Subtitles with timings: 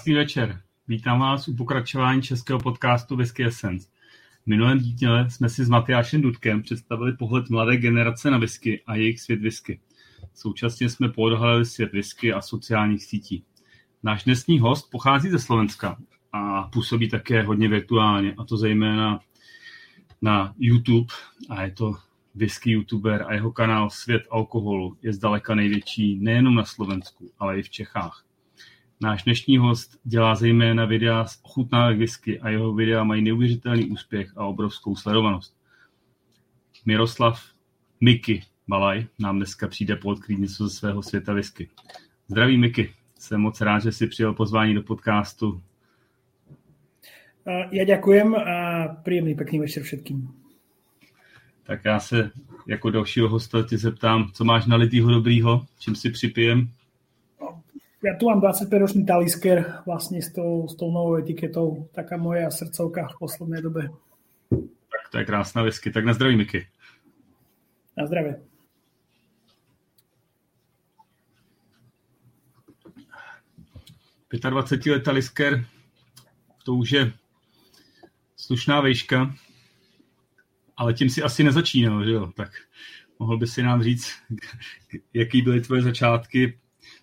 [0.00, 0.60] Krásný večer.
[0.88, 3.88] Vítám vás u pokračování českého podcastu Whisky Essence.
[4.42, 8.94] V minulém díle jsme si s Matyášem Dudkem představili pohled mladé generace na whisky a
[8.94, 9.80] jejich svět whisky.
[10.34, 13.44] Současně jsme poodhalili svět whisky a sociálních sítí.
[14.02, 15.98] Náš dnesní host pochází ze Slovenska
[16.32, 19.20] a působí také hodně virtuálně, a to zejména
[20.22, 21.14] na YouTube
[21.48, 21.94] a je to
[22.34, 27.62] whisky youtuber a jeho kanál Svět alkoholu je zdaleka největší nejenom na Slovensku, ale i
[27.62, 28.29] v Čechách.
[29.02, 34.32] Náš dnešní host dělá zejména videa z ochutnávek whisky a jeho videa mají neuvěřitelný úspěch
[34.36, 35.56] a obrovskou sledovanost.
[36.86, 37.42] Miroslav
[38.00, 41.68] Miky Balaj nám dneska přijde poodkrýt něco ze svého světa whisky.
[42.28, 45.62] Zdraví Miky, jsem moc rád, že si přijel pozvání do podcastu.
[47.72, 50.28] Ja ďakujem a príjemný pekný večer všetkým.
[51.64, 52.30] Tak já se
[52.66, 56.68] jako dalšího hosta tě zeptám, co máš nalitýho dobrýho, čím si připijem?
[58.00, 61.92] Ja tu mám 25-ročný talisker vlastne s tou, s tou novou etiketou.
[61.92, 63.92] Taká moja srdcovka v poslednej dobe.
[64.88, 65.92] Tak to je krásna whisky.
[65.92, 66.66] Tak na zdraví, Miky.
[67.96, 68.40] Na zdravie.
[74.86, 75.64] let talisker,
[76.64, 77.12] to už je
[78.36, 79.34] slušná vejška,
[80.76, 82.32] ale tím si asi nezačínal, že jo?
[82.36, 82.50] Tak
[83.18, 84.12] mohl by si nám říct,
[85.14, 86.58] jaký byly tvoje začátky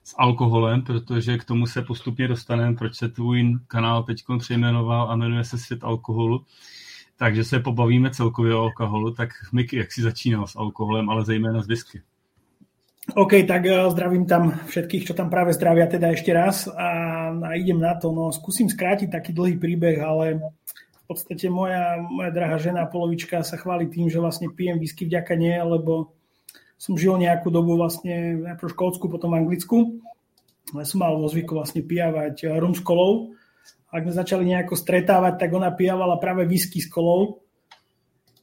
[0.07, 5.15] s alkoholem, protože k tomu se postupně dostaneme, proč se tvůj kanál teď přejmenoval a
[5.15, 6.45] jmenuje se Svět alkoholu.
[7.17, 9.13] Takže se pobavíme celkově o alkoholu.
[9.13, 12.01] Tak Miky, jak si začínal s alkoholem, ale zejména s whisky?
[13.15, 16.89] OK, tak eh, zdravím tam všetkých, čo tam práve zdravia teda ešte raz a,
[17.31, 18.11] a idem na to.
[18.15, 20.39] No, skúsim skrátiť taký dlhý príbeh, ale
[20.91, 25.35] v podstate moja, moja drahá žena polovička sa chváli tým, že vlastne pijem whisky vďaka
[25.35, 26.15] nie, lebo
[26.77, 29.77] som žil nejakú dobu vlastne najprv Škótsku, potom v Anglicku.
[30.73, 33.33] Ale som mal vo zvyku vlastne pijavať rum s kolou.
[33.87, 37.41] Ak sme začali nejako stretávať, tak ona pijavala práve whisky s kolou.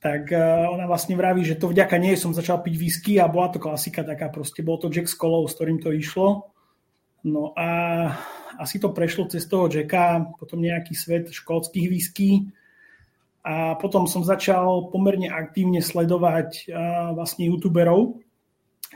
[0.01, 3.49] Tak eh, ona vlastne vraví, že to vďaka nej som začal piť whisky a bola
[3.53, 4.61] to klasika taká proste.
[4.61, 6.53] Bol to Jack s kolou, s ktorým to išlo.
[7.25, 7.69] No a
[8.61, 12.53] asi to prešlo cez toho Jacka, potom nejaký svet škótskych whisky.
[13.45, 18.24] A potom som začal pomerne aktívne sledovať uh, vlastne youtuberov,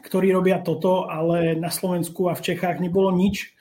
[0.03, 3.55] ktorí robia toto, ale na Slovensku a v Čechách nebolo nič.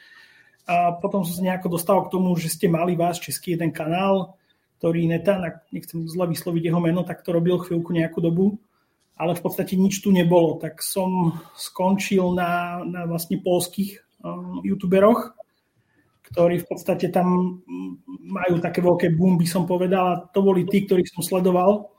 [0.68, 4.36] A potom som sa nejako dostal k tomu, že ste mali vás český jeden kanál,
[4.78, 5.42] ktorý Netan,
[5.74, 8.62] nechcem zle vysloviť jeho meno, tak to robil chvíľku nejakú dobu,
[9.18, 10.62] ale v podstate nič tu nebolo.
[10.62, 15.34] Tak som skončil na, na vlastne polských um, youtuberoch,
[16.30, 17.60] ktorí v podstate tam
[18.28, 21.90] majú také veľké boom, by som povedal, a to boli tí, ktorých som sledoval.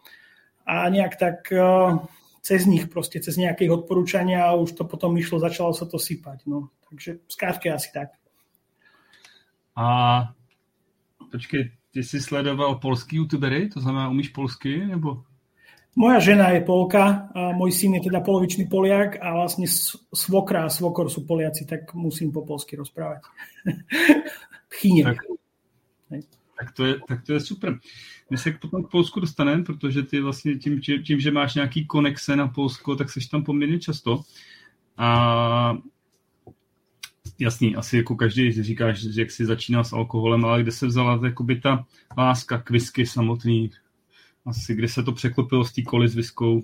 [0.69, 2.05] A nejak tak uh,
[2.43, 6.47] cez nich proste, cez nejaké odporúčania a už to potom išlo, začalo sa to sypať.
[6.47, 6.71] No.
[6.89, 8.17] Takže skrátke asi tak.
[9.79, 9.87] A
[11.31, 15.23] počkej, ty si sledoval polský youtubery, to znamená, umíš polsky, nebo?
[15.99, 19.67] Moja žena je Polka, a môj syn je teda polovičný Poliak a vlastne
[20.15, 23.27] svokra a svokor sú Poliaci, tak musím po polsky rozprávať.
[24.69, 25.05] Chyně.
[25.05, 25.17] Tak,
[26.61, 27.79] tak, to je, tak to je super.
[28.31, 32.37] My se potom k Polsku dostaneme, protože ty vlastně tím, tím, že máš nějaký konexe
[32.37, 34.23] na Polsko, tak seš tam poměrně často.
[34.97, 35.79] A
[37.39, 41.21] jasný, asi jako každý říkáš, že jak jsi začínal s alkoholem, ale kde se vzala
[41.25, 41.87] jakoby ta
[42.19, 43.71] láska k whisky samotný?
[44.47, 46.63] Asi kde se to překlopilo s tí koli s whiskou?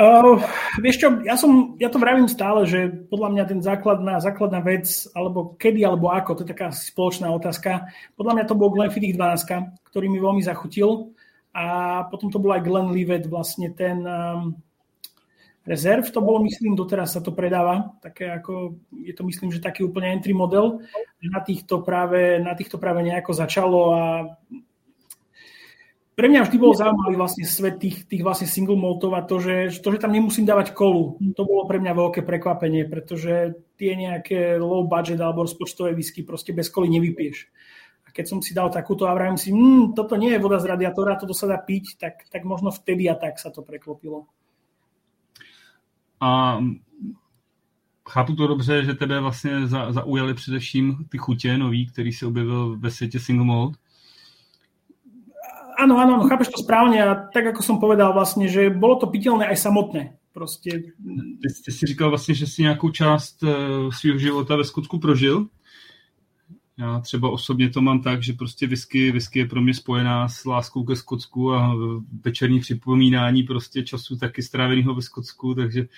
[0.00, 0.40] Uh,
[0.80, 4.88] vieš čo, ja, som, ja to vravím stále, že podľa mňa ten základná, základná vec,
[5.12, 7.92] alebo kedy, alebo ako, to je taká spoločná otázka.
[8.16, 11.12] Podľa mňa to bol Glenfiddich 12, ktorý mi veľmi zachutil.
[11.52, 14.56] A potom to bol aj Glenlivet, vlastne ten um,
[15.68, 17.92] rezerv, to bolo, myslím, doteraz sa to predáva.
[18.00, 20.80] Také ako, je to, myslím, že taký úplne entry model.
[21.20, 24.04] Na týchto práve, na týchto práve nejako začalo a
[26.20, 29.72] pre mňa vždy bol zaujímavý vlastne svet tých, tých vlastne single maltov a to že,
[29.80, 34.60] to, že tam nemusím dávať kolu, to bolo pre mňa veľké prekvapenie, pretože tie nejaké
[34.60, 37.48] low budget alebo rozpočtové whisky proste bez koly nevypieš.
[38.04, 40.68] A keď som si dal takúto a vravím si, mmm, toto nie je voda z
[40.68, 44.28] radiátora, toto sa dá piť, tak, tak možno vtedy a tak sa to preklopilo.
[46.20, 46.60] A
[48.04, 52.90] chápu to dobře, že tebe vlastně zaujali především ty chutě nový, který se objevil ve
[52.90, 53.79] světě single malt?
[55.80, 59.48] Áno, áno, chápeš to správne a tak ako som povedal vlastne, že bolo to piteľné
[59.48, 60.02] aj samotné.
[60.32, 60.70] Prostě...
[60.70, 65.46] Ty, ty si říkal vlastně, že si nějakou část uh, svého života ve Skotsku prožil.
[66.78, 70.44] Já třeba osobně to mám tak, že prostě whisky, whisky je pro mě spojená s
[70.44, 71.74] láskou ke Skotsku a
[72.24, 75.88] večerní připomínání prostě času taky stráveného ve Skotsku, takže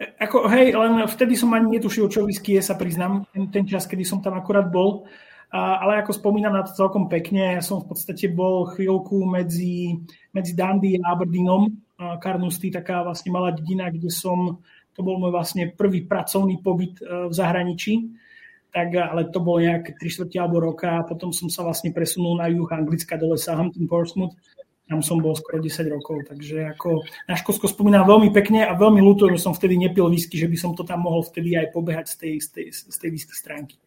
[0.00, 3.84] Ako, hej, len vtedy som ani netušil, čo whisky je, sa priznám, ten, ten čas,
[3.84, 5.04] kedy som tam akurát bol.
[5.50, 9.98] Ale ako spomínam na to celkom pekne, ja som v podstate bol chvíľku medzi,
[10.30, 11.74] medzi Dundee a Aberdeenom.
[12.22, 14.62] Carnoustie, taká vlastne malá dedina, kde som,
[14.94, 18.08] to bol môj vlastne prvý pracovný pobyt e, v zahraničí.
[18.70, 22.38] Tak, ale to bolo nejaké 3 čtvrte alebo roka a potom som sa vlastne presunul
[22.38, 24.38] na juh Anglicka dole Southampton Portsmouth
[24.90, 28.98] tam som bol skoro 10 rokov, takže ako na Škótsko spomínam veľmi pekne a veľmi
[28.98, 32.10] ľúto, že som vtedy nepil whisky, že by som to tam mohol vtedy aj pobehať
[32.10, 33.78] z tej, z tej, z tej whisky stránky.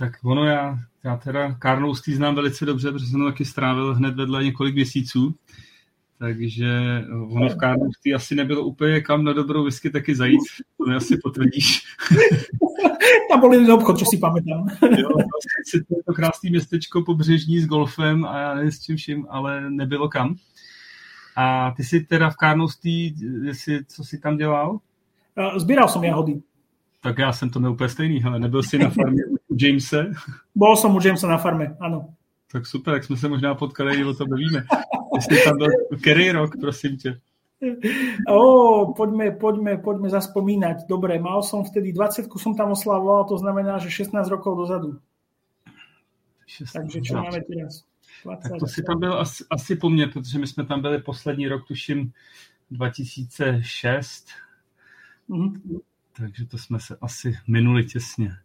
[0.00, 4.44] Tak ono já, já teda Karloustý znám velice dobře, protože jsem taky strávil hned vedle
[4.44, 5.34] několik měsíců,
[6.18, 6.68] takže
[7.30, 10.40] ono v Karloustý asi nebylo úplně kam na dobrou whisky taky zajít,
[10.78, 11.82] to mi asi potvrdíš.
[13.30, 14.66] Tam byl jeden obchod, co si pamätám.
[14.82, 18.96] jo, vlastně to je to krásné městečko pobřežní s golfem a já nevím s čím
[18.96, 20.36] vším, ale nebylo kam.
[21.36, 23.14] A ty si teda v Karnostý,
[23.86, 24.78] co si tam dělal?
[25.56, 26.40] Zbíral jsem jahody.
[27.02, 30.12] Tak já jsem to neúplně úplně stejný, ale nebyl jsi na farmě u Jamese?
[30.54, 32.14] Bol som u Jamesa na farme, ano.
[32.52, 34.64] Tak super, jak jsme se možná potkali, o to víme.
[35.14, 35.68] Jestli tam byl
[36.00, 37.20] který rok, prosím tě?
[38.28, 40.88] Ó, poďme, poďme, poďme zaspomínať.
[40.88, 44.96] Dobre, mal som vtedy 20 som tam oslavoval, to znamená, že 16 rokov dozadu.
[46.46, 47.84] 16, Takže čo máme teraz?
[48.24, 50.98] 20, tak to si tam byl asi, asi po mně, protože my jsme tam byli
[50.98, 52.12] poslední rok, tuším
[52.70, 54.26] 2006.
[55.30, 55.80] Mm-hmm.
[56.16, 58.36] Takže to jsme se asi minuli těsně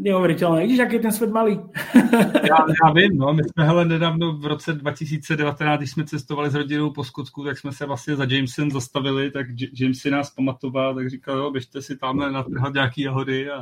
[0.00, 0.62] neuveriteľné.
[0.62, 1.60] Vidíš, aký je ten svet malý?
[2.34, 3.34] já, já vím, no.
[3.34, 7.58] My jsme hele nedávno v roce 2019, když jsme cestovali s rodinou po Skotsku, tak
[7.58, 9.46] jsme se vlastně za Jamesem zastavili, tak
[9.80, 13.58] James si nás pamatoval, tak říkal, jo, běžte si tamhle natrhat nějaký jahody a,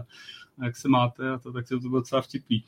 [0.59, 2.65] a jak se máte a to, tak to bylo docela vtipný.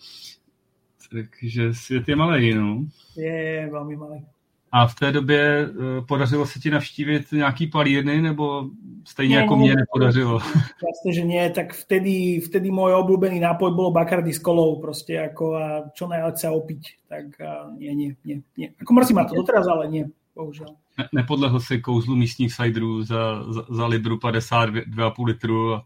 [1.11, 2.85] Takže svět je malý, no.
[3.17, 4.27] Je, je velmi malý.
[4.73, 8.65] A v té době uh, podařilo se ti navštívit nějaký palírny, nebo
[9.05, 10.41] stejně nie, jako mě nepodařilo?
[10.87, 15.45] Jasne, že nie, tak vtedy, vtedy môj obľúbený nápoj bolo Bacardi s kolou proste, ako
[15.59, 18.69] a čo najviac sa opiť, tak a nie, nie, nie, nie.
[18.79, 20.05] Ako mrzí ma to doteraz, ale nie,
[20.37, 20.79] bohužel.
[20.99, 25.85] Ne, nepodlehl si kouzlu místních sajdrů za, za, za libru 50, 2,5 litru a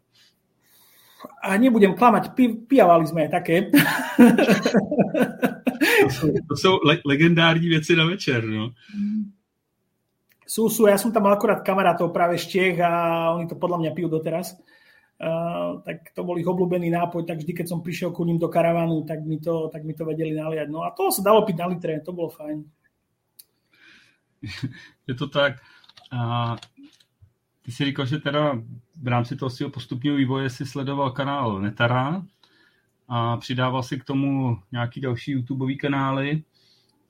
[1.45, 3.57] a nebudem klamať, pi, pijavali sme aj také.
[6.49, 8.73] To sú le- legendární veci na večer, no.
[10.45, 12.93] Sú, sú, ja som tam mal akorát kamarátov práve z Čech a
[13.33, 14.61] oni to podľa mňa pijú doteraz.
[15.15, 18.51] Uh, tak to bol ich obľúbený nápoj, tak vždy, keď som prišiel ku ním do
[18.51, 20.69] karavanu, tak mi to, tak mi to vedeli naliať.
[20.69, 22.61] No a to sa dalo piť na litre, to bolo fajn.
[25.09, 25.63] Je to tak.
[26.13, 26.57] A
[27.63, 28.59] ty si říkal, že teda
[29.03, 32.23] v rámci toho svého postupního vývoje si sledoval kanál Netara,
[33.09, 36.43] a přidával si k tomu nějaký další YouTubeový kanály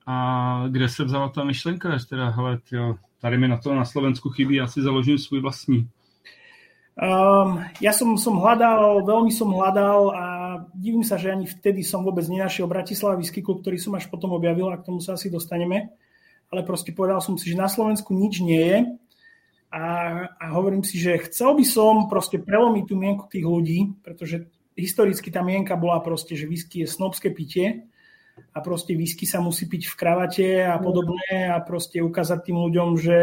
[0.07, 4.31] a kde se vzala ta myšlenka, teda, hele, tyjo, tady mi na to na Slovensku
[4.31, 5.89] chybí, já si založím svůj vlastní.
[6.95, 10.27] Um, ja som, som hľadal, veľmi som hľadal a
[10.79, 14.31] divím sa, že ani vtedy som vôbec nenašiel Bratislava Whisky Club, ktorý som až potom
[14.31, 15.91] objavil a k tomu sa asi dostaneme.
[16.55, 18.79] Ale proste povedal som si, že na Slovensku nič nie je
[19.75, 19.85] a,
[20.39, 25.31] a hovorím si, že chcel by som proste prelomiť tú mienku tých ľudí, pretože historicky
[25.31, 27.87] tá mienka bola proste, že whisky je snobské pitie
[28.55, 32.89] a proste whisky sa musí piť v kravate a podobné a proste ukázať tým ľuďom,
[32.99, 33.21] že,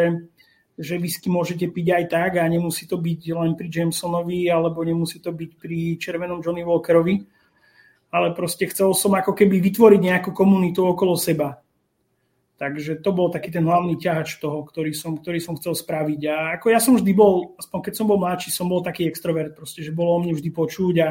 [0.80, 5.20] že whisky môžete piť aj tak a nemusí to byť len pri Jamesonovi alebo nemusí
[5.20, 7.16] to byť pri červenom Johnny Walkerovi,
[8.12, 11.60] ale proste chcel som ako keby vytvoriť nejakú komunitu okolo seba.
[12.62, 16.22] Takže to bol taký ten hlavný ťahač toho, ktorý som, ktorý som chcel spraviť.
[16.30, 19.58] A ako ja som vždy bol, aspoň keď som bol mladší, som bol taký extrovert,
[19.58, 21.10] proste, že bolo o mne vždy počuť a,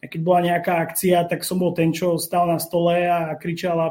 [0.00, 3.76] a keď bola nejaká akcia, tak som bol ten, čo stál na stole a kričal
[3.76, 3.88] a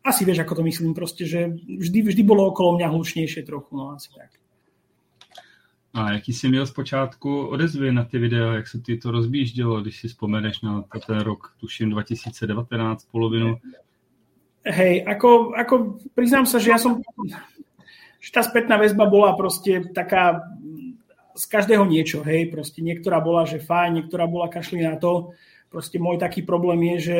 [0.00, 3.92] asi vieš, ako to myslím, proste, že vždy, vždy bolo okolo mňa hlučnejšie trochu, no
[3.92, 4.32] asi tak.
[5.94, 10.00] A jaký jsi měl zpočátku odezvy na ty videa, jak se ty to rozbíždělo, když
[10.00, 13.56] si vzpomeneš na ten rok, tuším 2019, polovinu,
[14.64, 15.74] Hej, ako, ako
[16.16, 17.04] priznám sa, že ja som,
[18.16, 20.40] že tá spätná väzba bola proste taká
[21.34, 25.34] z každého niečo, hej, proste niektorá bola, že fajn, niektorá bola kašli na to.
[25.66, 27.18] Proste môj taký problém je, že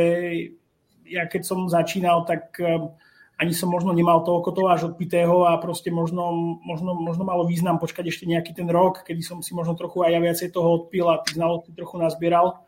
[1.11, 2.95] ja keď som začínal, tak um,
[3.35, 6.31] ani som možno nemal toho až odpitého a proste možno,
[6.63, 10.11] možno, možno malo význam počkať ešte nejaký ten rok, kedy som si možno trochu aj
[10.15, 12.63] ja viacej toho odpil a tých znalostí trochu nazbieral.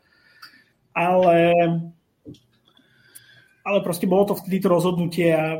[0.91, 1.55] Ale
[3.67, 5.59] ale proste bolo to vtedy to rozhodnutie a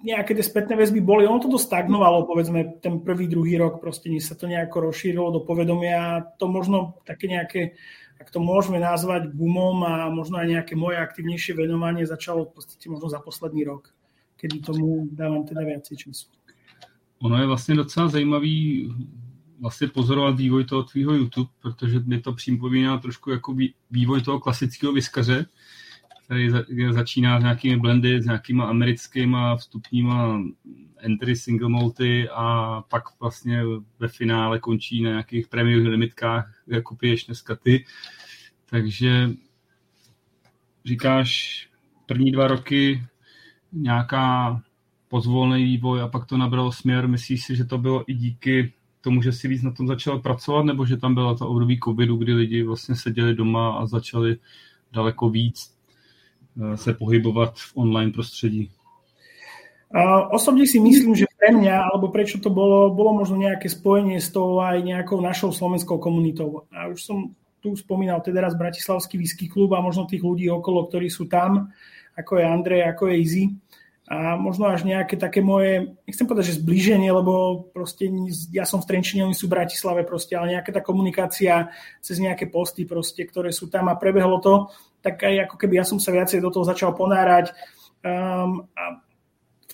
[0.00, 1.28] nejaké tie spätné väzby boli.
[1.28, 5.40] Ono to dosť stagnovalo, povedzme, ten prvý, druhý rok, proste sa to nejako rozšírilo do
[5.44, 7.76] povedomia to možno také nejaké,
[8.16, 12.88] ak to môžeme nazvať boomom a možno aj nejaké moje aktívnejšie venovanie začalo v podstate
[12.88, 13.92] možno za posledný rok,
[14.40, 16.32] kedy tomu dávam teda viacej času.
[17.22, 18.88] Ono je vlastně docela zajímavý,
[19.60, 23.56] vlastně pozorovat vývoj toho tvýho YouTube, protože mi to připomíná trošku jako
[23.90, 25.46] vývoj toho klasického vyskaře,
[26.30, 26.50] který
[26.92, 30.40] začíná s nějakými blendy, s nějakýma americkýma vstupníma
[30.96, 33.62] entry single multi a pak vlastně
[33.98, 37.84] ve finále končí na nějakých prémiových limitkách, jako piješ dneska ty.
[38.66, 39.30] Takže
[40.84, 41.68] říkáš,
[42.06, 43.02] první dva roky
[43.72, 44.60] nějaká
[45.08, 47.08] pozvolný vývoj a pak to nabralo směr.
[47.08, 50.62] Myslíš si, že to bylo i díky tomu, že si víc na tom začal pracovat,
[50.62, 54.36] nebo že tam byla ta období covidu, kdy lidi vlastně seděli doma a začali
[54.92, 55.79] daleko víc
[56.74, 58.70] se pohybovat v online prostředí?
[59.90, 64.22] Uh, osobne si myslím, že pre mňa, alebo prečo to bolo, bolo možno nejaké spojenie
[64.22, 66.62] s tou aj nejakou našou slovenskou komunitou.
[66.70, 70.86] A už som tu spomínal teda raz Bratislavský whisky klub a možno tých ľudí okolo,
[70.86, 71.74] ktorí sú tam,
[72.14, 73.44] ako je Andrej, ako je Izzy
[74.10, 78.10] a možno až nejaké také moje, nechcem povedať, že zblíženie, lebo proste
[78.50, 81.70] ja som v Trenčine, oni sú v Bratislave proste, ale nejaká tá komunikácia
[82.02, 84.66] cez nejaké posty proste, ktoré sú tam a prebehlo to,
[85.00, 87.52] tak aj ako keby ja som sa viacej do toho začal ponárať
[88.04, 89.00] um, a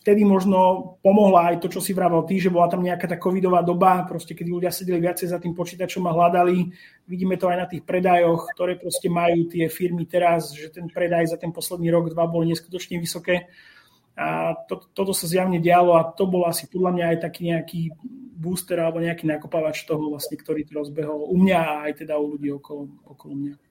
[0.07, 3.67] vtedy možno pomohla aj to, čo si vravel ty, že bola tam nejaká tá covidová
[3.67, 6.71] doba, proste keď ľudia sedeli viacej za tým počítačom a hľadali.
[7.11, 11.35] Vidíme to aj na tých predajoch, ktoré proste majú tie firmy teraz, že ten predaj
[11.35, 13.51] za ten posledný rok, dva boli neskutočne vysoké.
[14.15, 17.81] A to, toto sa zjavne dialo a to bol asi podľa mňa aj taký nejaký
[18.39, 22.31] booster alebo nejaký nakopávač toho, vlastne, ktorý to rozbehol u mňa a aj teda u
[22.31, 23.66] ľudí okolo, okolo mňa.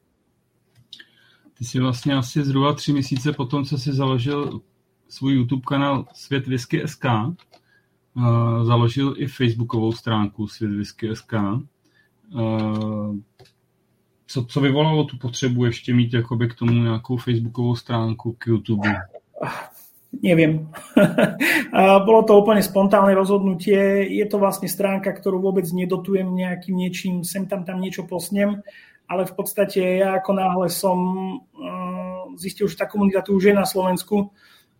[1.58, 4.62] Ty si vlastně asi zhruba tři měsíce potom, co si založil
[5.10, 11.34] svůj YouTube kanál Svět Whisky SK, uh, založil i facebookovou stránku Svět Whisky SK.
[11.34, 13.16] Uh,
[14.28, 18.90] co, co vyvolalo tu potřebu ještě mít jakoby k tomu nějakou facebookovou stránku k YouTube?
[20.24, 20.72] Neviem.
[22.08, 24.08] Bolo to úplne spontánne rozhodnutie.
[24.08, 28.64] Je to vlastne stránka, ktorú vôbec nedotujem nejakým niečím, sem tam tam niečo posnem,
[29.06, 30.98] ale v podstate ja ako náhle som
[31.38, 34.34] uh, zistil, že tá komunita tu už je na Slovensku,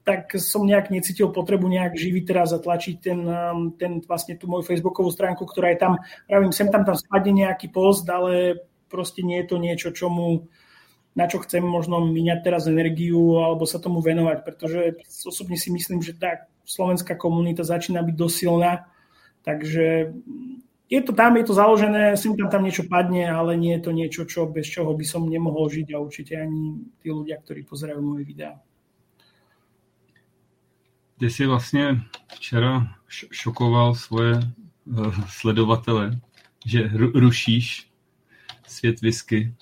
[0.06, 4.46] tak som nejak necítil potrebu nejak živiť teraz a tlačiť ten, um, ten vlastne tú
[4.46, 5.94] moju facebookovú stránku, ktorá je tam,
[6.30, 10.46] pravím, sem tam tam spadne nejaký post, ale proste nie je to niečo, čomu
[11.16, 16.04] na čo chcem možno míňať teraz energiu alebo sa tomu venovať, pretože osobne si myslím,
[16.04, 18.86] že tá slovenská komunita začína byť dosilná,
[19.48, 20.12] takže
[20.90, 23.92] je to tam, je to založené, sem tam tam niečo padne, ale nie je to
[23.92, 28.02] niečo, čo, bez čoho by som nemohol žiť a určite ani tí ľudia, ktorí pozerajú
[28.02, 28.62] moje videá.
[31.18, 32.04] Ty si vlastně
[32.36, 32.88] včera
[33.32, 36.20] šokoval svoje uh, sledovatele,
[36.66, 37.88] že rušíš
[38.68, 39.56] svět whisky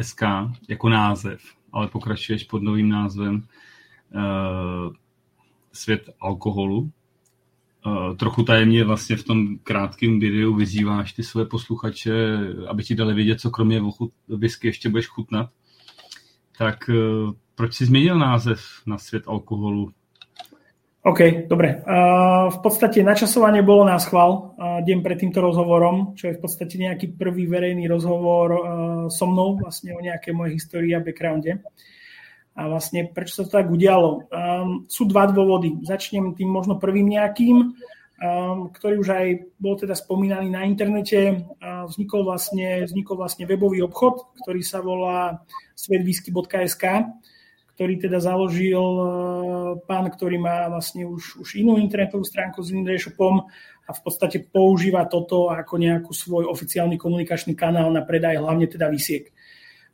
[0.00, 0.22] SK
[0.68, 1.40] jako název,
[1.72, 3.34] ale pokračuješ pod novým názvem
[4.14, 4.92] uh,
[5.72, 6.90] Svět alkoholu.
[7.86, 13.14] Uh, trochu tajemně vlastně v tom krátkém videu vyzýváš ty své posluchače, aby ti dali
[13.14, 13.82] vědět, co kromě
[14.28, 15.50] whisky ještě budeš chutnat.
[16.58, 19.90] Tak uh, proč jsi změnil název na Svět alkoholu?
[21.02, 21.80] OK, dobre.
[21.80, 26.40] Uh, v podstate načasovanie bolo na schvál uh, deň pred týmto rozhovorom, čo je v
[26.44, 28.60] podstate nejaký prvý verejný rozhovor uh,
[29.08, 31.64] so mnou vlastne o nejakej mojej histórii a backgrounde.
[32.60, 34.28] A vlastne prečo sa to tak udialo?
[34.28, 35.80] Um, sú dva dôvody.
[35.80, 39.26] Začnem tým možno prvým nejakým, um, ktorý už aj
[39.56, 41.48] bol teda spomínaný na internete.
[41.56, 45.40] Uh, vznikol, vlastne, vznikol vlastne webový obchod, ktorý sa volá
[45.72, 46.84] svetwhisky.sk
[47.80, 48.76] ktorý teda založil
[49.88, 53.48] pán, ktorý má vlastne už, už inú internetovú stránku s iným shopom
[53.88, 58.92] a v podstate používa toto ako nejakú svoj oficiálny komunikačný kanál na predaj hlavne teda
[58.92, 59.32] vysiek.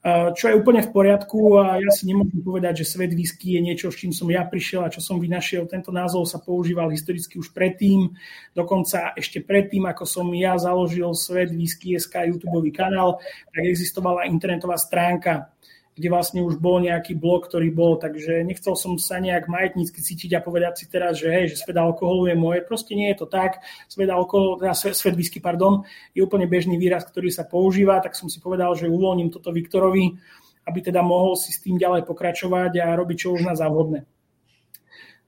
[0.07, 3.91] Čo je úplne v poriadku a ja si nemôžem povedať, že svet whisky je niečo,
[3.91, 5.67] s čím som ja prišiel a čo som vynašiel.
[5.67, 8.15] Tento názov sa používal historicky už predtým,
[8.55, 13.19] dokonca ešte predtým, ako som ja založil svet whisky SK YouTube kanál,
[13.50, 15.50] tak existovala internetová stránka
[15.97, 20.37] kde vlastne už bol nejaký blok, ktorý bol, takže nechcel som sa nejak majetnícky cítiť
[20.37, 23.26] a povedať si teraz, že hej, že svet alkoholu je moje, proste nie je to
[23.26, 28.12] tak, svet alkoholu, teda svet, whisky, pardon, je úplne bežný výraz, ktorý sa používa, tak
[28.12, 30.21] som si povedal, že uvoľním toto Viktorovi,
[30.69, 34.05] aby teda mohol si s tým ďalej pokračovať a robiť čo už na závodné.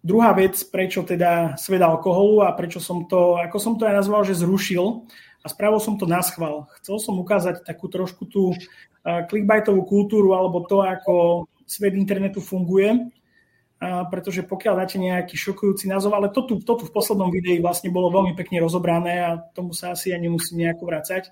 [0.04, 4.22] Druhá vec, prečo teda svet alkoholu a prečo som to, ako som to aj nazval,
[4.22, 5.08] že zrušil,
[5.38, 6.66] a spravil som to na schvál.
[6.82, 8.58] Chcel som ukázať takú trošku tú
[9.28, 13.12] clickbaitovú kultúru alebo to, ako svet internetu funguje,
[14.10, 17.94] pretože pokiaľ dáte nejaký šokujúci názov, ale to tu, to tu v poslednom videi vlastne
[17.94, 21.30] bolo veľmi pekne rozobrané a tomu sa asi ja nemusím nejako vrácať,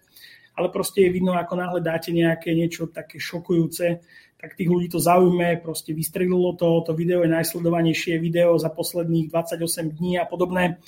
[0.54, 3.98] ale proste je vidno, ako náhle dáte nejaké niečo také šokujúce,
[4.38, 9.32] tak tých ľudí to zaujme, proste vystrelilo to, to video je najsledovanejšie video za posledných
[9.32, 10.78] 28 dní a podobné.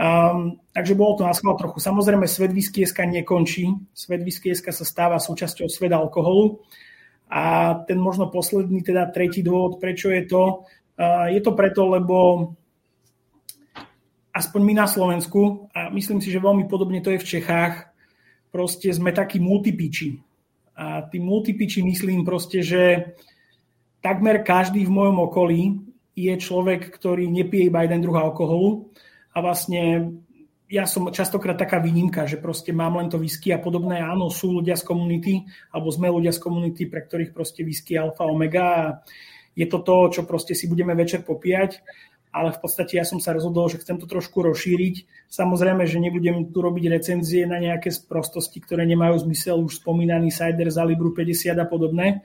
[0.00, 1.76] Um, takže bolo to na schvál trochu.
[1.76, 3.68] Samozrejme, svet whisky.sk nekončí.
[3.92, 6.64] Svet whisky.sk sa stáva súčasťou sveta alkoholu.
[7.28, 10.64] A ten možno posledný, teda tretí dôvod, prečo je to,
[10.96, 12.16] uh, je to preto, lebo
[14.32, 17.92] aspoň my na Slovensku, a myslím si, že veľmi podobne to je v Čechách,
[18.48, 20.16] proste sme takí multipiči.
[20.80, 23.12] A tým multipiči myslím proste, že
[24.00, 25.76] takmer každý v mojom okolí
[26.16, 28.88] je človek, ktorý nepije iba jeden druh alkoholu
[29.30, 30.12] a vlastne
[30.70, 33.98] ja som častokrát taká výnimka, že proste mám len to whisky a podobné.
[33.98, 35.42] Áno, sú ľudia z komunity,
[35.74, 38.84] alebo sme ľudia z komunity, pre ktorých proste whisky alfa, omega a
[39.58, 41.82] je to to, čo proste si budeme večer popíjať,
[42.30, 45.26] ale v podstate ja som sa rozhodol, že chcem to trošku rozšíriť.
[45.26, 50.70] Samozrejme, že nebudem tu robiť recenzie na nejaké prostosti, ktoré nemajú zmysel, už spomínaný cider
[50.70, 52.22] za Libru 50 a podobné,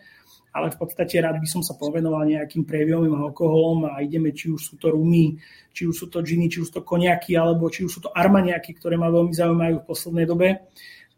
[0.56, 4.62] ale v podstate rád by som sa povenoval nejakým préviovým alkoholom a ideme, či už
[4.64, 5.36] sú to rumy,
[5.76, 8.16] či už sú to džiny, či už sú to koniaky, alebo či už sú to
[8.16, 10.48] armaniaky, ktoré ma veľmi zaujímajú v poslednej dobe,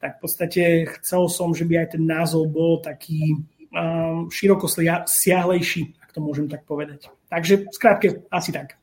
[0.01, 0.61] tak v podstate
[0.97, 4.65] chcel som, že by aj ten názov bol taký um, široko
[5.05, 7.13] siahlejší, ak to môžem tak povedať.
[7.29, 8.73] Takže zkrátke asi tak.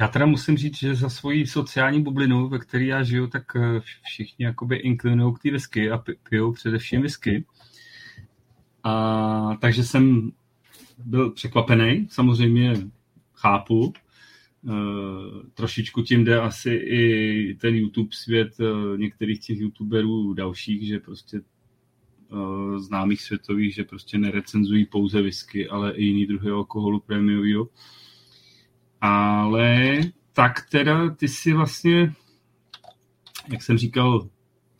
[0.00, 3.80] Já teda musím říct, že za svoji sociální bublinu, ve které já žiju, tak eh,
[4.02, 7.44] všichni jakoby inklinují k té whisky a pijou především whisky.
[8.86, 10.32] A, takže jsem
[10.98, 12.74] byl překvapený, samozřejmě
[13.34, 13.92] chápu.
[13.92, 14.72] E,
[15.54, 21.36] trošičku tím jde asi i ten YouTube svět e, některých těch YouTuberů dalších, že prostě
[21.36, 21.42] e,
[22.78, 27.68] známých světových, že prostě nerecenzují pouze whisky, ale i jiný druhy alkoholu prémiového.
[29.00, 30.00] Ale
[30.32, 32.14] tak teda ty si vlastně,
[33.52, 34.28] jak jsem říkal,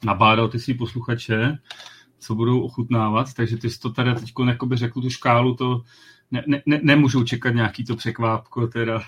[0.04, 1.58] nabádal ty si posluchače,
[2.26, 4.32] co budou ochutnávat, takže ty jsi to tady teď
[4.74, 5.82] řekl tu škálu, to
[6.30, 9.00] ne, ne, ne, nemůžou čekat nějaký to překvápko, teda,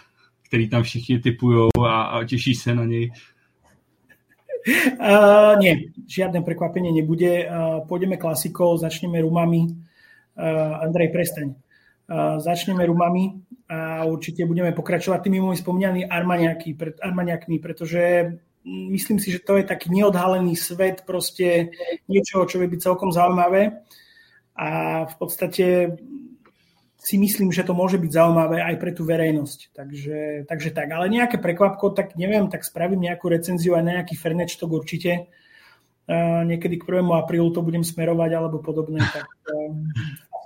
[0.46, 3.10] který tam všichni typujou a, a těší se na něj.
[5.00, 7.46] Uh, nie, žiadne prekvapenie nebude.
[7.46, 9.64] Uh, pôjdeme klasikou, začneme rumami.
[9.64, 11.54] Uh, Andrej, prestaň.
[12.10, 13.38] Uh, začneme rumami
[13.70, 16.04] a určite budeme pokračovať tými môjmi spomínanými
[17.00, 18.02] armaniakmi, pretože
[18.68, 21.72] myslím si, že to je taký neodhalený svet proste
[22.06, 23.82] niečoho, čo by byť celkom zaujímavé
[24.58, 24.68] a
[25.06, 25.96] v podstate
[26.98, 29.70] si myslím, že to môže byť zaujímavé aj pre tú verejnosť.
[29.70, 30.18] Takže,
[30.50, 35.30] takže tak, ale nejaké prekvapko, tak neviem, tak spravím nejakú recenziu na nejaký Fernečtok určite.
[36.08, 37.04] Uh, niekedy k 1.
[37.14, 38.98] aprílu to budem smerovať alebo podobné.
[38.98, 39.72] Tak, uh,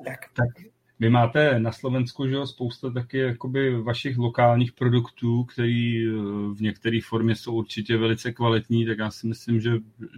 [0.05, 0.21] tak.
[0.35, 0.72] tak
[1.03, 6.11] vy máte na Slovensku že jo, spousta taky jakoby vašich lokálních produktů, který eh,
[6.55, 9.71] v některé formě jsou určitě velice kvalitní, tak já si myslím, že,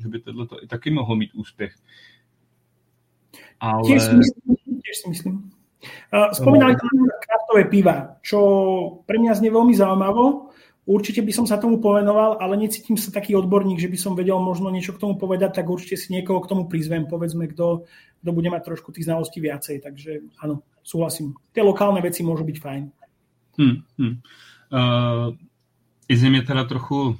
[0.02, 1.74] že by tohle i taky mohlo mít úspěch.
[3.60, 3.82] Ale...
[3.88, 4.56] Tiež si myslím.
[4.84, 5.50] Tiež si myslím.
[6.32, 8.38] Spomínali tam kraftové piva, čo
[9.04, 10.48] pre mňa znie veľmi zaujímavo.
[10.84, 14.36] Určite by som sa tomu povenoval, ale necítim sa taký odborník, že by som vedel
[14.36, 17.88] možno niečo k tomu povedať, tak určite si niekoho k tomu prizvem, povedzme, kto,
[18.20, 19.80] kto bude mať trošku tých znalostí viacej.
[19.80, 21.40] Takže áno, súhlasím.
[21.56, 22.82] Tie lokálne veci môžu byť fajn.
[23.56, 24.14] Hmm, hmm.
[24.68, 25.32] Uh,
[26.08, 27.18] Izzy mě teda trochu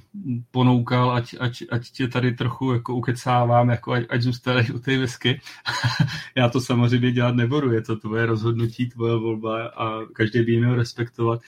[0.51, 4.99] ponoukal, ať, ať, ať tě tady trochu jako ukecávám, jako ať, ať zůstaneš u té
[4.99, 5.40] vesky.
[6.37, 10.75] Já to samozřejmě dělat nebudu, je to tvoje rozhodnutí, tvoje volba a každý by měl
[10.75, 11.40] respektovat,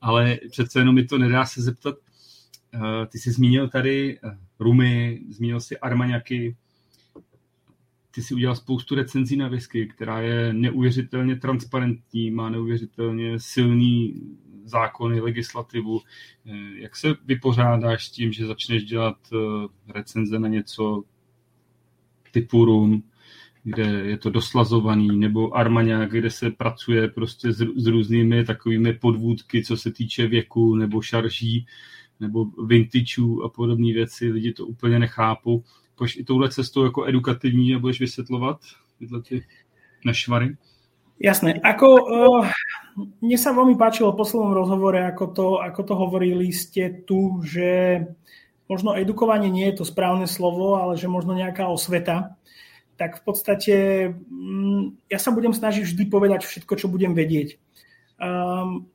[0.00, 1.94] ale přece jenom mi to nedá se zeptat.
[2.74, 6.56] Uh, ty jsi zmínil tady uh, rumy, zmínil si armaňaky,
[8.14, 14.20] ty si udělal spoustu recenzí na whisky, která je neuvěřitelně transparentní, má neuvěřitelně silný
[14.64, 16.00] zákony, legislativu.
[16.46, 19.36] Eh, jak se vypořádáš s tím, že začneš dělat eh,
[19.92, 21.02] recenze na něco
[22.32, 23.02] typu rum,
[23.64, 29.64] kde je to doslazovaný, nebo Armagnac, kde se pracuje prostě s, s různými takovými podvůdky,
[29.64, 31.66] co se týče věku, nebo šarží,
[32.20, 34.30] nebo vintageů a podobné věci.
[34.30, 35.62] Lidi to úplně nechápou.
[35.94, 38.60] Pojď i touhle cestou jako edukativní a budeš vysvětlovat
[38.98, 39.44] tyhle ty
[40.04, 40.56] nešvary?
[41.20, 41.54] Jasné.
[41.54, 42.48] Ako, uh,
[42.96, 48.02] mne sa veľmi páčilo v poslednom rozhovore, ako to, ako to hovorili ste tu, že
[48.70, 52.38] možno edukovanie nie je to správne slovo, ale že možno nejaká osveta.
[52.94, 53.74] Tak v podstate
[54.30, 57.58] um, ja sa budem snažiť vždy povedať všetko, čo budem vedieť.
[58.22, 58.86] Um,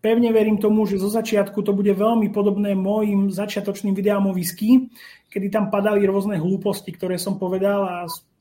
[0.00, 4.88] pevne verím tomu, že zo začiatku to bude veľmi podobné môjim začiatočným videám o whisky,
[5.28, 7.96] kedy tam padali rôzne hlúposti, ktoré som povedal a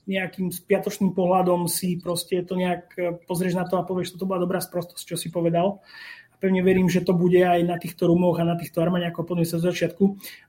[0.07, 4.41] nejakým spiatočným pohľadom si proste to nejak e, pozrieš na to a povieš, to bola
[4.41, 5.83] dobrá sprostosť, čo si povedal.
[6.31, 9.45] A pevne verím, že to bude aj na týchto rumoch a na týchto armaniakoch podľa
[9.45, 10.03] sa z začiatku.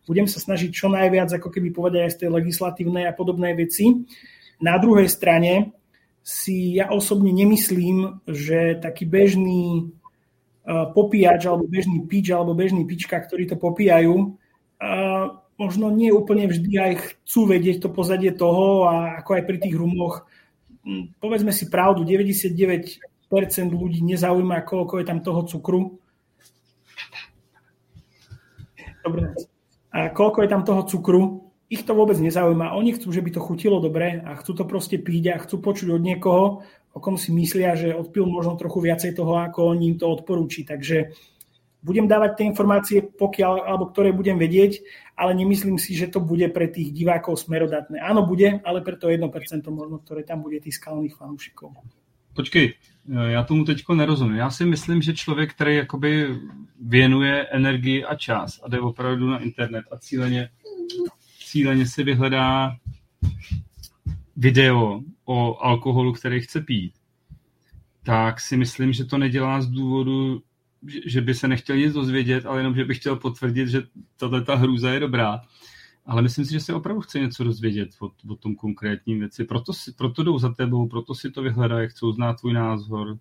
[0.07, 4.07] Budem sa snažiť čo najviac ako keby povedať aj z tej legislatívnej a podobnej veci.
[4.63, 5.75] Na druhej strane
[6.23, 9.85] si ja osobne nemyslím, že taký bežný e,
[10.95, 14.39] popíjač alebo bežný pič alebo bežný pička, ktorí to popíjajú,
[15.59, 19.75] možno nie úplne vždy aj chcú vedieť to pozadie toho a ako aj pri tých
[19.75, 20.25] rumoch.
[21.19, 23.03] Povedzme si pravdu, 99%
[23.69, 25.99] ľudí nezaujíma, koľko je tam toho cukru.
[29.03, 29.35] Dobre.
[29.93, 32.73] A koľko je tam toho cukru, ich to vôbec nezaujíma.
[32.73, 35.93] Oni chcú, že by to chutilo dobre a chcú to proste piť a chcú počuť
[35.93, 40.01] od niekoho, o kom si myslia, že odpil možno trochu viacej toho, ako on im
[40.01, 40.65] to odporúči.
[40.65, 41.13] Takže
[41.83, 44.83] budem dávať tie informácie, pokiaľ, alebo ktoré budem vedieť,
[45.17, 48.03] ale nemyslím si, že to bude pre tých divákov smerodatné.
[48.03, 49.23] Áno, bude, ale pre to 1%
[49.71, 51.75] možno, ktoré tam bude tých skalných fanúšikov.
[52.35, 52.75] Počkej,
[53.29, 54.37] já tomu teďko nerozumím.
[54.37, 56.39] Já si myslím, že člověk, který jakoby
[56.81, 60.49] věnuje energii a čas a jde opravdu na internet a cíleně
[61.49, 62.77] cíleně si vyhledá
[64.37, 66.93] video o alkoholu, který chce pít,
[68.03, 70.43] tak si myslím, že to nedělá z důvodu,
[71.07, 73.83] že by se nechtěl nic dozvědět, ale jenom, že by chtěl potvrdit, že
[74.17, 75.41] tato ta hrůza je dobrá.
[76.07, 79.45] Ale myslím si, že se opravdu chce něco dozvědět o, o tom konkrétním věci.
[79.45, 83.19] Proto, si, proto jdou za tebou, proto si to vyhledají, chcou znát tvůj názor.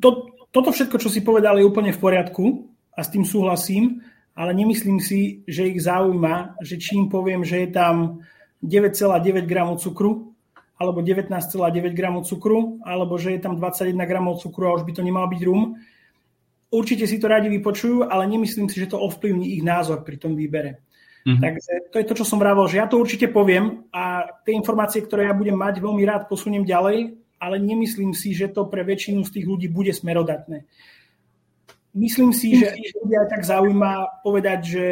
[0.00, 4.00] To, toto všetko, čo si povedal, je úplne v poriadku a s tým súhlasím
[4.36, 8.24] ale nemyslím si, že ich zaujíma, že či im poviem, že je tam
[8.64, 10.32] 9,9 gramov cukru,
[10.80, 15.02] alebo 19,9 gramov cukru, alebo že je tam 21 gramov cukru a už by to
[15.04, 15.76] nemal byť rum.
[16.72, 20.32] Určite si to radi vypočujú, ale nemyslím si, že to ovplyvní ich názor pri tom
[20.32, 20.80] výbere.
[21.22, 21.38] Mm-hmm.
[21.44, 25.04] Takže to je to, čo som vravel, že ja to určite poviem a tie informácie,
[25.04, 29.22] ktoré ja budem mať, veľmi rád posuniem ďalej, ale nemyslím si, že to pre väčšinu
[29.22, 30.66] z tých ľudí bude smerodatné.
[31.92, 32.72] Myslím si, že
[33.04, 34.84] ľudia tak zaujíma povedať, že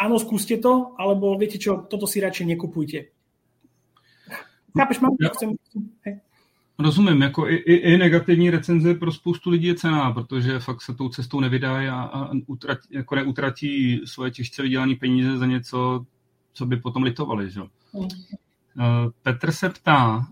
[0.00, 3.12] áno, skúste to, alebo viete čo, toto si radšej nekupujte.
[4.72, 5.58] Chápeš, mám ja, chcem...
[6.80, 10.94] Rozumím, jako i, i, i negativní recenze pro spoustu lidí je cená, protože fakt se
[10.94, 16.06] tou cestou nevydají a, a utratí, jako neutratí svoje těžce vydělané peníze za něco,
[16.52, 17.50] co by potom litovali.
[17.50, 17.60] Že?
[17.60, 18.08] Mm.
[19.22, 20.28] Petr se ptá,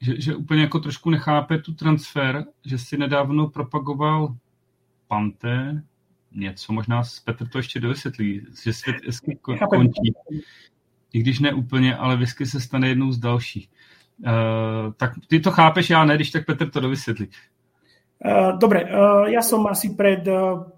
[0.00, 4.36] že, že úplně jako trošku nechápe tu transfer, že si nedávno propagoval
[5.08, 5.82] Pante,
[6.32, 8.96] něco možná Petr to ještě dovysvětlí, že svět
[9.70, 10.14] končí.
[11.12, 13.68] I když ne úplně, ale whisky se stane jednou z dalších.
[14.22, 17.28] Uh, tak ty to chápeš, já ne, když tak Petr to dovysvětlí.
[18.22, 20.22] Uh, dobre, uh, ja som asi pred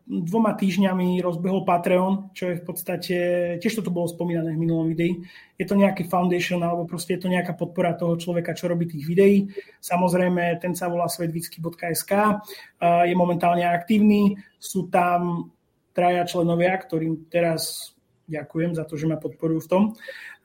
[0.08, 3.16] dvoma týždňami rozbehol Patreon, čo je v podstate,
[3.60, 5.20] tiež to tu bolo spomínané v minulom videi,
[5.60, 9.04] je to nejaký foundation alebo proste je to nejaká podpora toho človeka, čo robí tých
[9.04, 9.44] videí.
[9.76, 12.12] Samozrejme, ten sa volá svetvicky.sk,
[12.80, 15.52] je momentálne aktívny, sú tam
[15.92, 17.92] traja členovia, ktorým teraz
[18.24, 19.82] ďakujem za to, že ma podporujú v tom.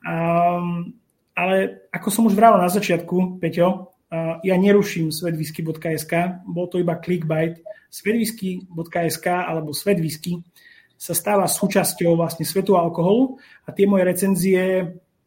[0.04, 0.99] Um,
[1.34, 3.90] ale ako som už vravel na začiatku, Peťo,
[4.42, 7.62] ja neruším svetwhisky.sk, bol to iba clickbait.
[7.90, 10.42] Svetwhisky.sk alebo svetwhisky
[10.98, 14.64] sa stáva súčasťou vlastne svetu alkoholu a tie moje recenzie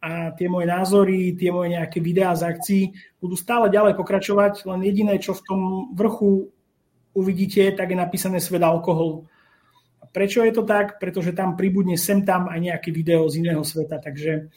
[0.04, 2.84] a tie moje názory, tie moje nejaké videá z akcií
[3.24, 5.62] budú stále ďalej pokračovať, len jediné, čo v tom
[5.96, 6.52] vrchu
[7.16, 9.32] uvidíte, tak je napísané svet alkoholu.
[10.14, 11.00] Prečo je to tak?
[11.00, 14.52] Pretože tam pribudne sem tam aj nejaké video z iného sveta, takže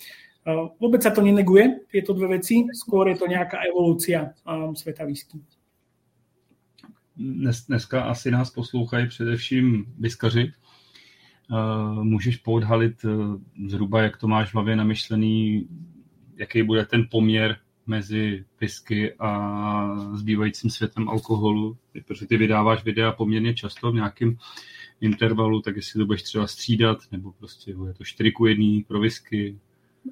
[0.79, 4.31] Vôbec sa to neneguje, tieto dve veci, skôr je to nejaká evolúcia
[4.79, 5.43] sveta whisky.
[7.17, 10.53] Dnes, dneska asi nás poslouchají především vyskaři.
[12.03, 13.09] Můžeš poodhalit e,
[13.69, 15.69] zhruba, jak to máš v hlavě namyšlený,
[16.37, 17.57] jaký bude ten poměr
[17.87, 24.37] mezi whisky a zbývajícím světem alkoholu, protože ty vydáváš videa poměrně často v nějakém
[25.01, 29.01] intervalu, tak jestli to budeš třeba střídat, nebo prostě je to 4 ku 1 pro
[29.01, 29.59] whisky,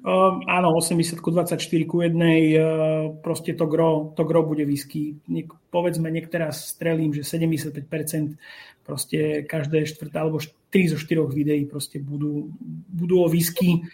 [0.03, 1.55] Uh, áno, 80 24
[1.87, 5.15] ku 1, uh, proste to gro, to gro bude whisky.
[5.31, 8.35] Niek, povedzme, niektorá strelím, že 75%
[8.83, 12.51] proste každé štvrté alebo 3 zo 4 videí proste budú,
[12.91, 13.87] budú o whisky.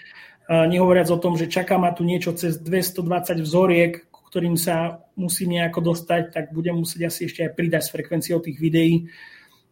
[0.50, 5.60] Uh, nehovoriac o tom, že čaká ma tu niečo cez 220 vzoriek, ktorým sa musím
[5.60, 9.12] nejako dostať, tak budem musieť asi ešte aj pridať s frekvenciou tých videí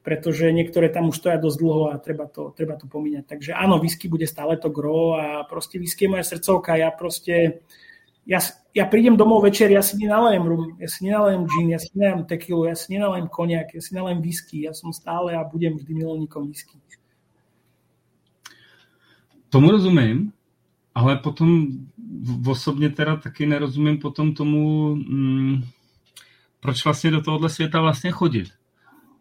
[0.09, 3.29] pretože niektoré tam už stoja dosť dlho a treba to, treba to pomíňať.
[3.29, 6.81] Takže áno, whisky bude stále to gro a proste whisky je moja srdcovka.
[6.81, 7.61] Ja proste,
[8.25, 8.41] ja,
[8.73, 12.25] ja prídem domov večer, ja si nenalejem rum, ja si nenalejem gin, ja si nenalejem
[12.25, 14.65] tequilu, ja si nenalejem koniak, ja si nenalejem whisky.
[14.65, 16.81] Ja som stále a budem vždy milovníkom whisky.
[19.53, 20.33] Tomu rozumím,
[20.97, 21.69] ale potom
[22.49, 25.61] osobně teda taky nerozumím potom tomu, mm,
[26.59, 28.58] proč vlastně do tohohle světa vlastně chodit.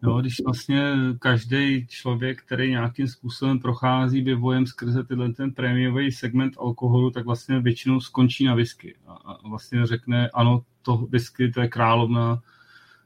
[0.03, 6.53] Jo, když vlastně každý člověk, který nějakým způsobem prochází vývojem skrze tyhle ten prémiový segment
[6.59, 8.95] alkoholu, tak vlastně většinou skončí na whisky.
[9.07, 12.41] A, vlastně řekne, ano, to whisky, to je královna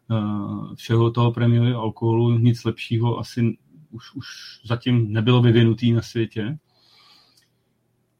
[0.07, 3.57] uh, všeho toho prémiového alkoholu, nic lepšího asi
[3.91, 4.25] už, už
[4.65, 6.57] zatím nebylo vyvinutý na světě.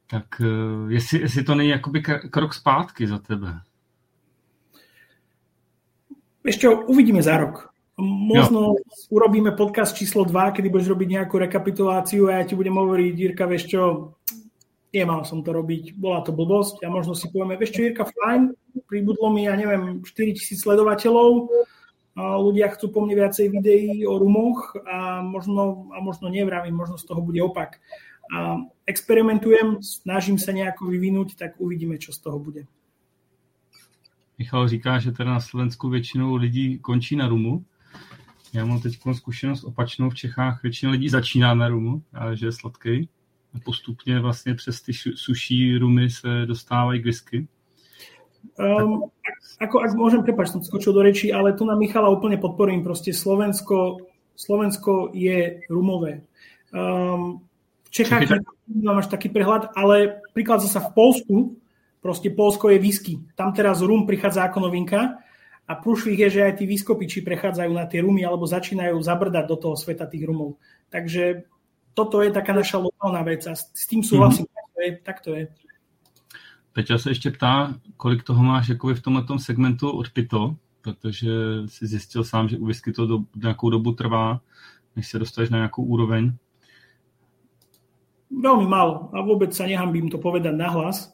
[0.07, 3.61] Tak eh, jestli, jestli to není jakoby krok zpátky za tebe.
[6.43, 7.72] Ešte uvidíme za rok.
[8.01, 8.81] Možno jo.
[9.13, 13.45] urobíme podcast číslo 2, kedy budeš robiť nejakú rekapituláciu a ja ti budem hovoriť, Jirka,
[13.45, 13.81] vieš čo,
[14.89, 18.57] nemal som to robiť, bola to blbosť a možno si povieme, vieš čo, Jirka, fajn,
[18.89, 21.53] pribudlo mi, ja neviem, 4000 sledovateľov,
[22.13, 26.97] a ľudia chcú po mne viacej videí o rumoch a možno, a možno nevravím, možno
[26.97, 27.81] z toho bude opak.
[28.29, 32.69] A experimentujem, snažím sa nejako vyvinúť, tak uvidíme, čo z toho bude.
[34.37, 37.65] Michal říká, že teda na Slovensku většinou lidí končí na rumu.
[38.53, 40.63] Já mám teď zkušenost opačnou v Čechách.
[40.63, 43.09] Většina lidí začíná na rumu, ale že je sladký.
[43.55, 47.47] A postupně vlastně přes ty suší rumy se dostávají k whisky.
[48.59, 49.07] Um,
[49.63, 52.83] ako, ak môžem, prepač, som skočil do reči, ale tu na Michala úplne podporím.
[52.83, 54.03] Proste Slovensko,
[54.35, 56.27] Slovensko je rumové.
[56.75, 57.39] Um,
[57.87, 58.27] v Čechách
[58.67, 61.35] nemám až taký prehľad, ale príklad zase v Polsku,
[62.03, 63.13] proste Polsko je whisky.
[63.39, 65.22] Tam teraz rum prichádza ako novinka
[65.63, 69.55] a prúšvih je, že aj tí výskopiči prechádzajú na tie rumy alebo začínajú zabrdať do
[69.55, 70.59] toho sveta tých rumov.
[70.91, 71.47] Takže
[71.93, 74.43] toto je taká naša lokálna vec a s tým súhlasím.
[74.43, 74.59] Mm-hmm.
[74.59, 74.91] Tak to je.
[75.03, 75.45] Tak to je.
[76.73, 81.29] Peťa se ještě ptá, kolik toho máš jakoby v tomhle segmentu odpito, protože
[81.65, 84.41] si zjistil sám, že u whisky to do, nějakou dobu trvá,
[84.95, 86.33] než se dostaneš na nějakou úroveň.
[88.33, 91.13] Veľmi málo a vôbec sa nehambím to povedať nahlas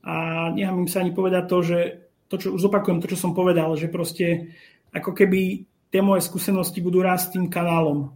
[0.00, 3.74] a nehambím sa ani povedať to, že to, čo už zopakujem, to, čo som povedal,
[3.76, 4.54] že proste
[4.94, 8.14] ako keby tie moje skúsenosti budú rásť tým kanálom.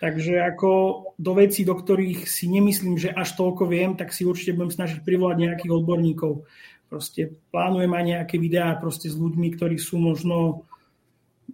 [0.00, 0.70] Takže ako
[1.16, 5.00] do vecí, do ktorých si nemyslím, že až toľko viem, tak si určite budem snažiť
[5.00, 6.44] privolať nejakých odborníkov.
[6.92, 10.68] Proste plánujem aj nejaké videá proste s ľuďmi, ktorí sú možno,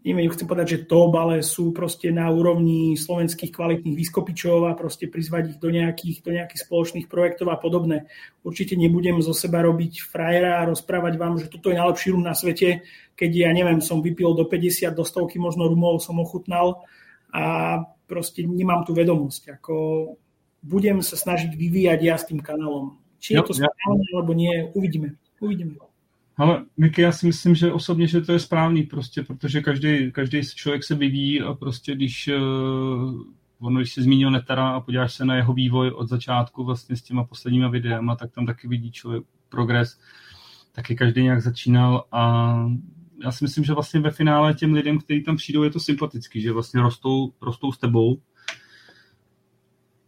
[0.00, 5.10] neviem, chcem povedať, že top, ale sú proste na úrovni slovenských kvalitných výskopičov a proste
[5.10, 8.08] prizvať ich do nejakých, do nejakých spoločných projektov a podobné.
[8.40, 12.32] Určite nebudem zo seba robiť frajera a rozprávať vám, že toto je najlepší rum na
[12.32, 12.86] svete,
[13.18, 16.86] keď ja neviem, som vypil do 50, do stovky možno rumov som ochutnal
[17.28, 17.76] a
[18.08, 19.60] proste nemám tú vedomosť.
[19.60, 19.74] Ako
[20.64, 22.96] budem sa snažiť vyvíjať ja s tým kanálom.
[23.20, 25.20] Či je to správne, alebo nie, uvidíme.
[25.44, 25.89] uvidíme.
[26.36, 30.42] Ale Miky, já si myslím, že osobně, že to je správný prostě, protože každý, každý
[30.54, 33.22] člověk se vyvíjí a prostě když uh,
[33.60, 37.02] ono, když si zmínil Netara a podíváš se na jeho vývoj od začátku vlastně s
[37.02, 40.00] těma posledníma videama, tak tam taky vidí člověk progres.
[40.72, 42.54] Taky každý nějak začínal a
[43.24, 46.40] já si myslím, že vlastně ve finále těm lidem, kteří tam přijdou, je to sympatický,
[46.40, 48.20] že vlastně rostou, rostou s tebou.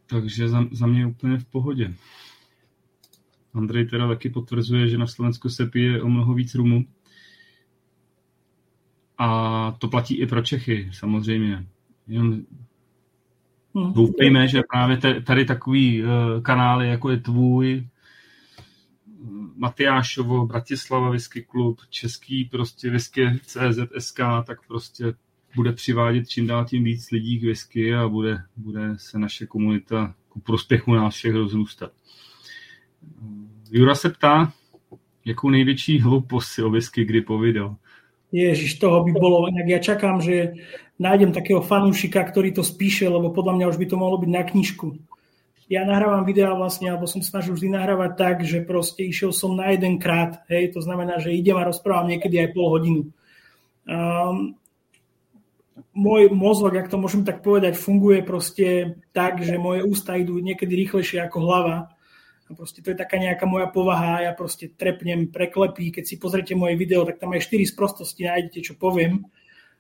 [0.07, 1.95] Takže za, za mě je úplně v pohodě.
[3.55, 6.85] Andrej teda taky potvrzuje, že na Slovensku se pije o mnoho víc rumu.
[9.19, 11.67] A to platí i pro Čechy, samozřejmě.
[12.07, 12.47] Jen
[13.75, 13.93] hmm.
[13.93, 16.09] doufejme, že právě tady takový uh,
[16.43, 17.87] kanály, jako je tvůj,
[19.57, 25.15] Matyášovo, Bratislava Whisky Klub, český prostě whisky CZSK, tak prostě
[25.57, 30.15] bude přivádět čím dál tím víc lidí k whisky a bude, bude se naše komunita
[30.29, 31.93] ku prospěchu nás všech rozrůstat.
[33.71, 34.53] Jura se ptá,
[35.25, 37.77] jakou největší hloupost si o whisky kdy povidel.
[38.33, 40.57] Ježiš, toho by bolo, inak ja čakám, že
[40.99, 44.43] nájdem takého fanúšika, ktorý to spíše, lebo podľa mňa už by to mohlo byť na
[44.43, 44.97] knižku
[45.73, 49.73] ja nahrávam videá vlastne, alebo som snažil vždy nahrávať tak, že proste išiel som na
[49.73, 53.03] jeden krát, hej, to znamená, že idem a rozprávam niekedy aj pol hodinu.
[53.89, 54.61] Um,
[55.97, 60.77] môj mozog, ak to môžem tak povedať, funguje proste tak, že moje ústa idú niekedy
[60.77, 61.92] rýchlejšie ako hlava.
[62.53, 65.89] A proste to je taká nejaká moja povaha, ja proste trepnem, preklepí.
[65.89, 69.25] Keď si pozrite moje video, tak tam aj 4 sprostosti nájdete, čo poviem.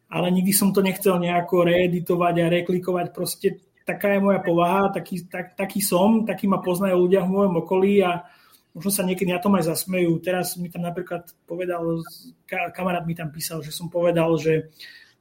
[0.08, 3.06] Ale nikdy som to nechcel nejako reeditovať a reklikovať.
[3.12, 7.54] Proste taká je moja povaha, taký, tak, taký som, taký ma poznajú ľudia v mojom
[7.60, 8.24] okolí a
[8.72, 10.16] možno sa niekedy na tom aj zasmejú.
[10.24, 12.00] Teraz mi tam napríklad povedal,
[12.48, 14.72] kamarát mi tam písal, že som povedal, že,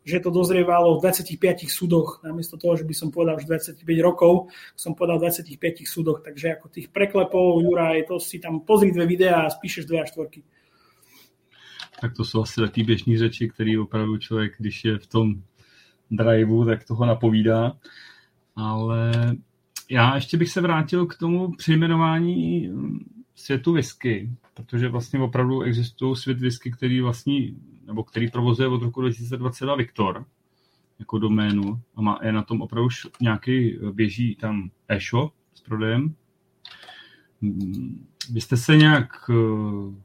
[0.04, 4.50] že to dozrievalo v 25 súdoch, namiesto toho, že by som povedal už 25 rokov,
[4.76, 9.06] som povedal v 25 súdoch, takže ako tých preklepov, Juraj, to si tam pozri dve
[9.06, 10.44] videá a spíšeš dve a štvorky.
[12.02, 15.44] Tak to jsou asi takové běžné řeči, které opravdu člověk, když je v tom
[16.12, 17.78] driveu, tak toho napovídá.
[18.56, 19.12] Ale
[19.90, 22.70] já ještě bych se vrátil k tomu přejmenování
[23.36, 29.02] světu whisky, protože vlastně opravdu existují svět whisky, který vlastní, nebo který provozuje od roku
[29.02, 30.26] 2022 Viktor
[31.02, 32.90] jako doménu a má, je na tom opravdu
[33.22, 36.16] nějaký, běží tam e-shop s prodejem.
[37.42, 39.96] Mm, vy jste se nějak eh,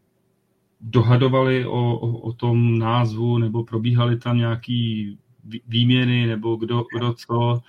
[0.80, 5.18] dohadovali o, o, o tom názvu, nebo probíhaly tam nějaký
[5.66, 7.60] výměny, nebo kdo, kdo co,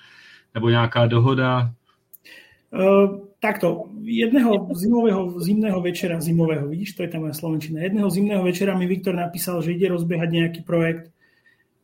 [0.54, 1.74] nebo nějaká dohoda?
[2.68, 8.44] Uh, takto, jedného zimového, zimného večera, zimového, vidíš, to je tam moja slovenčina, jedného zimného
[8.44, 11.08] večera mi Viktor napísal, že ide rozbiehať nejaký projekt,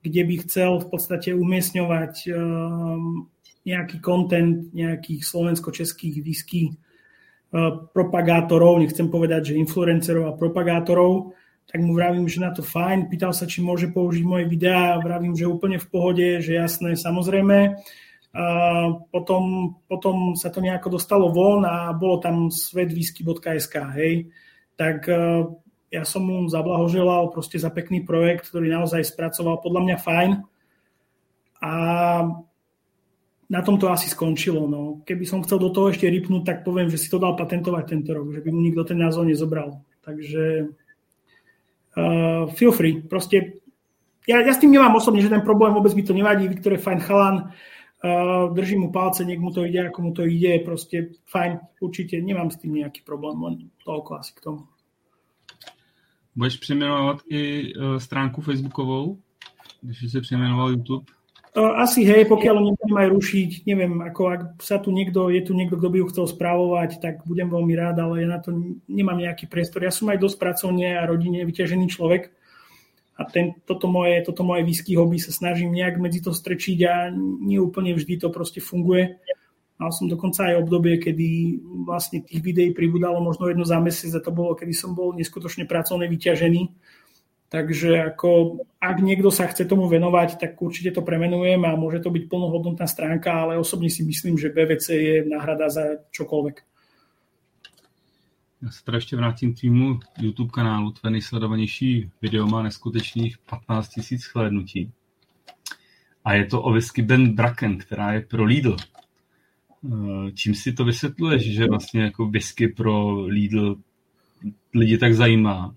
[0.03, 3.31] kde by chcel v podstate umiestňovať um,
[3.63, 11.31] nejaký kontent nejakých slovensko-českých whisky uh, propagátorov, nechcem povedať, že influencerov a propagátorov,
[11.63, 15.31] tak mu vravím, že na to fajn, pýtal sa, či môže použiť moje videá, vravím,
[15.31, 17.79] že úplne v pohode, že jasné, samozrejme.
[18.33, 18.45] A
[19.13, 24.33] potom, potom sa to nejako dostalo von a bolo tam svetwhisky.sk, hej.
[24.73, 25.53] Tak uh,
[25.93, 30.31] ja som mu zablahoželal proste za pekný projekt, ktorý naozaj spracoval podľa mňa fajn.
[31.61, 31.73] A
[33.53, 34.65] na tom to asi skončilo.
[34.65, 35.05] No.
[35.05, 38.17] Keby som chcel do toho ešte rypnúť, tak poviem, že si to dal patentovať tento
[38.17, 39.77] rok, že by mu nikto ten názov nezobral.
[40.01, 40.73] Takže
[42.01, 43.05] uh, feel free.
[43.05, 43.61] Proste
[44.25, 46.49] ja, ja s tým nemám osobne žiaden problém, vôbec mi to nevadí.
[46.49, 47.72] Viktor je fajn chalan, uh,
[48.53, 52.51] držím mu palce, nech mu to ide, ako mu to ide, proste fajn, určite nemám
[52.51, 54.67] s tým nejaký problém, len toľko asi k tomu.
[56.35, 59.17] Budeš přejmenovat i uh, stránku facebookovou,
[59.81, 61.05] když si přejmenoval YouTube?
[61.53, 65.77] Asi hej, pokiaľ nebudem aj rušiť, neviem, ako ak sa tu niekto, je tu niekto,
[65.77, 68.57] kto by ju chcel správovať, tak budem veľmi rád, ale ja na to
[68.89, 69.85] nemám nejaký priestor.
[69.85, 72.33] Ja som aj dosť pracovne a rodine vyťažený človek
[73.13, 76.93] a ten, toto, moje, toto moje whisky hobby sa snažím nejak medzi to strečiť a
[77.13, 79.21] nie úplne vždy to proste funguje.
[79.77, 84.25] Mal som dokonca aj obdobie, kedy vlastne tých videí pribudalo možno jedno za mesiac a
[84.25, 86.61] to bolo, kedy som bol neskutočne pracovne vyťažený.
[87.53, 92.09] Takže ako, ak niekto sa chce tomu venovať, tak určite to premenujem a môže to
[92.09, 96.72] byť plnohodnotná stránka, ale osobne si myslím, že BVC je náhrada za čokoľvek.
[98.63, 100.91] Já se teda ještě vrátím k týmu YouTube kanálu.
[100.91, 104.91] Tvé nejsledovanější video má neskutečných 15 000 shlédnutí.
[106.25, 108.77] A je to o whisky Ben Bracken, která je pro Lidl.
[109.85, 113.75] Eh, čím si to vysvětluješ, že vlastně jako whisky pro Lidl
[114.73, 115.75] lidi tak zajímá?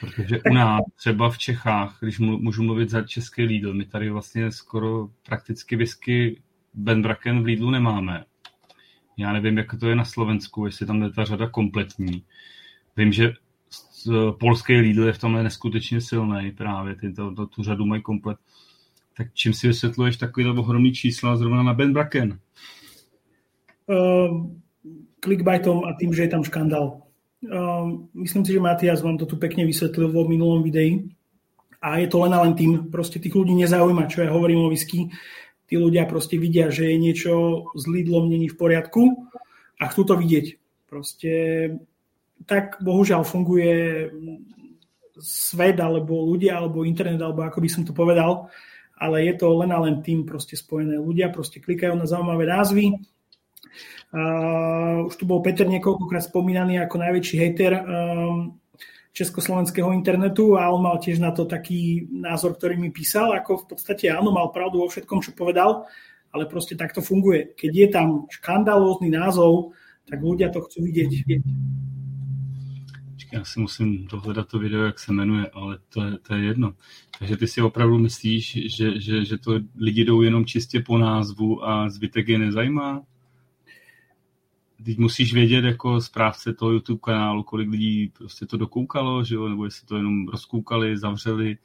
[0.00, 4.52] Protože u nás, třeba v Čechách, když můžu mluvit za český Lidl, my tady vlastně
[4.52, 6.42] skoro prakticky whisky
[6.74, 8.24] Ben Bracken v Lidlu nemáme.
[9.16, 12.24] Já nevím, jak to je na Slovensku, jestli tam je ta řada kompletní.
[12.96, 13.32] Vím, že
[14.40, 18.38] polský Lidl je v tomhle neskutečně silný právě, ty to, to, tu řadu mají komplet.
[19.16, 22.38] Tak čím si vysvětluješ takový ohromný čísla zrovna na Ben Bracken?
[23.86, 24.46] uh,
[25.20, 27.02] clickbaitom a tým, že je tam škandál.
[27.42, 31.10] Uh, myslím si, že Matias vám to tu pekne vysvetlil vo minulom videi.
[31.82, 34.70] A je to len a len tým, proste tých ľudí nezaujíma, čo ja hovorím o
[34.70, 35.10] whisky.
[35.72, 37.32] Tí ľudia proste vidia, že je niečo
[37.72, 39.24] s Lidlom není v poriadku
[39.80, 40.60] a chcú to vidieť.
[40.84, 41.32] Proste
[42.44, 44.12] tak bohužiaľ funguje
[45.16, 48.52] svet, alebo ľudia, alebo internet, alebo ako by som to povedal,
[49.00, 51.00] ale je to len a len tým proste spojené.
[51.00, 53.00] Ľudia proste klikajú na zaujímavé názvy,
[54.12, 58.60] Uh, už tu bol Peter niekoľkokrát spomínaný ako najväčší hater um,
[59.12, 63.76] československého internetu a on mal tiež na to taký názor, ktorý mi písal, ako v
[63.76, 65.84] podstate áno, mal pravdu vo všetkom, čo povedal,
[66.32, 67.52] ale proste takto funguje.
[67.52, 69.76] Keď je tam škandalózny názov,
[70.08, 71.10] tak ľudia to chcú vidieť.
[73.32, 76.74] Já si musím dohledat to video, jak se jmenuje, ale to je, to je jedno.
[77.18, 81.64] Takže ty si opravdu myslíš, že, že, že to lidi jdou jenom čistě po názvu
[81.68, 83.02] a zbytek je nezajímá?
[84.84, 89.48] Teď musíš vědět jako správce toho YouTube kanálu, kolik lidí prostě to dokoukalo, že jo?
[89.48, 91.56] nebo jestli to jenom rozkoukali, zavřeli.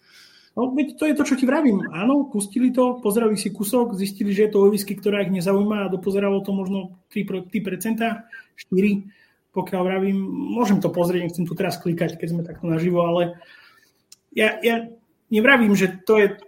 [0.58, 1.86] No, to je to, čo ti vravím.
[1.94, 5.86] Áno, pustili to, pozerali si kusok, zistili, že je to o whisky, ktorá ich nezaujíma
[5.86, 8.02] a dopozeralo to možno 3%, 3%
[8.58, 10.18] 4%, pokiaľ vravím,
[10.58, 13.38] môžem to pozrieť, nechcem tu teraz klikať, keď sme takto naživo, ale
[14.34, 14.90] ja, ja
[15.30, 16.42] nevravím, že to je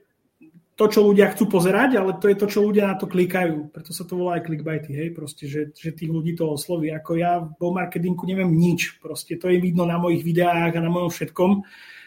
[0.79, 3.67] to, čo ľudia chcú pozerať, ale to je to, čo ľudia na to klikajú.
[3.67, 6.87] Preto sa to volá aj clickbaity, hej, proste, že, že tých ľudí to osloví.
[6.95, 10.87] Ako ja vo marketingu neviem nič, proste to je vidno na mojich videách a na
[10.87, 11.51] mojom všetkom,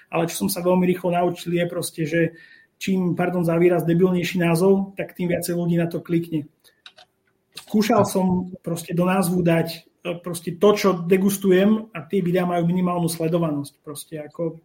[0.09, 2.21] ale čo som sa veľmi rýchlo naučil je proste, že
[2.81, 6.49] čím, pardon za výraz, debilnejší názov, tak tým viacej ľudí na to klikne.
[7.53, 9.79] Skúšal som proste do názvu dať e,
[10.17, 13.73] proste to, čo degustujem a tie videá majú minimálnu sledovanosť.
[13.85, 14.65] Proste ako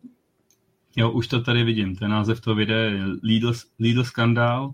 [0.97, 1.95] Jo, už to tady vidím.
[1.95, 4.73] Ten název toho videa je Lidl, Lidl skandál,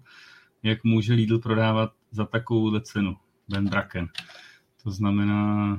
[0.64, 3.16] jak může Lidl prodávat za takovou cenu.
[3.50, 4.08] Ben Bracken.
[4.84, 5.76] To znamená,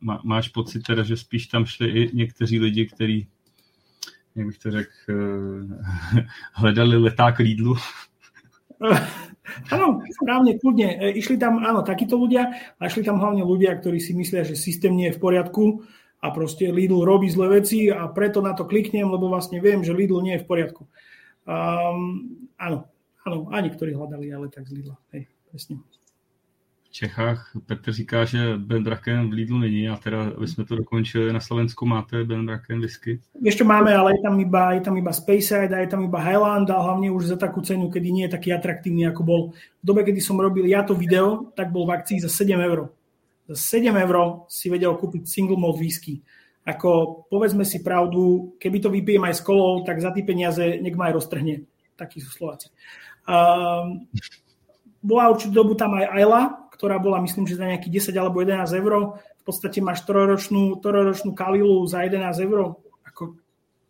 [0.00, 3.28] má, máš pocit teda, že spíš tam šli i někteří lidi, kteří,
[4.34, 4.90] jak bych to řekl,
[6.52, 7.76] hledali leták Lidlu.
[9.70, 10.98] Áno, správne, kľudne.
[10.98, 14.58] E, išli tam, áno, takíto ľudia, a išli tam hlavne ľudia, ktorí si myslia, že
[14.58, 15.86] systém nie je v poriadku
[16.22, 19.94] a proste Lidl robí zlé veci a preto na to kliknem, lebo vlastne viem, že
[19.94, 20.82] Lidl nie je v poriadku.
[21.46, 22.88] Um, áno,
[23.22, 24.96] áno, ani ktorí hľadali, ale tak z Lidla.
[25.14, 25.78] Hej, presne.
[26.96, 27.52] Čechách.
[27.66, 31.40] Petr říká, že Ben Draken v Lidlu není a teda, aby jsme to dokončili, na
[31.40, 33.20] Slovensku máte Ben Draken whisky?
[33.44, 36.72] Ešte máme, ale je tam iba, je tam iba Speyside a je tam iba Highland
[36.72, 39.40] a hlavne už za takú cenu, kedy nie je taký atraktívny, ako bol.
[39.52, 42.88] V dobe, kedy som robil ja to video, tak bol v akcii za 7 eur.
[43.46, 46.22] Za 7 eur si vedel kúpiť single malt whisky.
[46.66, 50.98] Ako, povedzme si pravdu, keby to vypijem aj s kolou, tak za tie peniaze nech
[50.98, 51.62] ma aj roztrhne.
[51.94, 52.74] Takí sú Slováci.
[53.22, 54.02] Uh,
[54.98, 56.42] bola určitú dobu tam aj Ayla,
[56.74, 59.22] ktorá bola myslím, že za nejakých 10 alebo 11 eur.
[59.22, 62.82] V podstate máš trojročnú, trojročnú Kalilu za 11 eur.
[63.06, 63.38] Ako,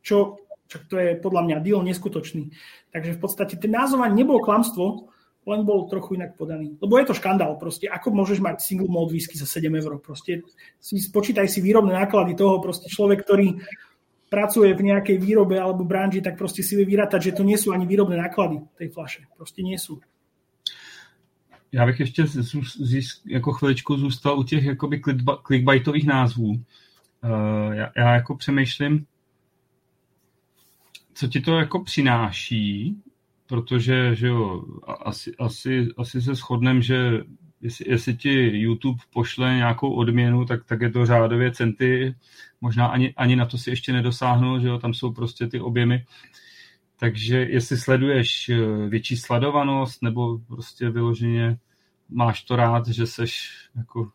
[0.04, 2.52] čo, čo to je podľa mňa deal neskutočný.
[2.92, 5.08] Takže v podstate ten názov nebol klamstvo,
[5.46, 6.74] len bol trochu inak podaný.
[6.82, 7.86] Lebo je to škandál proste.
[7.86, 10.02] Ako môžeš mať single malt whisky za 7 eur?
[10.02, 10.42] Proste
[10.82, 12.58] si, spočítaj si výrobné náklady toho.
[12.58, 13.62] Proste človek, ktorý
[14.26, 17.70] pracuje v nejakej výrobe alebo branži, tak proste si vie vyrátať, že to nie sú
[17.70, 19.22] ani výrobné náklady tej flaše.
[19.38, 20.02] Proste nie sú.
[21.72, 22.24] Já bych ještě
[23.26, 25.00] jako chviličku zůstal u těch jakoby
[25.46, 26.48] clickbaitových názvů.
[26.48, 26.60] Uh,
[27.72, 29.06] já, já jako přemýšlím,
[31.14, 32.96] co ti to jako přináší,
[33.46, 34.64] protože že jo,
[35.04, 37.20] asi, asi, asi se shodneme, že
[37.60, 42.14] jestli, jestli ti YouTube pošle nějakou odměnu, tak, tak je to řádově centy,
[42.60, 46.04] možná ani, ani na to si ještě nedosáhnu, že jo, tam jsou prostě ty objemy.
[46.98, 51.58] Takže jestli sleduješ eh, větší sledovanost nebo prostě vyloženě
[52.08, 54.08] máš to rád, že seš jako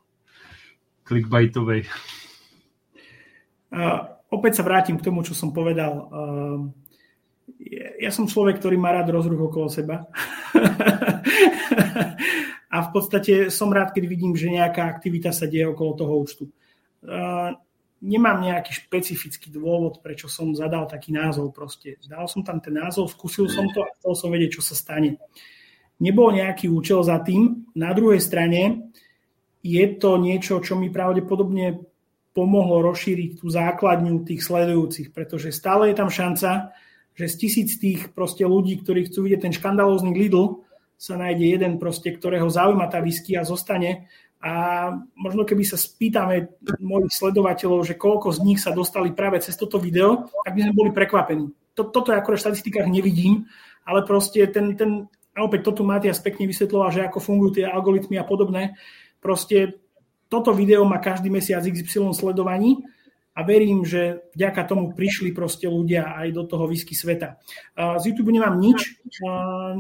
[1.04, 1.84] clickbaitovej.
[3.72, 4.00] Uh,
[4.32, 6.08] opäť sa vrátim k tomu, čo som povedal.
[6.12, 6.72] Uh,
[8.02, 10.10] ja som človek, ktorý má rád rozruch okolo seba.
[12.74, 16.44] a v podstate som rád, keď vidím, že nejaká aktivita sa deje okolo toho účtu.
[17.02, 17.54] Uh,
[18.02, 21.54] nemám nejaký špecifický dôvod, prečo som zadal taký názov.
[21.54, 24.74] Proste dal som tam ten názov, skúsil som to a chcel som vedieť, čo sa
[24.74, 25.22] stane.
[26.02, 27.70] Nebol nejaký účel za tým.
[27.78, 28.90] Na druhej strane
[29.62, 31.78] je to niečo, čo mi pravdepodobne
[32.34, 36.74] pomohlo rozšíriť tú základňu tých sledujúcich, pretože stále je tam šanca,
[37.16, 40.64] že z tisíc tých proste ľudí, ktorí chcú vidieť ten škandalózny Lidl,
[41.02, 44.06] sa nájde jeden proste, ktorého zaujíma tá whisky a zostane.
[44.42, 44.54] A
[45.18, 49.82] možno keby sa spýtame mojich sledovateľov, že koľko z nich sa dostali práve cez toto
[49.82, 51.50] video, tak by sme boli prekvapení.
[51.74, 53.50] Toto ja akorát v štatistikách nevidím,
[53.86, 58.22] ale proste ten, ten, a opäť toto Matias pekne vysvetloval, že ako fungujú tie algoritmy
[58.22, 58.78] a podobné.
[59.22, 59.82] Proste
[60.30, 62.82] toto video má každý mesiac XY sledovaní
[63.42, 67.42] a verím, že vďaka tomu prišli proste ľudia aj do toho whisky sveta.
[67.74, 69.02] Z YouTube nemám nič,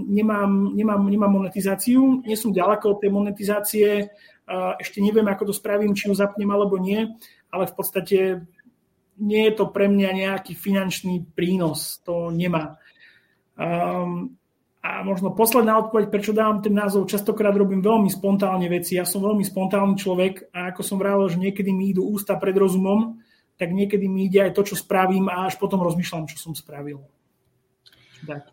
[0.09, 4.09] nemám, nemám, nemám monetizáciu, nie som ďaleko od tej monetizácie,
[4.81, 7.05] ešte neviem, ako to spravím, či ju zapnem alebo nie,
[7.53, 8.17] ale v podstate
[9.21, 12.81] nie je to pre mňa nejaký finančný prínos, to nemá.
[13.53, 14.41] Um,
[14.81, 18.97] a možno posledná odpoveď, prečo dávam ten názov, častokrát robím veľmi spontánne veci.
[18.97, 22.57] Ja som veľmi spontánny človek a ako som vravel, že niekedy mi idú ústa pred
[22.57, 23.20] rozumom,
[23.61, 26.97] tak niekedy mi ide aj to, čo spravím a až potom rozmýšľam, čo som spravil.
[28.25, 28.49] Tak.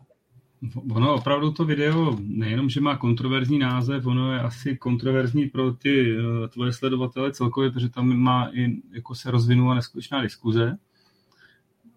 [0.91, 6.13] Ono opravdu to video nejenom, že má kontroverzní název, ono je asi kontroverzní pro ty
[6.13, 10.77] eh, tvoje sledovatele celkově, protože tam má i, jako se rozvinula neskutečná diskuze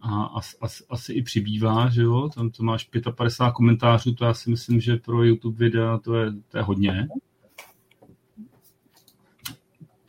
[0.00, 4.34] a as, as, asi i přibývá, že jo, tam to máš 55 komentářů, to já
[4.34, 7.08] si myslím, že pro YouTube videa to je, to je hodně.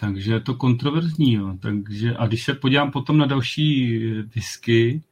[0.03, 1.53] Takže je to kontroverzní, jo.
[1.61, 5.03] Takže, a když se podívám potom na další disky,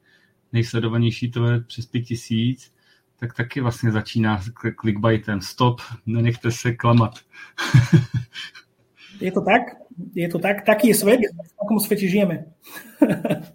[0.52, 2.72] nejsledovanější to je přes 5000,
[3.20, 5.40] tak taky vlastně začíná s clickbaitem.
[5.40, 7.18] Stop, nenechte se klamat.
[9.20, 9.62] je to tak?
[10.14, 10.66] Je to tak?
[10.66, 12.44] Taký je svet, v takom svete žijeme.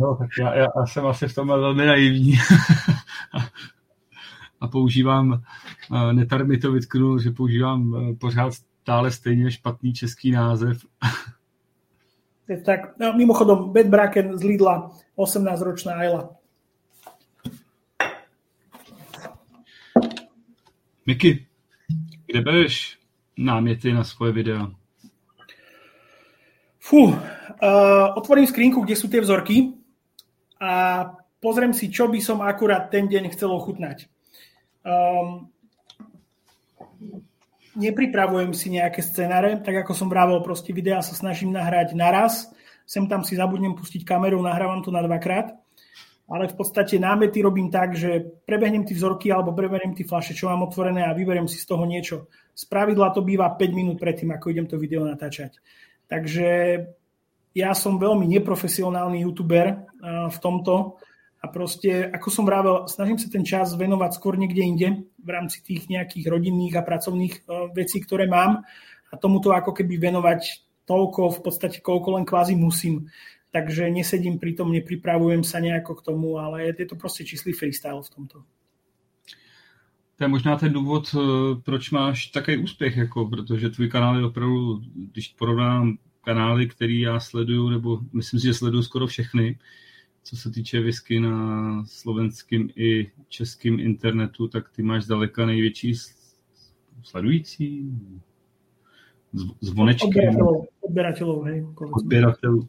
[0.00, 2.34] No, tak já, já, já jsem asi v tom velmi naivní.
[4.60, 5.42] a používám,
[5.94, 8.52] eh, netar mi to vytknul, že používám eh, pořád
[8.86, 10.86] stále stejně špatný český název.
[12.64, 16.30] tak, no, mimochodom, Bad Braken z Lidla, 18-ročná Ayla.
[21.06, 21.46] Miky,
[22.26, 22.98] kde bereš
[23.36, 24.70] náměty na svoje videa?
[26.78, 27.18] Fú, uh,
[28.14, 29.74] otvorím skrinku, kde sú tie vzorky
[30.62, 31.02] a
[31.42, 34.06] pozriem si, čo by som akurát ten deň chcel ochutnať.
[34.86, 35.50] Um,
[37.76, 42.48] nepripravujem si nejaké scenáre, tak ako som vravel, proste videá sa snažím nahrať naraz,
[42.88, 45.52] sem tam si zabudnem pustiť kameru, nahrávam to na dvakrát,
[46.26, 50.50] ale v podstate námety robím tak, že prebehnem tie vzorky alebo preberiem tie flaše, čo
[50.50, 52.26] mám otvorené a vyberiem si z toho niečo.
[52.50, 55.60] Z pravidla to býva 5 minút predtým, ako idem to video natáčať.
[56.10, 56.48] Takže
[57.54, 59.86] ja som veľmi neprofesionálny youtuber
[60.28, 60.98] v tomto
[61.46, 64.88] a proste, ako som vravel, snažím sa ten čas venovať skôr niekde inde
[65.22, 68.66] v rámci tých nejakých rodinných a pracovných vecí, ktoré mám.
[69.12, 73.06] a tomuto ako keby venovať toľko v podstate, koľko len kvázi musím.
[73.54, 78.02] Takže nesedím pri tom, nepripravujem sa nejako k tomu, ale je to prostě číslý freestyle
[78.02, 78.42] v tomto.
[80.16, 81.20] To je možná ten důvod, eh,
[81.64, 84.80] proč máš takový úspěch, jako, protože tvůj kanál je opravdu,
[85.12, 89.58] když porovnám kanály, který já sleduju, nebo myslím si, že sleduju skoro všechny,
[90.26, 95.94] co se týče whisky na slovenském i českém internetu, tak ty máš zdaleka největší
[97.02, 97.90] sledující,
[99.60, 100.20] zvonečky.
[100.80, 101.66] Odběratelů, hej.
[101.92, 102.68] Odběratelů.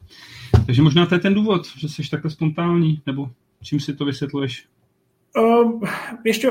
[0.66, 3.32] Takže možná to je ten důvod, že jsi takhle spontánní, nebo
[3.62, 4.68] čím si to vysvětluješ?
[5.38, 5.82] Um,
[6.24, 6.49] vieš čo,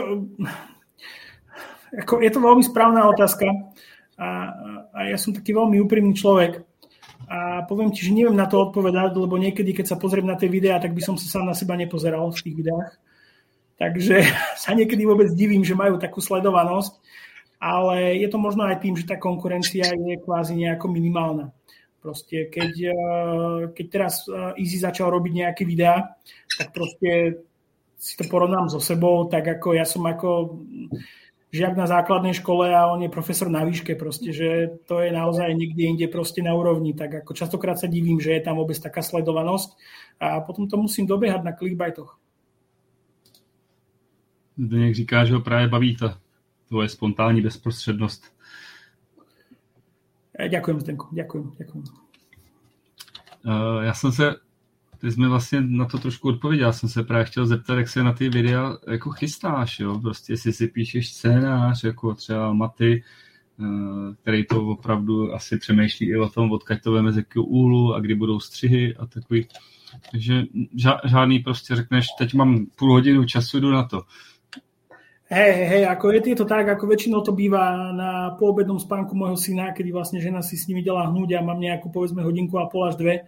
[1.98, 3.46] ako, je to veľmi správna otázka
[4.18, 4.28] a,
[4.94, 6.65] a ja som taký veľmi úprimný človek
[7.26, 10.46] a poviem ti, že neviem na to odpovedať, lebo niekedy, keď sa pozriem na tie
[10.46, 12.90] videá, tak by som sa sám na seba nepozeral v tých videách.
[13.76, 14.22] Takže
[14.62, 17.02] sa niekedy vôbec divím, že majú takú sledovanosť,
[17.58, 21.50] ale je to možno aj tým, že tá konkurencia je kvázi nejako minimálna.
[21.98, 26.14] Proste, keď, eh, keď teraz eh, Easy začal robiť nejaké videá,
[26.54, 27.42] tak proste
[27.98, 30.62] si to porovnám so sebou, tak ako ja som ako
[31.56, 35.48] žiak na základnej škole a on je profesor na výške proste, že to je naozaj
[35.56, 39.00] niekde inde proste na úrovni, tak ako častokrát sa divím, že je tam vôbec taká
[39.00, 39.72] sledovanosť
[40.20, 42.20] a potom to musím dobiehať na clickbaitoch.
[44.58, 46.18] Zdeněk říká, že ho právě baví ta
[46.68, 48.32] tvoje spontánní bezprostřednost.
[50.48, 51.84] Ďakujem, Zdenko, ďakujem, ďakujem.
[53.46, 54.45] Uh, já jsem se
[55.06, 56.72] ty jsi mi vlastně na to trošku odpověděl.
[56.72, 59.98] Jsem se právě chtěl zeptat, jak se na ty videa jako chystáš, jo?
[60.00, 63.02] Prostě jestli si píšeš scénář, jako třeba Maty,
[63.60, 68.00] eh, který to opravdu asi přemýšlí i o tom, odkaď to veme z jakého a
[68.00, 69.48] kdy budou střihy a takový.
[70.10, 70.42] Takže
[71.04, 74.02] žádný prostě řekneš, teď mám půl hodinu času, jdu na to.
[75.26, 79.18] Hej, hej, hej, ako je, je to tak, ako väčšinou to býva na poobednom spánku
[79.18, 82.54] môjho syna, kedy vlastne žena si s nimi dala hnúť a mám nejakú povedzme hodinku
[82.62, 83.26] a pol až dve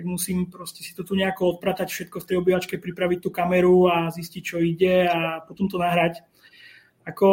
[0.00, 3.92] tak musím proste si to tu nejako odpratať všetko v tej obývačke, pripraviť tú kameru
[3.92, 6.24] a zistiť, čo ide a potom to nahrať.
[7.04, 7.28] Ako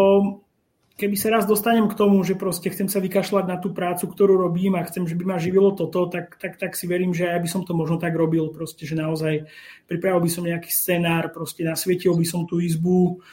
[1.00, 4.36] keby sa raz dostanem k tomu, že proste chcem sa vykašľať na tú prácu, ktorú
[4.36, 7.40] robím a chcem, že by ma živilo toto, tak, tak, tak si verím, že aj
[7.40, 9.48] by som to možno tak robil, proste, že naozaj
[9.88, 13.24] pripravil by som nejaký scenár, proste nasvietil by som tú izbu,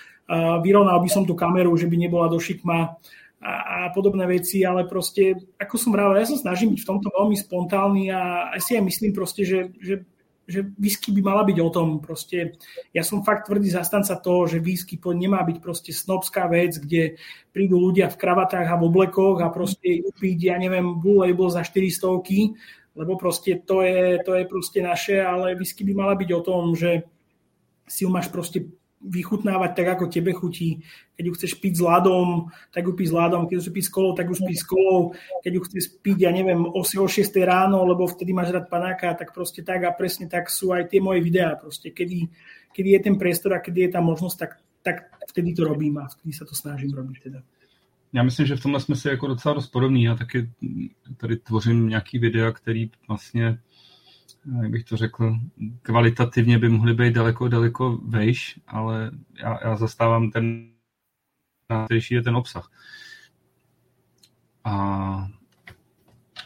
[0.62, 3.02] vyrovnal by som tú kameru, že by nebola do šikma,
[3.44, 7.12] a, a podobné veci, ale proste, ako som vravel, ja sa snažím byť v tomto
[7.12, 10.08] veľmi spontánny a si aj myslím proste, že, že,
[10.48, 12.00] že whisky by mala byť o tom.
[12.00, 12.56] Proste,
[12.96, 17.20] ja som fakt tvrdý zastanca toho, že whisky nemá byť proste snobská vec, kde
[17.52, 21.60] prídu ľudia v kravatách a v oblekoch a proste upiť, ja neviem, Blue Label za
[21.60, 22.24] 400
[22.94, 26.78] lebo proste to je, to je proste naše, ale whisky by mala byť o tom,
[26.78, 27.02] že
[27.84, 28.70] si ju máš proste
[29.04, 30.80] vychutnávať tak, ako tebe chutí.
[31.16, 33.44] Keď ju chceš piť s ľadom, tak ju pí s ľadom.
[33.44, 35.12] Keď ju chceš piť s kolou, tak ju pí s kolou.
[35.44, 37.08] Keď ju chceš piť, ja neviem, o 6
[37.44, 41.04] ráno, lebo vtedy máš rád panáka, tak proste tak a presne tak sú aj tie
[41.04, 41.52] moje videá.
[41.60, 42.32] Proste kedy,
[42.72, 44.96] kedy je ten priestor a kedy je tá možnosť, tak, tak
[45.28, 47.40] vtedy to robím a vtedy sa to snažím robiť teda.
[48.14, 50.02] Já myslím, že v tomhle jsme si jako docela dost podobný.
[50.02, 50.50] Já taky
[51.16, 53.58] tady tvořím nějaký videa, který vlastně
[54.62, 55.38] jak bych to řekl,
[55.82, 60.70] kvalitativně by mohly být daleko, daleko vejš, ale já, já zastávám ten
[61.68, 62.70] nejtěžší je ten obsah.
[64.64, 65.28] A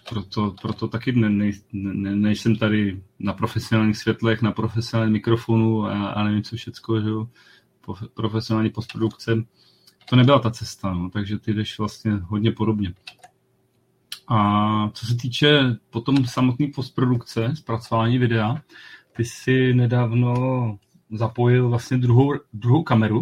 [0.09, 6.09] proto, proto taky ne, ne, ne, nejsem tady na profesionálních světlech, na profesionálním mikrofonu a,
[6.09, 7.29] a nevím co všecko, že jo,
[8.15, 9.45] profesionální postprodukce.
[10.09, 12.95] To nebyla ta cesta, no, takže ty jdeš vlastně hodně podobně.
[14.29, 18.63] A co se týče potom samotné postprodukce, zpracování videa,
[19.17, 20.79] ty si nedávno
[21.11, 23.21] zapojil vlastně druhou, druhou kameru.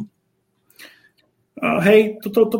[1.62, 2.58] Uh, hej, toto, to,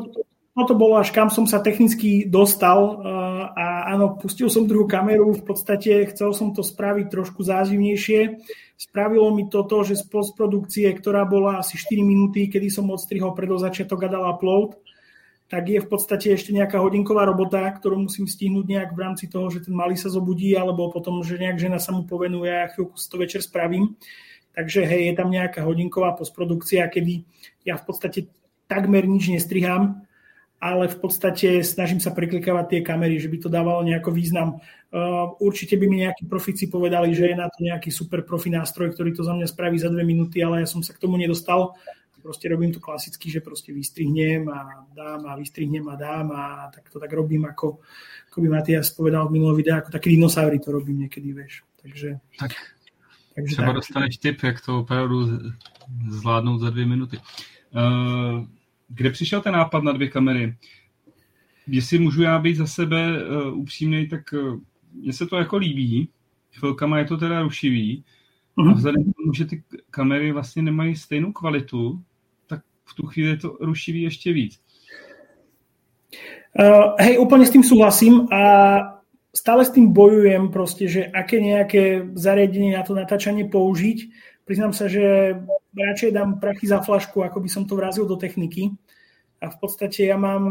[0.57, 4.89] to, to bolo až kam som sa technicky dostal uh, a áno, pustil som druhú
[4.89, 8.41] kameru, v podstate chcel som to spraviť trošku zázivnejšie.
[8.81, 13.61] Spravilo mi to že z postprodukcie, ktorá bola asi 4 minúty, kedy som odstrihol predo
[13.61, 14.81] začiatok a dal upload,
[15.47, 19.47] tak je v podstate ešte nejaká hodinková robota, ktorú musím stihnúť nejak v rámci toho,
[19.47, 22.99] že ten malý sa zobudí, alebo potom, že nejak žena sa mu povenuje a chvíľku
[22.99, 23.95] si to večer spravím.
[24.59, 27.23] Takže hej, je tam nejaká hodinková postprodukcia, kedy
[27.63, 28.27] ja v podstate
[28.67, 30.03] takmer nič nestrihám,
[30.59, 34.59] ale v podstate snažím sa priklikávať tie kamery, že by to dávalo nejako význam.
[34.91, 38.97] Uh, určite by mi nejakí profici povedali, že je na to nejaký super profi nástroj,
[38.97, 41.77] ktorý to za mňa spraví za dve minúty, ale ja som sa k tomu nedostal
[42.27, 46.91] proste robím to klasicky, že proste vystrihnem a dám a vystrihnem a dám a tak
[46.91, 47.79] to tak robím, ako,
[48.31, 51.63] ako by Matias povedal v minulom videu, ako taký dinosaury to robím niekedy, vieš.
[51.83, 52.51] Takže, tak.
[53.35, 53.77] Takže Třeba tak.
[53.77, 55.29] dostaneš tip, jak to opravdu
[56.09, 57.19] zvládnout za dvě minuty.
[57.71, 58.45] Uh,
[58.89, 60.57] kde přišel ten nápad na dvě kamery?
[61.67, 64.61] jestli můžu já být za sebe uh, upřímný, tak uh,
[64.93, 66.09] mně se to jako líbí.
[66.53, 68.05] Chvilkama je to teda rušivý.
[68.59, 68.71] Uh-huh.
[68.71, 72.03] A vzhledem k tomu, že ty kamery vlastně nemají stejnou kvalitu,
[72.87, 74.61] v tu chvíli to rušivý ještě víc.
[76.57, 78.43] Uh, hej, úplne s tým súhlasím a
[79.29, 84.09] stále s tým bojujem proste, že aké nejaké zariadenie na to natáčanie použiť.
[84.49, 85.37] Priznám sa, že
[85.77, 88.73] radšej dám prachy za flašku, ako by som to vrazil do techniky.
[89.45, 90.49] A v podstate ja mám,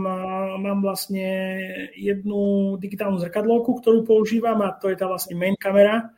[0.62, 1.58] mám vlastne
[1.98, 6.14] jednu digitálnu zrkadlovku, ktorú používam a to je tá vlastne main kamera.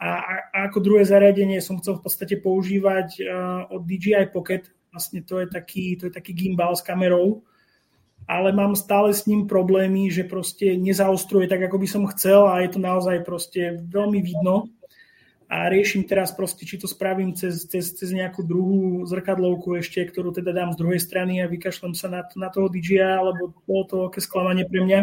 [0.00, 0.32] A, a
[0.72, 3.28] ako druhé zariadenie som chcel v podstate používať
[3.68, 4.72] od DJI Pocket.
[4.98, 7.46] Vlastne to je taký, to je taký gimbal s kamerou,
[8.26, 12.58] ale mám stále s ním problémy, že proste nezaostruje tak, ako by som chcel a
[12.66, 14.74] je to naozaj proste veľmi vidno.
[15.46, 20.34] A riešim teraz proste, či to spravím cez, cez, cez nejakú druhú zrkadlovku ešte, ktorú
[20.34, 23.96] teda dám z druhej strany a vykašlem sa na, na toho DJI, alebo bolo to
[24.10, 25.00] aké sklamanie pre mňa.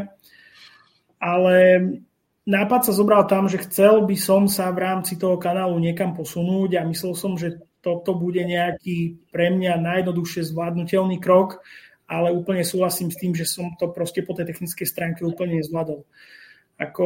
[1.18, 1.56] Ale
[2.46, 6.78] nápad sa zobral tam, že chcel by som sa v rámci toho kanálu niekam posunúť
[6.78, 11.62] a myslel som, že toto bude nejaký pre mňa najjednoduchšie zvládnutelný krok,
[12.10, 16.02] ale úplne súhlasím s tým, že som to proste po tej technickej stránke úplne nezvládol.
[16.82, 17.06] Ako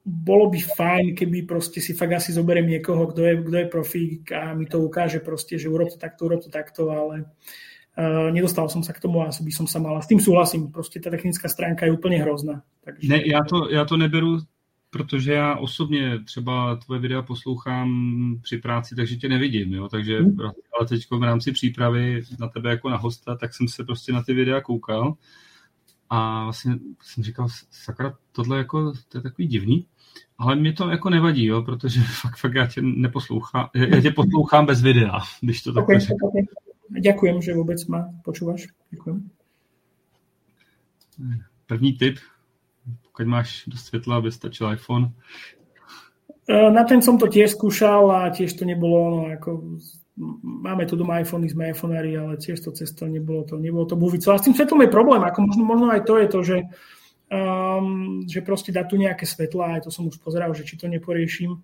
[0.00, 4.32] bolo by fajn, keby proste si fakt asi zoberiem niekoho, kto je, kto je profík
[4.32, 7.28] a mi to ukáže proste, že urob to takto, urob to takto, ale
[8.00, 10.00] uh, nedostal som sa k tomu a asi by som sa mala.
[10.00, 12.64] S tým súhlasím, proste tá technická stránka je úplne hrozná.
[12.80, 13.12] Takže...
[13.12, 14.40] Ne, já to, já to neberu
[14.90, 17.90] protože já osobně třeba tvoje videa poslouchám
[18.42, 19.88] při práci, takže tě nevidím, jo?
[19.88, 20.36] takže hmm.
[20.78, 24.22] ale teď v rámci přípravy na tebe jako na hosta, tak jsem se prostě na
[24.22, 25.14] ty videa koukal
[26.10, 29.86] a vlastně jsem říkal, sakra, tohle jako, to je takový divný,
[30.38, 31.62] ale mě to jako nevadí, jo?
[31.62, 36.16] protože fakt, fakt já tě neposlouchám, já tě poslouchám bez videa, když to takhle okay,
[36.22, 36.42] okay.
[37.02, 38.66] Ďakujem, že vůbec ma počúvaš.
[38.90, 39.30] Ďakujem.
[41.66, 42.18] První tip,
[43.20, 45.12] keď máš do svetla, aby stačil iPhone?
[46.48, 49.76] E, na ten som to tiež skúšal a tiež to nebolo, no ako
[50.42, 54.32] máme tu doma iPhony, sme iPhoneári, ale tiež to cesto nebolo to, nebolo to buvico.
[54.32, 56.58] A s tým svetlom je problém, ako možno, možno aj to je to, že,
[57.28, 60.88] um, že proste dá tu nejaké svetla, aj to som už pozeral, že či to
[60.88, 61.60] neporiešim.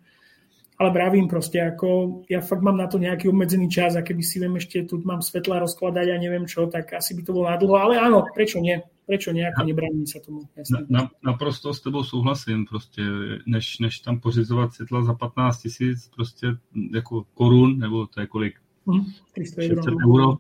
[0.77, 4.37] Ale vravím proste, ako ja fakt mám na to nejaký obmedzený čas a keby si
[4.37, 7.81] viem ešte tu mám svetla rozkladať a neviem čo, tak asi by to bolo nadlho,
[7.81, 8.77] ale áno, prečo nie?
[9.07, 10.51] Prečo nejako nebrání sa tomu?
[10.67, 13.03] Na, na, naprosto s tebou souhlasím, prostě,
[13.47, 16.47] než, než tam pořizovat světla za 15 tisíc prostě
[16.95, 18.55] jako korun, nebo to je kolik?
[18.87, 19.83] Hmm, 300 euro.
[19.91, 20.09] No.
[20.09, 20.39] euro.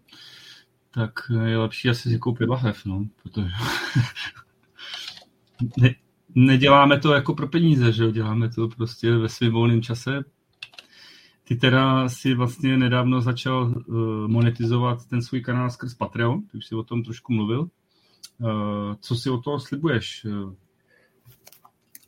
[0.96, 1.12] tak
[1.44, 3.48] je lepší asi si koupit lahev, no, protože
[5.82, 5.94] ne,
[6.36, 10.24] neděláme to jako pro peníze, že jo, děláme to prostě ve svém volném čase.
[11.48, 16.66] Ty teda si vlastně nedávno začal uh, monetizovat ten svůj kanál skrz Patreon, ty už
[16.66, 17.60] si o tom trošku mluvil.
[17.60, 20.26] Uh, co si od toho slibuješ?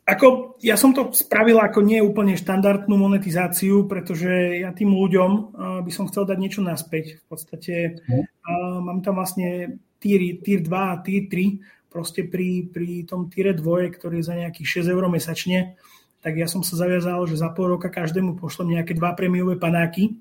[0.09, 4.29] Ako, ja som to spravil ako nie úplne štandardnú monetizáciu, pretože
[4.61, 7.21] ja tým ľuďom uh, by som chcel dať niečo naspäť.
[7.21, 7.73] V podstate
[8.09, 13.51] uh, mám tam vlastne tier, tier 2 a tier 3, proste pri, pri tom tier
[13.51, 15.75] 2, ktorý je za nejakých 6 eur mesačne,
[16.21, 20.15] tak ja som sa zaviazal, že za pol roka každému pošlem nejaké dva prémiové panáky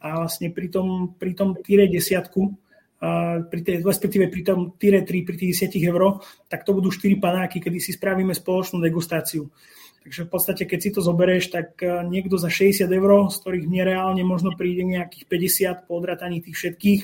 [0.00, 2.54] a vlastne pri tom, pri tom tier desiatku
[3.50, 7.20] pri tej, respektíve pri tom tire 3, pri tých 10 eur, tak to budú 4
[7.20, 9.50] panáky, kedy si spravíme spoločnú degustáciu.
[10.04, 13.66] Takže v podstate, keď si to zoberieš, tak e, niekto za 60 eur, z ktorých
[13.72, 15.24] nereálne možno príde nejakých
[15.80, 17.00] 50 po odrataní tých všetkých,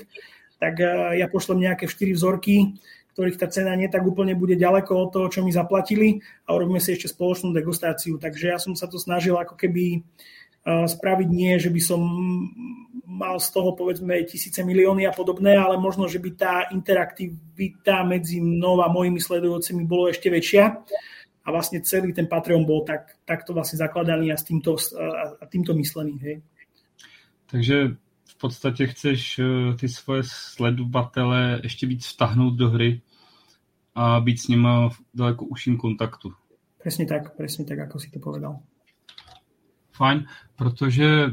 [0.60, 2.76] tak e, ja pošlem nejaké 4 vzorky,
[3.12, 6.78] ktorých tá cena nie tak úplne bude ďaleko od toho, čo mi zaplatili a urobíme
[6.78, 8.16] si ešte spoločnú degustáciu.
[8.16, 10.02] Takže ja som sa to snažil ako keby
[10.66, 12.00] spraviť nie, že by som
[13.08, 18.44] mal z toho povedzme tisíce milióny a podobné, ale možno, že by tá interaktivita medzi
[18.44, 20.64] mnou a mojimi sledujúcimi bolo ešte väčšia
[21.40, 24.76] a vlastne celý ten Patreon bol tak, takto vlastne zakladaný a, s týmto,
[25.40, 26.14] a týmto myslený.
[26.20, 26.36] Hej.
[27.48, 27.76] Takže
[28.40, 29.42] v podstate chceš e,
[29.76, 33.04] ty svoje sledovatele ešte víc vtahnout do hry
[33.92, 36.32] a byť s nimi v daleko užším kontaktu.
[36.80, 38.64] Presne tak, presne tak, ako si to povedal
[40.00, 40.26] fajn,
[40.56, 41.30] protože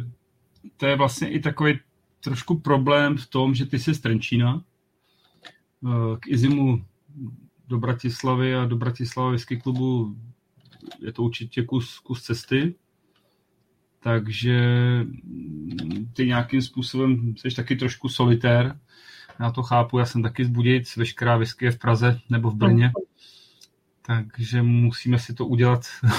[0.77, 1.79] to je vlastně i takový
[2.19, 4.63] trošku problém v tom, že ty jsi z Trenčína,
[5.85, 6.85] eh, k Izimu
[7.67, 10.15] do Bratislavy a do Bratislavy klubu
[10.99, 12.75] je to určitě kus, kus cesty,
[14.07, 14.55] takže
[16.13, 18.79] ty nějakým způsobem jsi taky trošku solitér,
[19.39, 22.55] já to chápu, já jsem taky z Budějic, veškerá whisky je v Praze nebo v
[22.55, 22.91] Brně,
[24.05, 25.81] takže musíme si to udělat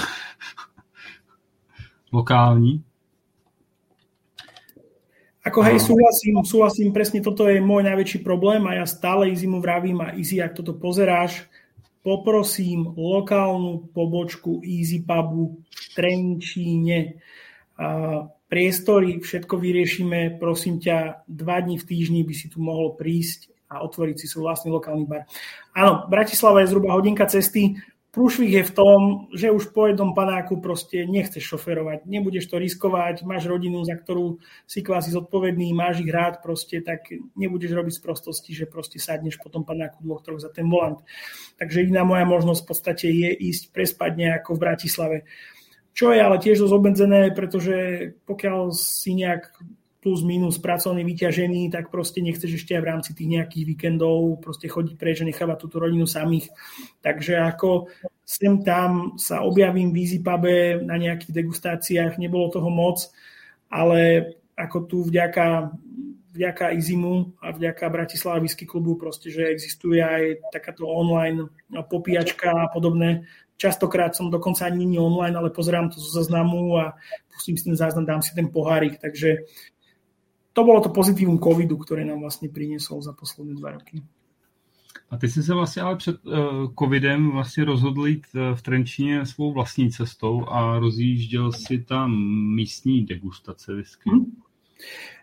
[2.11, 2.83] lokální.
[5.45, 9.97] Ako hej, súhlasím, súhlasím, presne toto je môj najväčší problém a ja stále Izimu vravím
[10.03, 11.47] a Izzy, ak toto pozeráš,
[12.03, 17.17] poprosím lokálnu pobočku Easy Pubu v Trenčíne.
[18.49, 23.85] Priestory, všetko vyriešime, prosím ťa, dva dní v týždni by si tu mohol prísť a
[23.85, 25.29] otvoriť si svoj vlastný lokálny bar.
[25.77, 27.77] Áno, Bratislava je zhruba hodinka cesty,
[28.09, 28.99] Prúšvih je v tom,
[29.37, 34.41] že už po jednom panáku proste nechceš šoferovať, nebudeš to riskovať, máš rodinu, za ktorú
[34.65, 37.05] si kvázi zodpovedný, máš ich rád proste, tak
[37.37, 41.05] nebudeš robiť z prostosti, že proste sadneš po tom panáku dvoch, troch za ten volant.
[41.61, 45.17] Takže iná moja možnosť v podstate je ísť prespať nejako v Bratislave.
[45.93, 47.75] Čo je ale tiež dosť obmedzené, pretože
[48.23, 49.51] pokiaľ si nejak
[49.99, 54.71] plus minus pracovne vyťažený, tak proste nechceš ešte aj v rámci tých nejakých víkendov proste
[54.71, 56.47] chodiť preč a nechávať túto rodinu samých.
[57.03, 57.91] Takže ako
[58.23, 60.23] sem tam sa objavím v Easy
[60.87, 63.11] na nejakých degustáciách, nebolo toho moc,
[63.67, 65.75] ale ako tu vďaka,
[66.31, 71.51] vďaka Izimu a vďaka Bratislava Whisky klubu proste, že existuje aj takáto online
[71.91, 73.27] popíjačka a podobné.
[73.59, 76.95] Častokrát som dokonca ani nie online, ale pozerám to zo zaznamu a
[77.27, 79.43] pustím si ten záznam, dám si ten pohárik, takže
[80.55, 83.99] to bolo to pozitívum covidu, ktoré nám vlastne priniesol za posledné dva roky.
[85.11, 86.33] A ty jsi se vlastně ale před uh,
[86.79, 92.15] covidem vlastně rozhodl jít uh, v Trenčíně svou vlastní cestou a rozjížděl si tam
[92.55, 94.09] místní degustace whisky.
[94.09, 94.25] Hmm.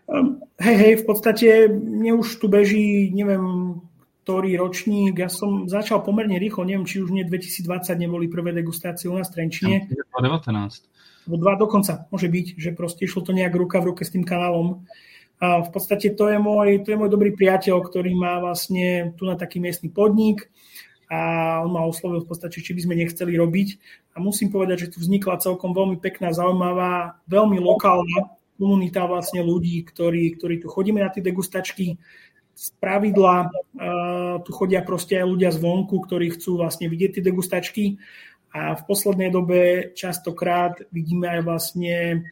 [0.07, 3.75] Um, hej, hej, v podstate mne už tu beží, neviem,
[4.27, 5.23] ktorý ročník.
[5.23, 7.63] Ja som začal pomerne rýchlo, neviem, či už nie 2020
[7.95, 9.87] neboli prvé degustácie u nás v Trenčine.
[9.87, 11.31] 2019.
[11.31, 14.27] Bo dva dokonca, môže byť, že proste išlo to nejak ruka v ruke s tým
[14.27, 14.83] kanálom.
[15.39, 19.23] A v podstate to je, môj, to je môj dobrý priateľ, ktorý má vlastne tu
[19.23, 20.51] na taký miestny podnik
[21.07, 23.79] a on ma oslovil v podstate, či by sme nechceli robiť.
[24.11, 29.85] A musím povedať, že tu vznikla celkom veľmi pekná, zaujímavá, veľmi lokálna komunita vlastne ľudí,
[29.87, 31.95] ktorí, ktorí tu chodíme na tie degustačky.
[32.57, 38.01] Z pravidla uh, tu chodia proste aj ľudia zvonku, ktorí chcú vlastne vidieť tie degustačky.
[38.49, 42.25] A v poslednej dobe častokrát vidíme aj vlastne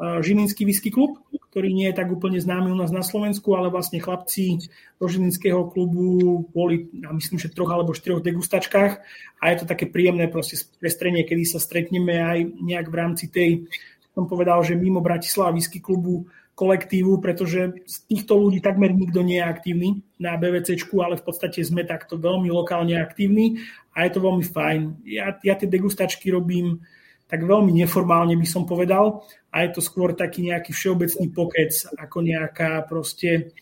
[0.00, 1.20] Žilinský whisky klub,
[1.52, 4.64] ktorý nie je tak úplne známy u nás na Slovensku, ale vlastne chlapci
[4.96, 8.92] do Žilinského klubu boli, ja myslím, že troch alebo štyroch degustačkách
[9.36, 13.68] a je to také príjemné proste prestrenie, kedy sa stretneme aj nejak v rámci tej,
[14.16, 16.24] som povedal, že mimo Bratislava whisky klubu
[16.60, 19.88] kolektívu, pretože z týchto ľudí takmer nikto nie je aktívny
[20.20, 23.64] na BVCčku, ale v podstate sme takto veľmi lokálne aktívni
[23.96, 24.80] a je to veľmi fajn.
[25.08, 26.84] Ja, ja tie degustačky robím
[27.30, 29.22] tak veľmi neformálne by som povedal
[29.54, 33.54] a je to skôr taký nejaký všeobecný pokec ako nejaká proste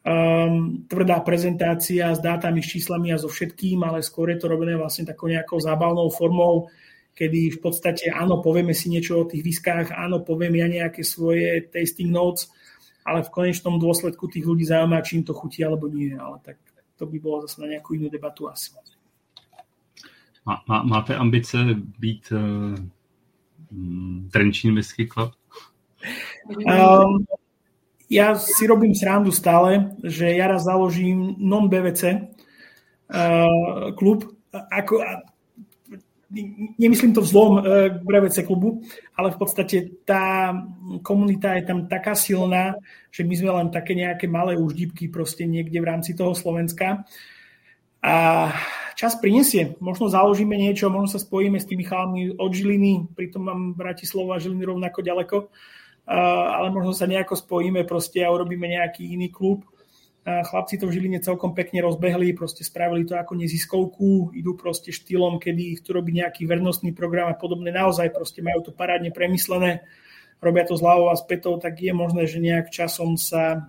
[0.00, 4.80] um, tvrdá prezentácia s dátami, s číslami a so všetkým, ale skôr je to robené
[4.80, 6.72] vlastne takou nejakou zábavnou formou,
[7.12, 11.68] kedy v podstate áno, povieme si niečo o tých viskách, áno, poviem ja nejaké svoje
[11.68, 12.48] tasting notes,
[13.04, 16.56] ale v konečnom dôsledku tých ľudí zaujíma, či im to chutí alebo nie, ale tak
[16.96, 18.72] to by bolo zase na nejakú inú debatu asi.
[20.42, 21.58] Má, má, máte ambice
[21.98, 22.74] být uh
[23.72, 25.32] Mm, Trenčín Whisky Club?
[26.68, 27.24] Um,
[28.12, 34.28] ja si robím srandu stále, že ja raz založím non-BVC uh, klub.
[34.52, 35.00] Ako,
[36.78, 37.62] nemyslím to vzlom uh,
[37.92, 38.80] k BVC klubu,
[39.16, 39.76] ale v podstate
[40.08, 40.56] tá
[41.04, 42.74] komunita je tam taká silná,
[43.12, 47.04] že my sme len také nejaké malé uždípky proste niekde v rámci toho Slovenska.
[48.02, 48.14] A
[48.98, 49.78] čas prinesie.
[49.78, 54.42] Možno založíme niečo, možno sa spojíme s tými chalami od Žiliny, pritom mám Bratislava a
[54.42, 55.36] Žiliny rovnako ďaleko,
[56.10, 59.62] ale možno sa nejako spojíme proste a urobíme nejaký iný klub.
[60.22, 65.42] Chlapci to v Žiline celkom pekne rozbehli, proste spravili to ako neziskovku, idú proste štýlom,
[65.42, 67.74] kedy chcú robiť nejaký vernostný program a podobne.
[67.74, 69.82] Naozaj proste majú to parádne premyslené,
[70.38, 73.66] robia to z hlavou a z petou, tak je možné, že nejak časom sa,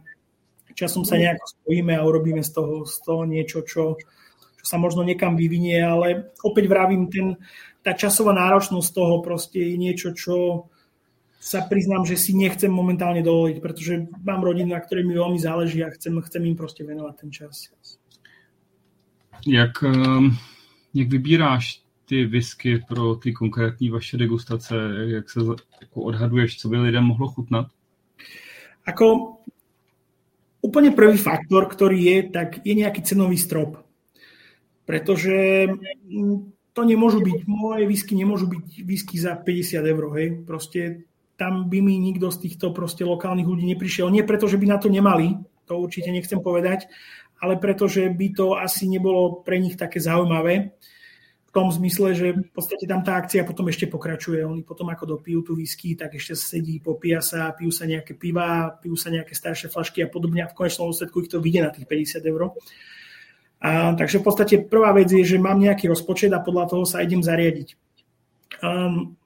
[0.78, 3.98] časom sa nejako spojíme a urobíme z toho, z toho niečo, čo,
[4.62, 7.34] čo sa možno niekam vyvinie, ale opäť vravím, ten,
[7.82, 10.70] tá časová náročnosť toho proste je niečo, čo
[11.44, 15.84] sa priznám, že si nechcem momentálne dovoliť, pretože mám rodinu, na ktorej mi veľmi záleží
[15.84, 17.68] a chcem, chcem im proste venovať ten čas.
[19.44, 20.40] Jak, ehm,
[20.96, 24.76] jak vybíráš ty whisky pro ty konkrétní vaše degustace?
[25.06, 25.40] Jak se
[25.82, 27.68] jako odhaduješ, co by lidem mohlo chutnat?
[28.88, 29.38] Ako
[30.64, 33.84] úplne prvý faktor, ktorý je, tak je nejaký cenový strop
[34.86, 35.68] pretože
[36.08, 36.38] mm,
[36.74, 41.08] to nemôžu byť, moje whisky nemôžu byť whisky za 50 eur, hej, proste
[41.44, 44.08] tam by mi nikto z týchto proste lokálnych ľudí neprišiel.
[44.08, 46.88] Nie preto, že by na to nemali, to určite nechcem povedať,
[47.44, 50.72] ale preto, že by to asi nebolo pre nich také zaujímavé.
[51.44, 54.42] V tom zmysle, že v podstate tam tá akcia potom ešte pokračuje.
[54.42, 58.74] Oni potom ako dopijú tú whisky, tak ešte sedí, popíja sa, pijú sa nejaké piva,
[58.80, 61.70] pijú sa nejaké staršie flašky a podobne a v konečnom úsledku ich to vyjde na
[61.76, 62.56] tých 50 eur.
[63.60, 67.04] A, takže v podstate prvá vec je, že mám nejaký rozpočet a podľa toho sa
[67.06, 67.76] idem zariadiť.
[68.64, 69.20] Um,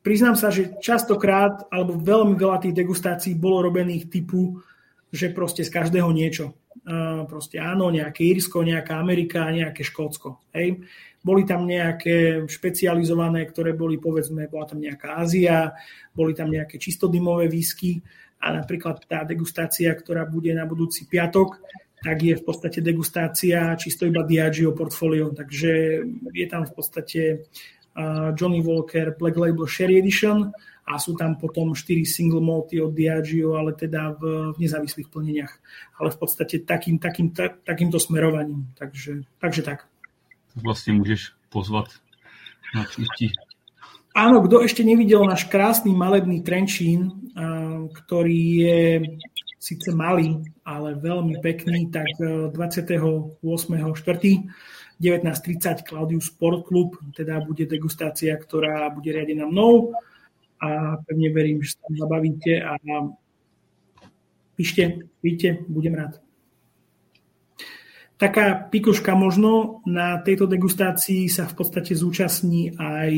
[0.00, 4.60] priznám sa, že častokrát, alebo veľmi veľa tých degustácií bolo robených typu,
[5.10, 6.54] že proste z každého niečo.
[7.26, 10.54] Proste áno, nejaké Írsko, nejaká Amerika, nejaké Škótsko.
[10.54, 10.86] Hej.
[11.20, 15.74] Boli tam nejaké špecializované, ktoré boli, povedzme, bola tam nejaká Ázia,
[16.14, 18.00] boli tam nejaké čistodymové výsky
[18.40, 21.60] a napríklad tá degustácia, ktorá bude na budúci piatok,
[22.00, 25.28] tak je v podstate degustácia čisto iba Diageo portfolio.
[25.36, 25.72] Takže
[26.32, 27.20] je tam v podstate
[28.38, 30.52] Johnny Walker Black Label Sherry Edition
[30.90, 35.52] a sú tam potom 4 single malty od Diageo, ale teda v, v nezávislých plneniach.
[36.02, 38.66] Ale v podstate takým, takým, tak, takýmto smerovaním.
[38.74, 39.86] Takže, takže tak.
[40.58, 41.94] Vlastne môžeš pozvať
[42.74, 43.30] na čistí.
[44.10, 47.30] Áno, kto ešte nevidel náš krásny malebný Trenčín,
[47.94, 48.82] ktorý je
[49.60, 53.38] síce malý, ale veľmi pekný, tak 28.4.
[55.00, 59.96] E, 19.30 Claudius Sport Club, teda bude degustácia, ktorá bude riadená mnou
[60.60, 62.76] a pevne verím, že sa tam zabavíte a
[64.60, 66.20] píšte, víte, budem rád.
[68.20, 73.12] Taká pikoška možno, na tejto degustácii sa v podstate zúčastní aj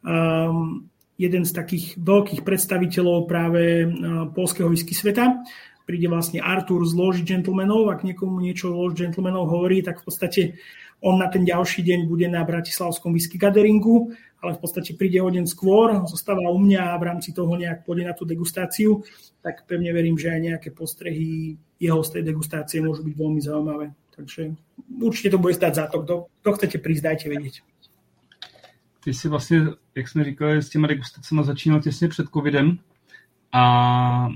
[0.00, 0.88] um,
[1.20, 3.88] jeden z takých veľkých predstaviteľov práve uh,
[4.32, 5.44] polského whisky sveta.
[5.84, 7.92] Príde vlastne Artur z Loži Gentlemanov.
[7.92, 10.40] Ak niekomu niečo Lož Gentlemanov hovorí, tak v podstate
[11.00, 15.30] on na ten ďalší deň bude na Bratislavskom whisky gatheringu, ale v podstate príde o
[15.30, 19.02] deň skôr, zostáva u mňa a v rámci toho nejak pôjde na tú degustáciu,
[19.42, 23.86] tak pevne verím, že aj nejaké postrehy jeho z tej degustácie môžu byť veľmi zaujímavé.
[24.16, 24.56] Takže
[25.02, 26.02] určite to bude stať za to.
[26.02, 27.56] Kto, kto chcete prísť, dajte vedieť.
[29.04, 29.62] Ty si vlastně,
[29.94, 32.78] jak jsme říkali, s těma degustacemi začínal těsně před covidem
[33.52, 34.28] a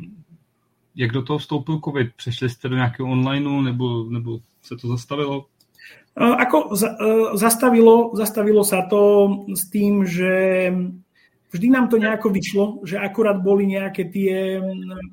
[0.95, 2.15] jak do toho vstoupil covid?
[2.17, 5.47] Přešli jste do nějakého onlineu nebo, nebo se to zastavilo?
[6.19, 6.75] Ako
[7.39, 9.03] zastavilo, zastavilo sa to
[9.55, 10.35] s tým, že
[11.55, 14.59] vždy nám to nejako vyšlo, že akurát boli nejaké tie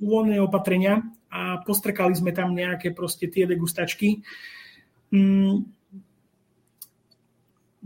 [0.02, 4.26] uvoľné opatrenia a postrkali sme tam nejaké proste tie degustačky.
[5.14, 5.70] Mm,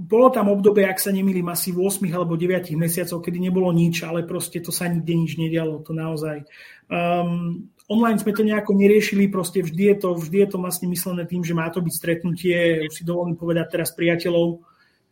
[0.02, 4.26] bolo tam obdobie, ak sa nemýlim, asi 8 alebo 9 mesiacov, kedy nebolo nič, ale
[4.26, 6.42] proste to sa nikde nič nedialo, to naozaj.
[6.90, 11.28] Um, online sme to nejako neriešili, proste vždy je to, vždy je to vlastne myslené
[11.28, 14.64] tým, že má to byť stretnutie, už si dovolím povedať teraz priateľov,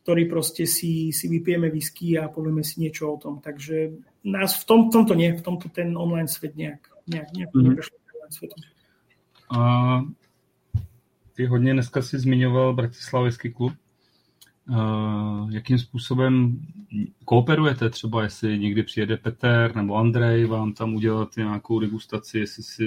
[0.08, 3.44] ktorí proste si, si vypijeme whisky a povieme si niečo o tom.
[3.44, 7.84] Takže nás v tom, tomto nie, v tomto ten online svet nejak, nejak, nejak mm-hmm.
[8.32, 8.60] svetom.
[9.52, 9.60] A
[11.34, 13.74] ty hodně dneska si zmiňoval Bratislavský klub.
[14.70, 16.60] Uh, jakým způsobem
[17.26, 22.86] kooperujete třeba, jestli někdy přijede Peter nebo Andrej vám tam udělat nějakou degustaci, jestli si...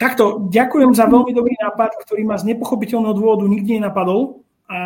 [0.00, 4.80] Takto, ďakujem za veľmi dobrý nápad, ktorý ma z nepochopiteľného dôvodu nikdy nenapadol a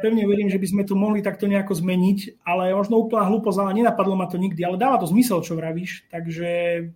[0.00, 3.76] pevne verím, že by sme to mohli takto nejako zmeniť, ale možno úplná hlúposť, ale
[3.76, 6.48] nenapadlo ma to nikdy, ale dáva to zmysel, čo vravíš, takže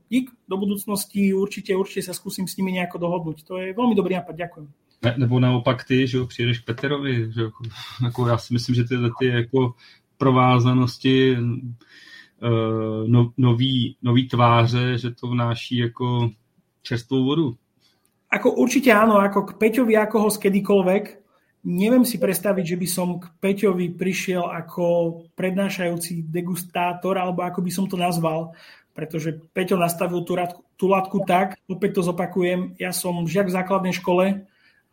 [0.09, 3.45] dík do budúcnosti určite, určite sa skúsim s nimi nejako dohodnúť.
[3.45, 4.88] To je veľmi dobrý nápad, ďakujem.
[5.05, 7.51] Ne, nebo naopak ty, že jo, přijedeš k Peterovi, že jo,
[8.05, 9.75] jako já si myslím, že tyhle ty jako
[10.17, 16.31] provázanosti, uh, no, nový, nový tváře, že to vnáší jako
[16.83, 17.57] čerstvou vodu.
[18.29, 21.05] Ako určite áno, ako k Peťovi, ako ho kedykoľvek.
[21.65, 24.85] Neviem si predstaviť, že by som k Peťovi prišiel ako
[25.33, 28.53] prednášajúci degustátor, alebo ako by som to nazval,
[28.93, 30.37] pretože Peťo nastavil tú,
[30.77, 34.45] tú latku tak, opäť to zopakujem, ja som žiak v základnej škole,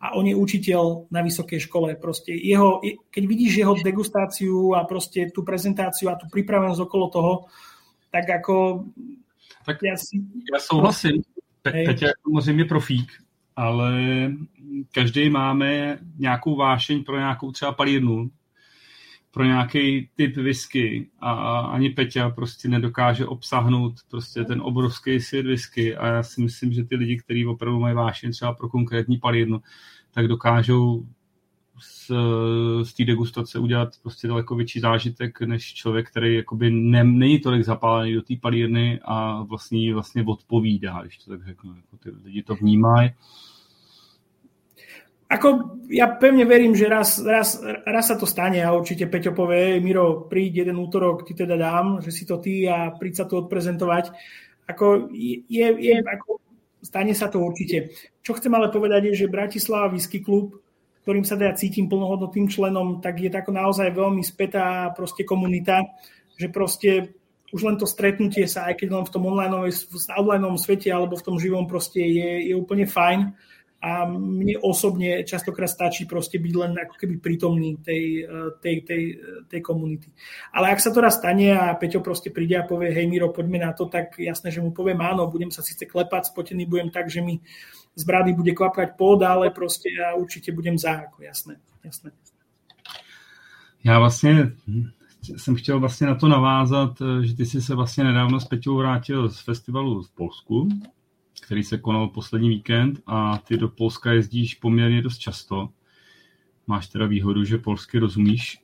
[0.02, 1.96] a on je učiteľ na vysokej škole.
[1.96, 7.34] Proste jeho, keď vidíš jeho degustáciu a proste tú prezentáciu a tú pripravenosť okolo toho,
[8.12, 8.86] tak ako...
[9.66, 10.22] Tak ja, si...
[10.52, 11.24] ja souhlasím.
[11.66, 13.12] Pe- Peťa je samozřejmě profík,
[13.56, 13.92] ale
[14.92, 18.30] každý máme nějakou vášeň pro nějakou třeba palírnu,
[19.36, 25.96] pro nějaký typ whisky a ani Peťa prostě nedokáže obsahnout prostě ten obrovský svět whisky
[25.96, 29.62] a já si myslím, že ty lidi, kteří opravdu mají vášeň třeba pro konkrétní palírnu,
[30.12, 31.06] tak dokážou
[31.80, 32.12] z,
[32.84, 37.64] z té degustace udělat prostě daleko větší zážitek, než člověk, který jakoby ne, není tolik
[37.64, 41.76] zapálený do té palírny a vlastně vlastně odpovídá, když to tak řeknu.
[41.76, 43.10] Jako ty lidi to vnímají
[45.36, 45.48] Ako,
[45.92, 50.32] ja pevne verím, že raz, raz, raz sa to stane a určite Peťo povie, Miro,
[50.32, 54.16] príď jeden útorok, ti teda dám, že si to ty a príď sa tu odprezentovať.
[54.66, 56.40] Ako, je, je, ako,
[56.80, 57.92] stane sa to určite.
[58.24, 60.56] Čo chcem ale povedať je, že Bratislava Whisky Club,
[61.04, 65.84] ktorým sa teda cítim plnohodnotným členom, tak je tako naozaj veľmi spätá proste komunita,
[66.40, 67.14] že proste
[67.54, 71.14] už len to stretnutie sa, aj keď len v tom online, v online svete alebo
[71.14, 73.38] v tom živom proste je, je úplne fajn
[73.86, 78.26] a mne osobne častokrát stačí proste byť len ako keby prítomný tej,
[78.58, 79.04] tej, tej,
[79.46, 80.10] tej komunity.
[80.50, 83.62] Ale ak sa to raz stane a Peťo proste príde a povie, hej Miro, poďme
[83.62, 87.14] na to, tak jasné, že mu poviem áno, budem sa síce klepať, spotený budem tak,
[87.14, 87.38] že mi
[87.94, 92.10] z brady bude kvapkať pod, ale proste ja určite budem za, ako jasné, jasné.
[93.86, 94.52] Já vlastně
[95.38, 99.30] jsem chtěl vlastně na to navázat, že ty jsi se vlastně nedávno s Peťou vrátil
[99.30, 100.70] z festivalu v Polsku,
[101.42, 105.70] který se konal poslední víkend a ty do Polska jezdíš poměrně dost často.
[106.68, 108.58] Máš teda výhodu, že polsky rozumíš.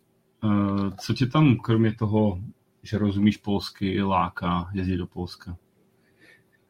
[0.44, 2.40] Eh, co tě tam, kromě toho,
[2.84, 5.58] že rozumíš polsky, láka jezdit do Polska?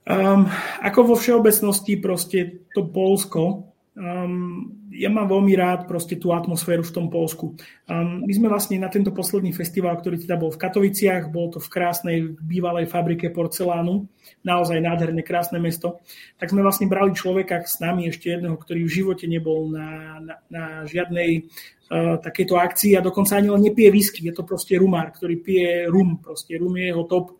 [0.02, 0.49] Um,
[0.82, 6.96] ako vo všeobecnosti proste to Polsko Um, ja mám veľmi rád proste tú atmosféru v
[6.96, 7.60] tom Polsku.
[7.92, 11.60] Um, my sme vlastne na tento posledný festival, ktorý teda bol v Katoviciach, bol to
[11.60, 14.08] v krásnej bývalej fabrike porcelánu,
[14.48, 16.00] naozaj nádherné, krásne mesto,
[16.39, 20.36] tak sme vlastne brali človeka s nami, ešte jedného, ktorý v živote nebol na, na,
[20.48, 21.52] na žiadnej
[21.92, 25.92] uh, takejto akcii a dokonca ani len nepije whisky, je to proste rumár, ktorý pije
[25.92, 27.36] rum, proste rum je jeho top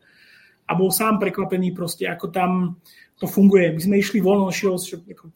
[0.68, 2.80] a bol sám prekvapený proste, ako tam
[3.22, 3.70] to funguje.
[3.78, 4.82] My sme išli von, on šiel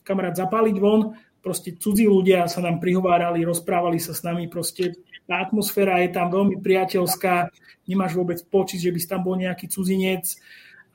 [0.01, 1.13] kamarát zapáliť von,
[1.45, 4.97] proste cudzí ľudia sa nám prihovárali, rozprávali sa s nami, proste
[5.29, 7.53] tá atmosféra je tam veľmi priateľská,
[7.85, 10.33] nemáš vôbec počít, že by tam bol nejaký cudzinec.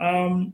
[0.03, 0.51] Um,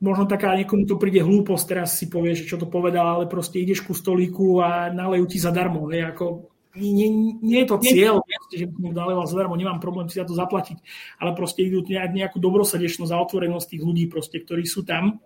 [0.00, 3.60] možno taká niekomu to príde hlúposť, teraz si povie, že čo to povedal, ale proste
[3.60, 5.92] ideš ku stolíku a nalejú ti zadarmo.
[5.92, 6.48] Hej, ako
[6.80, 8.16] nie, nie je to cieľ,
[8.52, 10.80] že by niekto naleval zadarmo, nemám problém si za to zaplatiť,
[11.20, 15.20] ale proste idú nejakú dobrosrdečnosť a otvorenosť tých ľudí, proste, ktorí sú tam.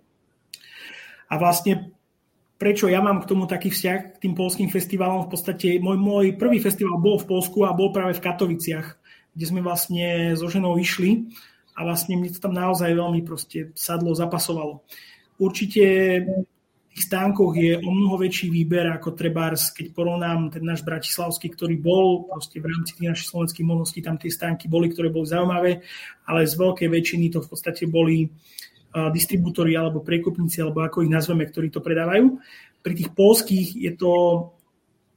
[1.31, 1.95] A vlastne
[2.63, 6.27] prečo ja mám k tomu taký vzťah k tým polským festivalom, v podstate môj, môj
[6.39, 8.87] prvý festival bol v Polsku a bol práve v Katoviciach,
[9.35, 11.27] kde sme vlastne so ženou išli
[11.75, 14.87] a vlastne mne to tam naozaj veľmi proste sadlo, zapasovalo.
[15.43, 15.83] Určite
[16.93, 21.81] tých stánkoch je o mnoho väčší výber ako trebárs, keď porovnám ten náš bratislavský, ktorý
[21.81, 25.81] bol proste v rámci tých našich slovenských možností, tam tie stánky boli, ktoré boli zaujímavé,
[26.29, 28.29] ale z veľkej väčšiny to v podstate boli
[28.93, 32.37] distribútory alebo prekupníci, alebo ako ich nazveme, ktorí to predávajú.
[32.85, 34.13] Pri tých polských je to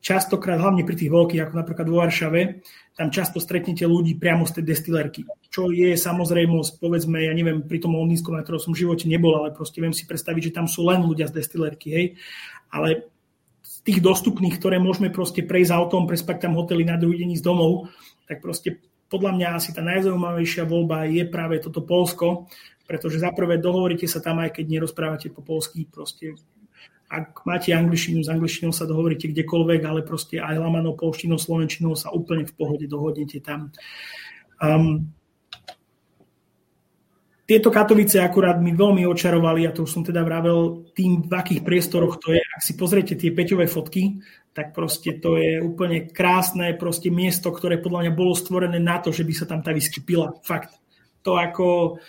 [0.05, 2.61] častokrát, hlavne pri tých veľkých, ako napríklad vo Varšave,
[2.93, 5.25] tam často stretnete ľudí priamo z tej destilerky.
[5.49, 9.33] Čo je samozrejmosť, povedzme, ja neviem, pri tom Londýnskom, na ktorom som v živote nebol,
[9.33, 12.05] ale proste viem si predstaviť, že tam sú len ľudia z destilerky, hej.
[12.69, 13.09] Ale
[13.65, 17.43] z tých dostupných, ktoré môžeme proste prejsť autom, prespať tam hotely na druhý deň z
[17.43, 17.89] domov,
[18.29, 18.77] tak proste
[19.09, 22.45] podľa mňa asi tá najzaujímavejšia voľba je práve toto Polsko,
[22.85, 26.37] pretože za prvé dohovoríte sa tam, aj keď nerozprávate po polsky, proste
[27.05, 32.09] ak máte angličtinu, s angličtinou sa dohovoríte kdekoľvek, ale proste aj lamanou, polštinou, slovenčinou sa
[32.09, 33.69] úplne v pohode dohodnete tam.
[34.57, 35.13] Um,
[37.45, 41.61] tieto Katovice akurát mi veľmi očarovali, a to už som teda vravel, tým, v akých
[41.61, 42.41] priestoroch to je.
[42.41, 44.17] Ak si pozriete tie peťové fotky,
[44.49, 49.13] tak proste to je úplne krásne proste miesto, ktoré podľa mňa bolo stvorené na to,
[49.13, 50.33] že by sa tam tá whisky pila.
[50.41, 50.73] Fakt.
[51.21, 52.01] To ako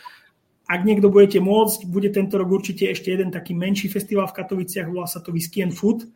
[0.67, 4.91] ak niekto budete môcť, bude tento rok určite ešte jeden taký menší festival v Katoviciach,
[4.91, 6.11] volá sa to Whisky and Food,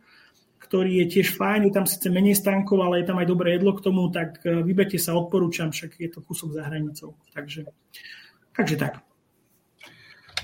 [0.59, 3.75] ktorý je tiež fajn, je tam síce menej stánkov, ale je tam aj dobré jedlo
[3.75, 7.15] k tomu, tak e, vyberte sa, odporúčam, však je to kúsok za hranicou.
[7.35, 7.67] Takže,
[8.55, 9.03] takže tak.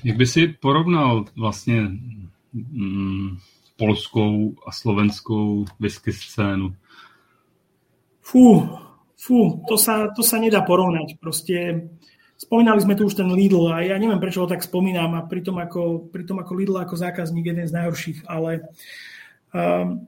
[0.03, 1.81] Jak by si porovnal vlastně
[2.53, 3.37] mm,
[3.77, 6.75] polskou a slovenskou whisky scénu?
[8.21, 8.67] Fú,
[9.15, 11.15] fú, to sa, to sa nedá porovnať.
[11.23, 11.87] Proste
[12.37, 15.57] Spomínali sme tu už ten Lidl a ja neviem, prečo ho tak spomínam a pritom
[15.57, 18.69] ako, pritom ako Lidl ako zákazník jeden z najhorších, ale
[19.57, 20.05] um,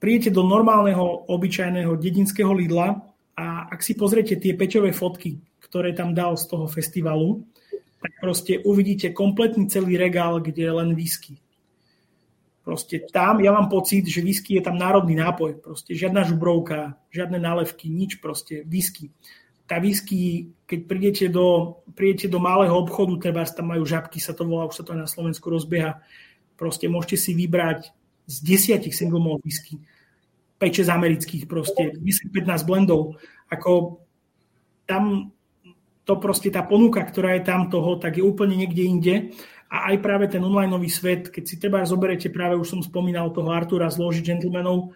[0.00, 3.04] príjete do normálneho, obyčajného dedinského Lidla
[3.36, 5.36] a ak si pozriete tie peťové fotky,
[5.68, 7.44] ktoré tam dal z toho festivalu,
[8.00, 11.36] tak proste uvidíte kompletný celý regál, kde je len whisky.
[12.64, 15.60] Proste tam, ja mám pocit, že whisky je tam národný nápoj.
[15.60, 19.12] Proste žiadna žubrovka, žiadne nálevky, nič proste, whisky
[19.66, 24.42] tá whisky, keď prídete do, prídete do malého obchodu, treba tam majú žabky, sa to
[24.42, 26.02] volá, už sa to aj na Slovensku rozbieha,
[26.58, 27.94] proste môžete si vybrať
[28.26, 29.78] z desiatich single malt whisky,
[30.58, 33.14] 5-6 amerických proste, 10-15 blendov,
[33.46, 34.02] ako
[34.90, 35.30] tam
[36.06, 39.14] to proste tá ponuka, ktorá je tam toho, tak je úplne niekde inde.
[39.66, 43.50] A aj práve ten online svet, keď si teba zoberete, práve už som spomínal toho
[43.50, 44.94] Artura z Loži Gentlemanov,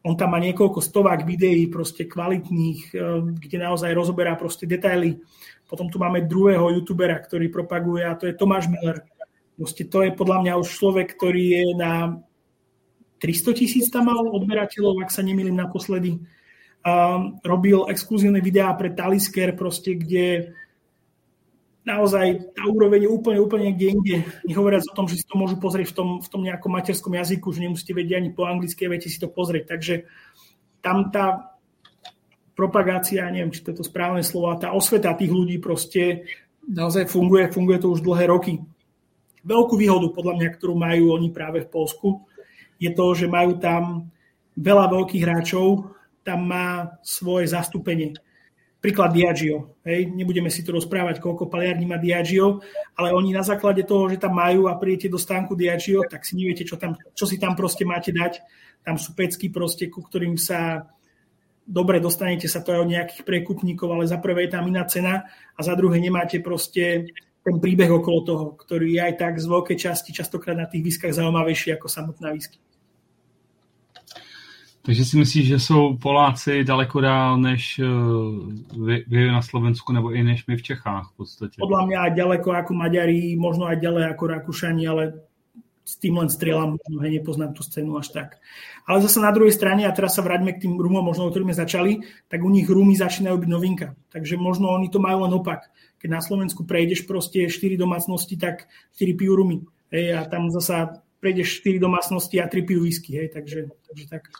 [0.00, 3.00] on tam má niekoľko stovák videí proste kvalitných, eh,
[3.36, 5.20] kde naozaj rozoberá proste detaily.
[5.68, 9.06] Potom tu máme druhého youtubera, ktorý propaguje a to je Tomáš Miller.
[9.54, 12.16] Proste to je podľa mňa už človek, ktorý je na
[13.20, 16.16] 300 tisíc tam mal odberateľov, ak sa nemýlim naposledy.
[16.80, 20.56] Um, robil exkluzívne videá pre Talisker, proste, kde
[21.84, 24.16] naozaj tá úroveň je úplne, úplne niekde inde.
[24.44, 27.52] Nehovoriac o tom, že si to môžu pozrieť v tom, v tom nejakom materskom jazyku,
[27.52, 29.64] že nemusíte vedieť ani po anglicky, viete si to pozrieť.
[29.76, 29.94] Takže
[30.84, 31.56] tam tá
[32.52, 36.28] propagácia, neviem, či to je to správne slovo, tá osveta tých ľudí proste
[36.68, 38.60] naozaj funguje, funguje to už dlhé roky.
[39.40, 42.28] Veľkú výhodu, podľa mňa, ktorú majú oni práve v Polsku,
[42.76, 44.12] je to, že majú tam
[44.60, 48.12] veľa veľkých hráčov, tam má svoje zastúpenie
[48.80, 49.76] príklad Diageo.
[49.84, 50.08] Hej.
[50.10, 52.64] Nebudeme si tu rozprávať, koľko paliarní má Diageo,
[52.96, 56.34] ale oni na základe toho, že tam majú a príjete do stánku Diageo, tak si
[56.34, 58.40] neviete, čo, tam, čo si tam proste máte dať.
[58.80, 60.88] Tam sú pecky proste, ku ktorým sa
[61.70, 65.28] dobre dostanete sa to aj od nejakých prekupníkov, ale za prvé je tam iná cena
[65.54, 69.76] a za druhé nemáte proste ten príbeh okolo toho, ktorý je aj tak z veľkej
[69.78, 72.58] časti častokrát na tých výskach zaujímavejší ako samotná výsky.
[74.82, 77.86] Takže si myslíš, že jsou Poláci daleko dál než eh,
[78.78, 81.56] vy, vy na Slovensku nebo i než my v Čechách v podstatě?
[81.60, 85.12] Podľa mňa aj ďaleko ako Maďari, možno aj ďalej ako Rakúšani, ale
[85.84, 88.38] s tým len strieľam, možno hej, nepoznám tú scénu až tak.
[88.86, 91.50] Ale zase na druhej strane, a teraz sa vráťme k tým rumom, možno o ktorými
[91.50, 93.98] začali, tak u nich rumy začínajú byť novinka.
[94.14, 95.66] Takže možno oni to majú len opak.
[95.98, 99.66] Keď na Slovensku prejdeš proste 4 domácnosti, tak 4 pijú rumy.
[99.90, 103.18] Hej, a tam zasa prejdeš 4 domácnosti a 3 pijú whisky.
[103.18, 104.30] Hej, takže, takže tak.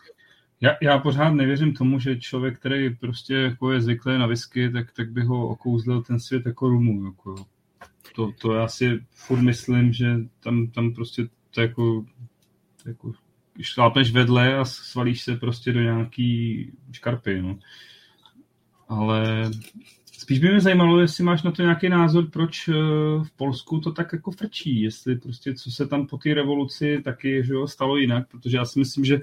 [0.61, 4.91] Já, já pořád nevěřím tomu, že člověk, který prostě jako je zvyklý na whisky, tak,
[4.91, 7.05] tak by ho okouzlil ten svět jako rumu.
[7.05, 7.35] Jako.
[8.15, 12.05] To, to já si furt myslím, že tam, tam prostě to jako,
[12.85, 13.11] jako
[13.61, 17.41] šlápneš vedle a svalíš se prostě do nějaký škarpy.
[17.41, 17.59] No.
[18.87, 19.51] Ale
[20.21, 22.73] spíš by mě zajímalo, jestli máš na to nějaký názor, proč eh,
[23.23, 27.43] v Polsku to tak jako frčí, jestli prostě co se tam po té revoluci taky
[27.43, 29.21] že jo, stalo jinak, protože já si myslím, že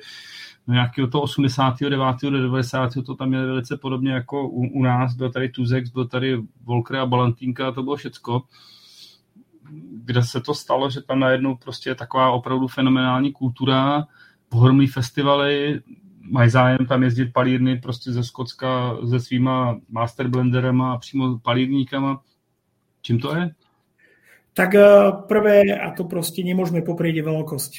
[0.67, 2.17] nějakého toho 89.
[2.23, 2.93] do 90.
[3.07, 6.97] to tam je velice podobně jako u, u nás, byl tady Tuzex, byl tady Volker
[6.97, 8.43] a Balantínka to bylo všecko
[10.05, 14.07] kde se to stalo, že tam najednou prostě je taková opravdu fenomenální kultura,
[14.51, 15.81] ohromný festivaly,
[16.31, 22.23] mají zájem tam jezdit palírny prostě ze Skocka se svýma master blenderama a přímo palírníkama.
[23.03, 23.51] Čím to je?
[24.59, 24.83] Tak eh,
[25.29, 27.73] prvé, a to proste nemôžeme poprieť, je veľkosť.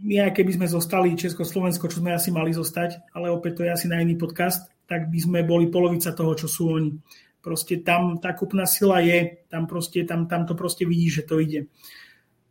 [0.00, 3.84] My, keby sme zostali Československo, čo sme asi mali zostať, ale opäť to je asi
[3.84, 6.96] na iný podcast, tak by sme boli polovica toho, čo sú oni.
[7.44, 11.36] Proste tam tá kupná sila je, tam, proste, tam, tam to proste vidí, že to
[11.36, 11.68] ide.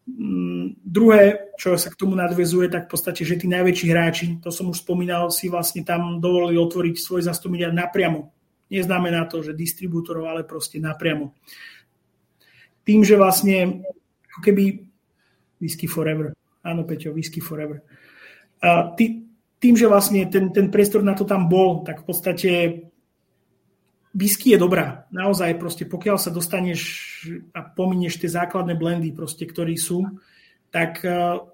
[0.06, 4.53] Mm, druhé, čo sa k tomu nadvezuje, tak v podstate, že tí najväčší hráči, to
[4.53, 8.30] som už spomínal, si vlastne tam dovolili otvoriť svoj za 100 miliard napriamo.
[8.69, 11.34] Neznamená to, že distribútorov, ale proste napriamo
[12.86, 13.82] tým, že vlastne
[14.32, 14.64] ako keby
[15.60, 16.32] whisky forever.
[16.61, 17.82] Áno, Peťo, whisky forever.
[18.61, 19.26] A tý,
[19.57, 22.52] tým, že vlastne ten, ten priestor na to tam bol, tak v podstate
[24.16, 25.04] whisky je dobrá.
[25.12, 26.82] Naozaj proste, pokiaľ sa dostaneš
[27.52, 30.08] a pominieš tie základné blendy, proste, ktorí sú,
[30.72, 31.04] tak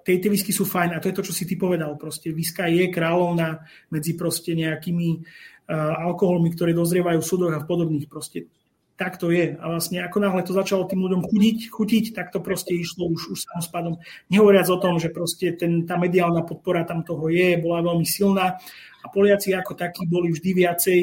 [0.06, 0.94] tie, tie whisky sú fajn.
[0.94, 1.98] A to je to, čo si ty povedal.
[1.98, 7.68] Proste whisky je kráľovná medzi proste nejakými uh, alkoholmi, ktoré dozrievajú v súdoch a v
[7.70, 8.06] podobných.
[8.10, 8.50] Proste
[8.98, 9.58] tak to je.
[9.58, 13.34] A vlastne ako náhle to začalo tým ľuďom chutiť, chutiť tak to proste išlo už,
[13.34, 13.98] už samospadom.
[14.30, 18.58] Nehovoriac o tom, že proste ten, tá mediálna podpora tam toho je, bola veľmi silná
[19.02, 21.00] a Poliaci ako takí boli vždy viacej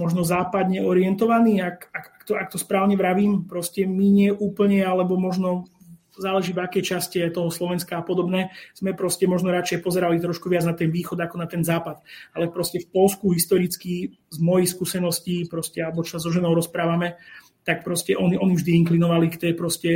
[0.00, 4.80] možno západne orientovaní, ak, ak, ak, to, ak to správne vravím, proste my nie úplne,
[4.80, 5.68] alebo možno
[6.16, 10.48] záleží v akej časti je toho Slovenska a podobné, sme proste možno radšej pozerali trošku
[10.52, 12.00] viac na ten východ ako na ten západ.
[12.36, 17.16] Ale proste v Polsku historicky z mojich skúseností, proste, alebo čo so ženou rozprávame,
[17.64, 19.90] tak proste oni, oni vždy inklinovali k tej proste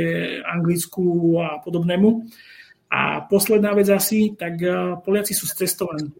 [0.45, 2.29] anglicku a podobnému.
[2.93, 6.13] A posledná vec asi, tak eh, Poliaci sú cestovaní.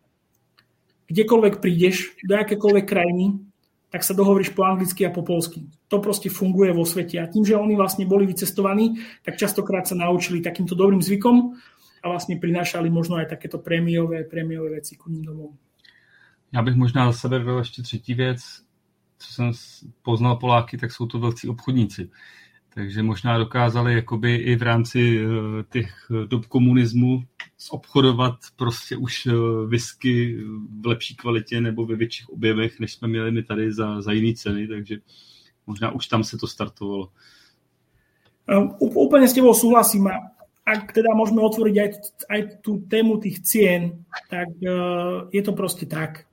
[1.06, 3.44] Kdekoľvek prídeš, do akékoľvek krajiny,
[3.95, 5.72] tak sa dohovoríš po anglicky a po polsky.
[5.88, 7.15] To proste funguje vo svete.
[7.15, 11.55] A tým, že oni vlastne boli vycestovaní, tak častokrát sa naučili takýmto dobrým zvykom
[12.03, 15.55] a vlastne prinášali možno aj takéto prémiové, prémiové veci ku ním domov.
[16.51, 18.39] Já bych možná za sebe dodal ještě třetí věc,
[19.19, 19.51] co jsem
[20.01, 22.09] poznal Poláky, tak jsou to velcí obchodníci.
[22.76, 27.23] Takže možná dokázali jakoby i v rámci eh, těch dob komunismu
[27.72, 29.31] obchodovat prostě už eh,
[29.65, 30.38] whisky
[30.81, 34.35] v lepší kvalitě nebo ve větších objemech, než jsme měli my tady za, za jiné
[34.35, 34.97] ceny, takže
[35.68, 37.10] možná už tam se to startovalo.
[38.77, 40.22] Úplne s tebou súhlasím a
[40.69, 41.89] ak teda môžeme otvoriť aj,
[42.30, 46.30] aj tú tému tých cien, tak uh, je to proste tak.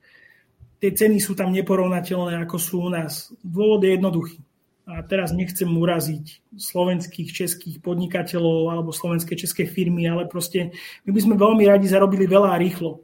[0.77, 3.33] Tie ceny sú tam neporovnateľné, ako sú u nás.
[3.41, 4.45] Dôvod je jednoduchý
[4.83, 10.75] a teraz nechcem uraziť slovenských, českých podnikateľov alebo slovenské, české firmy, ale proste
[11.07, 13.03] my by sme veľmi radi zarobili veľa a rýchlo.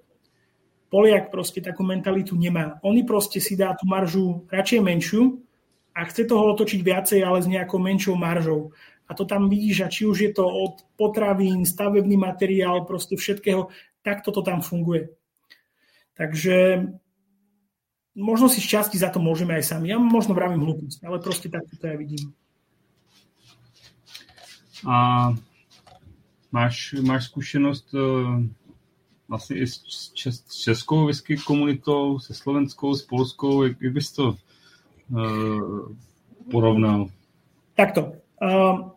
[0.88, 2.80] Poliak proste takú mentalitu nemá.
[2.82, 5.38] Oni proste si dá tú maržu radšej menšiu,
[5.98, 8.70] a chce toho otočiť viacej, ale s nejakou menšou maržou.
[9.10, 13.66] A to tam vidíš, a či už je to od potravín, stavebný materiál, proste všetkého,
[14.06, 15.10] tak toto tam funguje.
[16.14, 16.86] Takže
[18.19, 19.95] možno si šťastí za to môžeme aj sami.
[19.95, 22.35] Ja možno vravím hlúposť, ale proste tak to ja vidím.
[24.82, 25.31] A
[26.51, 28.43] máš, máš zkušenost uh,
[29.28, 34.12] vlastně i s, čes, s českou whisky komunitou, se slovenskou, s polskou, jak, jak bys
[34.12, 34.35] to
[35.11, 35.95] uh,
[36.51, 37.11] porovnal?
[37.74, 38.12] Takto.
[38.43, 38.90] Uh,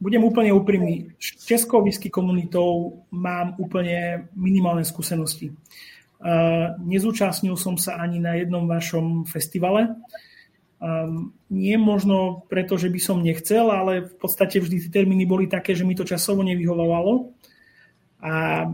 [0.00, 1.16] budem úplne úprimný.
[1.20, 5.52] S českou whisky komunitou mám úplne minimálne skúsenosti.
[5.52, 5.95] Uh,
[6.80, 10.00] nezúčastnil som sa ani na jednom vašom festivale.
[11.48, 15.72] Nie možno preto, že by som nechcel, ale v podstate vždy tie termíny boli také,
[15.72, 17.32] že mi to časovo nevyhovovalo.
[18.20, 18.64] A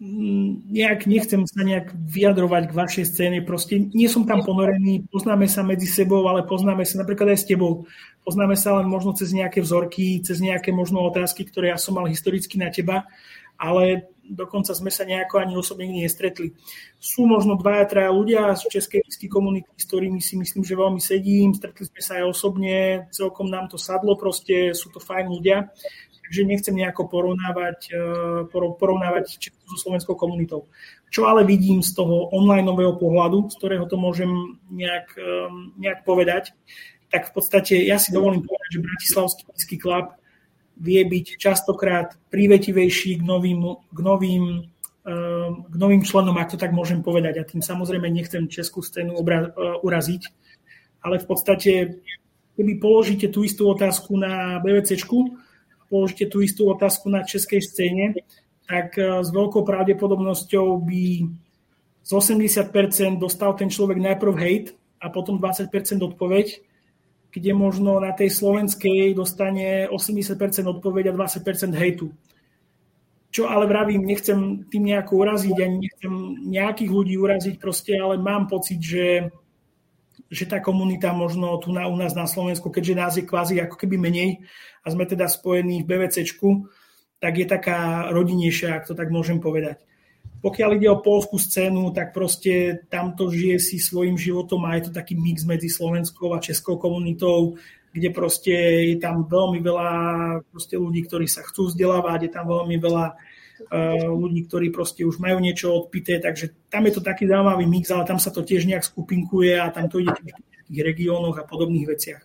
[0.00, 5.48] mm, nejak nechcem sa nejak vyjadrovať k vašej scéne, proste nie som tam ponorený, poznáme
[5.48, 7.88] sa medzi sebou, ale poznáme sa napríklad aj s tebou.
[8.24, 12.08] Poznáme sa len možno cez nejaké vzorky, cez nejaké možno otázky, ktoré ja som mal
[12.08, 13.04] historicky na teba,
[13.60, 16.56] ale dokonca sme sa nejako ani osobne nestretli.
[16.96, 21.00] Sú možno dvaja, traja ľudia z českej whisky komunity, s ktorými si myslím, že veľmi
[21.00, 25.68] sedím, stretli sme sa aj osobne, celkom nám to sadlo, proste sú to fajn ľudia,
[26.24, 30.66] takže nechcem nejako porovnávať, eh, porovnávať českú so slovenskou komunitou.
[31.12, 32.66] Čo ale vidím z toho online
[32.98, 36.56] pohľadu, z ktorého to môžem nejak, eh, nejak povedať,
[37.12, 40.10] tak v podstate ja si dovolím povedať, že Bratislavský whisky club
[40.76, 44.44] vie byť častokrát prívetivejší k novým, k novým,
[45.06, 47.38] ehm, k novým členom, ak to tak môžem povedať.
[47.38, 50.22] A tým samozrejme nechcem českú scénu obra- e, uraziť,
[51.04, 51.72] ale v podstate,
[52.58, 55.38] keby položíte tú istú otázku na BVCčku,
[55.90, 58.18] položíte tú istú otázku na českej scéne,
[58.66, 61.04] tak e, s veľkou pravdepodobnosťou by
[62.04, 64.70] z 80% dostal ten človek najprv hate
[65.00, 65.70] a potom 20%
[66.02, 66.60] odpoveď,
[67.34, 70.38] kde možno na tej slovenskej dostane 80%
[70.70, 72.14] odpoveď a 20% hejtu.
[73.34, 76.12] Čo ale vravím, nechcem tým nejako uraziť, ani nechcem
[76.46, 79.34] nejakých ľudí uraziť proste, ale mám pocit, že,
[80.30, 83.74] že tá komunita možno tu na, u nás na Slovensku, keďže nás je kvázi ako
[83.74, 84.46] keby menej
[84.86, 86.70] a sme teda spojení v BVCčku,
[87.18, 89.82] tak je taká rodinejšia, ak to tak môžem povedať.
[90.44, 94.92] Pokiaľ ide o polskú scénu, tak proste tamto žije si svojim životom a je to
[94.92, 97.56] taký mix medzi slovenskou a českou komunitou,
[97.96, 98.52] kde proste
[98.92, 99.90] je tam veľmi veľa
[100.52, 105.16] proste ľudí, ktorí sa chcú vzdelávať, je tam veľmi veľa uh, ľudí, ktorí proste už
[105.16, 108.68] majú niečo odpité, takže tam je to taký zaujímavý mix, ale tam sa to tiež
[108.68, 110.28] nejak skupinkuje a tam to ide v
[110.68, 112.20] tých regiónoch a podobných veciach.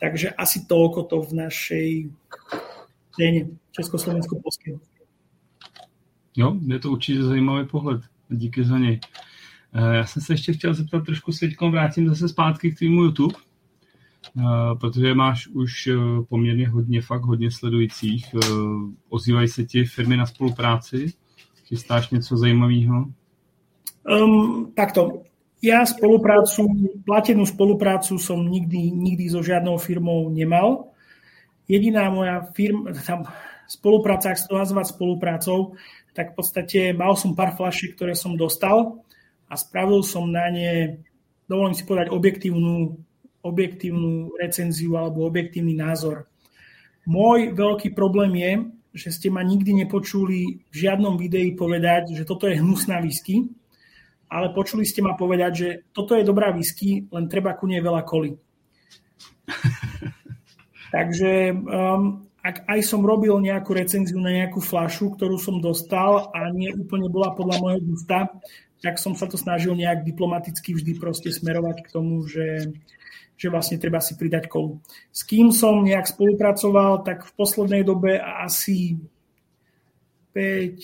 [0.00, 1.88] Takže asi toľko to v našej
[3.12, 3.40] scéne
[3.76, 4.95] Československo-Polského.
[6.36, 8.00] Jo, je to určitě zajímavý pohled.
[8.28, 9.00] Díky za něj.
[9.72, 13.02] Eh, já jsem se ještě chtěl zeptat, trošku se teď vrátím zase zpátky k tvýmu
[13.02, 13.34] YouTube,
[14.38, 14.42] eh,
[14.80, 15.96] protože máš už eh,
[16.28, 18.34] poměrně hodně, fakt hodně sledujících.
[19.08, 21.12] Ozývají se ti firmy na spolupráci?
[21.66, 23.06] Chystáš něco zajímavého?
[24.06, 25.26] Um, takto.
[25.64, 26.68] Ja spoluprácu,
[27.02, 30.92] platenú spoluprácu som nikdy, nikdy so žiadnou firmou nemal.
[31.66, 33.24] Jediná moja firma, tam
[33.66, 35.74] spolupráca, ak to nazvať spoluprácou,
[36.16, 39.04] tak v podstate mal som pár flašiek, ktoré som dostal
[39.46, 41.04] a spravil som na ne,
[41.44, 42.96] dovolím si povedať, objektívnu,
[43.44, 46.24] objektívnu recenziu alebo objektívny názor.
[47.04, 48.52] Môj veľký problém je,
[48.96, 53.46] že ste ma nikdy nepočuli v žiadnom videi povedať, že toto je hnusná whisky,
[54.26, 58.02] ale počuli ste ma povedať, že toto je dobrá whisky, len treba ku nej veľa
[58.02, 58.34] koli.
[60.96, 66.46] Takže um, ak aj som robil nejakú recenziu na nejakú flašu, ktorú som dostal a
[66.54, 68.30] nie úplne bola podľa môjho gusta,
[68.78, 72.70] tak som sa to snažil nejak diplomaticky vždy proste smerovať k tomu, že,
[73.34, 74.78] že vlastne treba si pridať kolu.
[75.10, 78.94] S kým som nejak spolupracoval, tak v poslednej dobe asi
[80.30, 80.78] 5,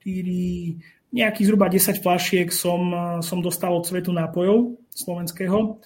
[0.00, 2.88] 4, nejakých zhruba 10 flašiek som,
[3.20, 5.76] som dostal od Svetu nápojov slovenského,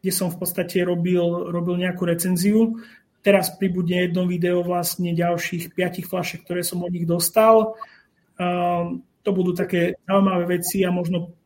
[0.00, 2.80] kde som v podstate robil, robil nejakú recenziu.
[3.20, 7.76] Teraz pribudne jedno video vlastne ďalších piatich flašek, ktoré som od nich dostal.
[8.40, 11.36] Um, to budú také zaujímavé veci a možno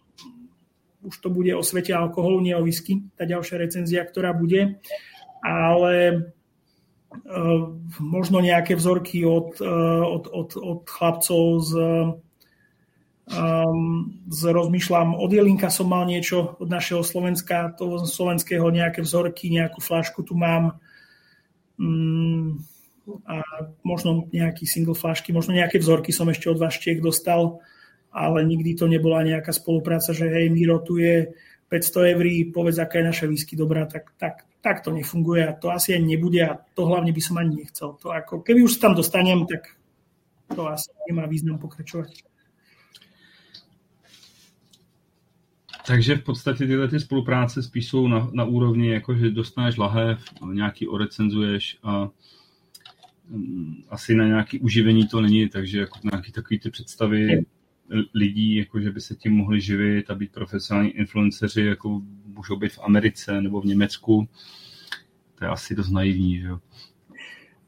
[1.02, 4.78] už to bude o svete alkoholu, nie o whisky, tá ďalšia recenzia, ktorá bude.
[5.42, 5.94] Ale
[7.26, 7.62] uh,
[7.98, 11.72] možno nejaké vzorky od, uh, od, od, od chlapcov z,
[14.28, 19.80] z rozmýšľam, od Jelinka som mal niečo od našeho Slovenska, toho slovenského nejaké vzorky, nejakú
[19.80, 20.76] flašku tu mám
[23.28, 23.36] a
[23.84, 27.60] možno nejaký single flašky, možno nejaké vzorky som ešte od vás Čiek dostal,
[28.14, 31.34] ale nikdy to nebola nejaká spolupráca, že hej, Miro tu je
[31.68, 35.68] 500 eur, povedz, aká je naša whisky dobrá, tak, tak, tak to nefunguje a to
[35.74, 37.98] asi ani nebude a to hlavne by som ani nechcel.
[38.00, 39.74] To ako, keby už sa tam dostanem, tak
[40.54, 42.33] to asi nemá význam pokračovať.
[45.86, 50.18] Takže v podstatě tyhle ty spolupráce spíš jsou na, na úrovni, jako že dostaneš lahev,
[50.52, 52.08] nějaký orecenzuješ a
[53.30, 57.44] um, asi na nějaký uživení to není, takže jako nějaký takový ty představy
[58.14, 62.72] lidí, jako že by se tím mohli živit a být profesionální influenceři, jako můžou být
[62.72, 64.28] v Americe nebo v Německu.
[65.34, 66.58] To je asi dost naivní, že jo.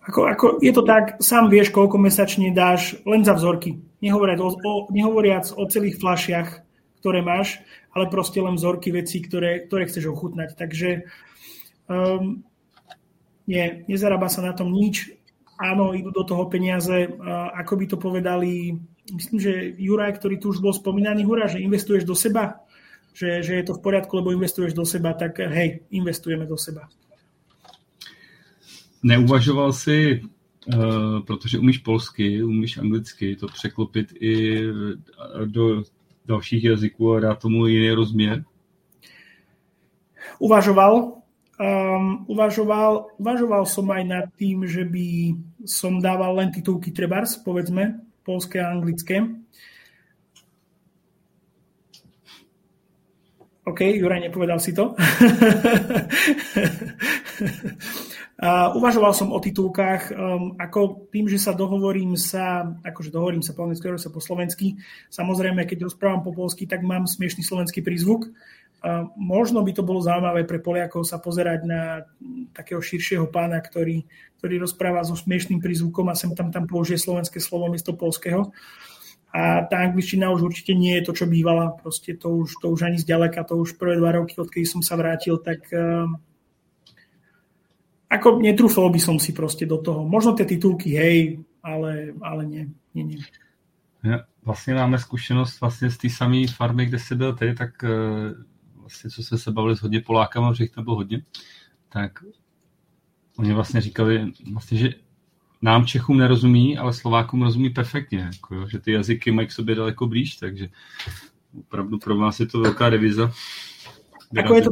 [0.06, 3.74] Ako, ako, je to tak, sám vieš, koľko mesačne dáš len za vzorky.
[3.98, 6.62] Nehovoriac o, o, nehovoriac o celých flašiach,
[7.06, 7.62] ktoré máš,
[7.94, 10.58] ale proste len vzorky vecí, ktoré, ktoré chceš ochutnať.
[10.58, 11.06] Takže
[11.86, 12.42] um,
[13.46, 15.14] nie, nezarába sa na tom nič.
[15.54, 18.74] Áno, idú do toho peniaze, uh, ako by to povedali
[19.14, 22.66] myslím, že Juraj, ktorý tu už bol spomínaný, hura, že investuješ do seba,
[23.14, 26.90] že, že je to v poriadku, lebo investuješ do seba, tak hej, investujeme do seba.
[29.06, 30.18] Neuvažoval si,
[30.74, 34.62] uh, protože umíš polsky, umíš anglicky, to překlopit i
[35.44, 35.82] do
[36.26, 38.44] dalších jazyků a dát tomu jiný rozměr?
[40.38, 41.12] Uvažoval.
[41.56, 45.32] Um, uvažoval, uvažoval som aj nad tým, že by
[45.64, 49.24] som dával len titulky Trebars, povedzme, polské a anglické.
[53.64, 54.92] OK, Juraj, nepovedal si to.
[58.76, 63.64] uvažoval som o titulkách, um, ako tým, že sa dohovorím sa, akože dohovorím sa po
[63.64, 64.76] anglicky, sa po slovensky.
[65.08, 68.28] Samozrejme, keď rozprávam po polsky, tak mám smiešný slovenský prízvuk.
[68.84, 72.04] Uh, možno by to bolo zaujímavé pre Poliakov sa pozerať na
[72.52, 74.04] takého širšieho pána, ktorý
[74.36, 78.52] ktorý rozpráva so smiešným prízvukom a sem tam tam použije slovenské slovo miesto polského.
[79.34, 81.76] A tá angličtina už určite nie je to, čo bývala.
[81.76, 84.96] Proste to už, to už ani zďaleka, to už prvé dva roky, odkedy som sa
[84.96, 86.08] vrátil, tak uh,
[88.16, 90.08] ako netrúfal by som si proste do toho.
[90.08, 92.64] Možno tie titulky, hej, ale, ale nie,
[92.94, 93.20] nie, nie.
[94.44, 97.90] Vlastně máme zkušenost vlastně z té samé farmy, kde jsi byl ty, tak uh,
[98.80, 101.22] vlastně co jsme se bavili s hodně Polákama, že jich tam bylo hodně,
[101.88, 102.12] tak
[103.38, 104.88] Oni vlastně říkali, vlastně, že
[105.62, 109.74] nám Čechům nerozumí, ale Slovákům rozumí perfektně, jako jo, že ty jazyky mají k sobě
[109.74, 110.68] daleko blíž, takže
[111.58, 113.32] opravdu pro vás je to velká reviza.
[114.38, 114.70] Ako je to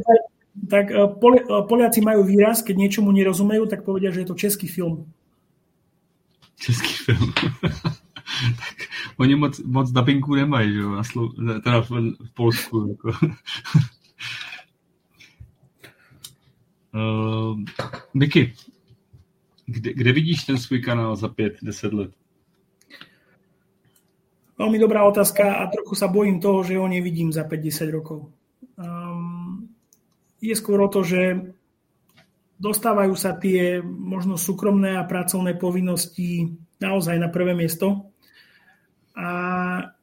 [0.70, 4.38] tak, eh, Poli, eh, Poliaci majú výraz, keď niečomu nerozumejú, tak povedia, že je to
[4.38, 5.12] český film.
[6.56, 7.32] Český film.
[8.60, 8.76] tak
[9.16, 12.88] oni moc, moc dubbingů nemají, že jo, na Slo- teda v, v Polsku.
[12.88, 13.08] Jako.
[16.94, 17.58] Uh,
[18.14, 18.54] Miky,
[19.66, 22.10] kde, kde vidíš ten svůj kanál za 5-10 let?
[24.54, 28.30] Veľmi dobrá otázka a trochu sa bojím toho, že ho nevidím za 5-10 rokov.
[30.44, 31.40] Je skôr o to, že
[32.60, 36.52] dostávajú sa tie možno súkromné a pracovné povinnosti
[36.84, 38.12] naozaj na prvé miesto
[39.16, 39.28] a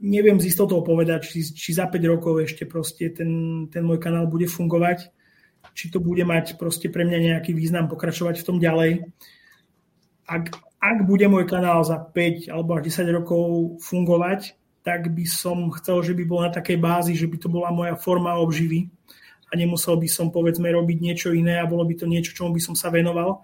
[0.01, 3.29] neviem z istotou povedať, či, či za 5 rokov ešte proste ten,
[3.69, 5.13] ten môj kanál bude fungovať
[5.73, 8.91] či to bude mať proste pre mňa nejaký význam pokračovať v tom ďalej.
[10.27, 15.69] Ak, ak bude môj kanál za 5 alebo až 10 rokov fungovať, tak by som
[15.77, 18.89] chcel, že by bol na takej bázi, že by to bola moja forma obživy
[19.51, 22.61] a nemusel by som povedzme robiť niečo iné a bolo by to niečo, čomu by
[22.63, 23.43] som sa venoval.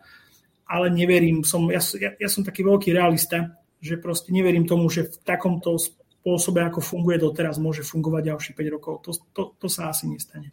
[0.68, 5.08] Ale neverím, som, ja, ja, ja som taký veľký realista, že proste neverím tomu, že
[5.08, 8.94] v takomto spôsobe, ako funguje doteraz, môže fungovať ďalších 5 rokov.
[9.04, 10.52] To, to, to sa asi nestane.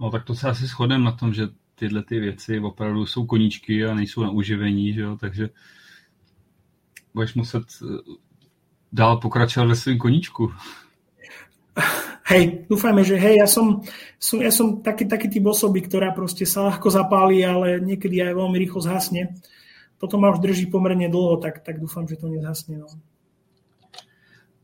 [0.00, 3.84] No tak to se asi shodneme na tom, že tyhle ty věci opravdu jsou koníčky
[3.84, 5.16] a nejsou na uživení, že jo?
[5.20, 5.48] takže
[7.14, 7.86] budeš muset eh,
[8.92, 10.52] dál pokračovat ve svém koníčku.
[12.30, 13.84] Hej, dúfajme, že hej, ja som,
[14.16, 18.32] som, ja som taký, taký typ osoby, ktorá proste sa ľahko zapálí, ale niekedy aj
[18.32, 19.36] veľmi rýchlo zhasne.
[20.00, 22.80] Toto ma už drží pomerne dlho, tak, tak dúfam, že to nezhasne.
[22.80, 22.88] No.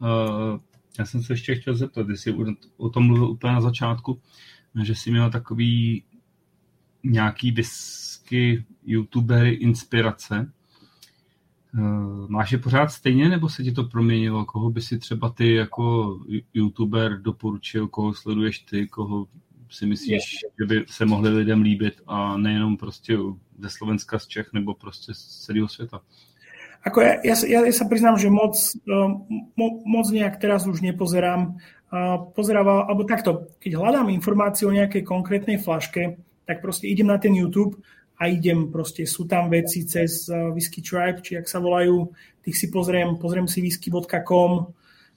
[0.01, 0.57] Uh,
[0.99, 2.35] já jsem se ještě chtěl zeptat, jestli
[2.77, 4.21] o tom mluvil úplně na začátku,
[4.83, 6.05] že jsi měl takový
[7.03, 10.53] nějaký whisky youtubery inspirace.
[11.79, 11.81] Eh,
[12.29, 14.45] máš je pořád stejně, nebo se ti to proměnilo?
[14.45, 16.19] Koho by si třeba ty jako
[16.55, 19.27] youtuber doporučil, koho sleduješ ty, koho
[19.71, 20.23] si myslíš,
[20.61, 22.01] že by se mohli lidem líbit?
[22.07, 23.19] A nejenom prostě
[23.59, 26.01] ze Slovenska, z Čech, nebo prostě z celého světa?
[26.81, 29.09] Ako ja, ja, ja, ja sa priznám, že moc, eh,
[29.53, 31.61] mo, moc nejak teraz už nepozerám.
[32.39, 37.35] Pozerával, alebo takto, keď hľadám informáciu o nejakej konkrétnej flaške, tak proste idem na ten
[37.35, 37.83] YouTube
[38.21, 42.13] a idem proste, sú tam veci cez uh, Whisky Tribe, či ak sa volajú,
[42.45, 44.53] tých si pozriem, pozriem si whisky.com,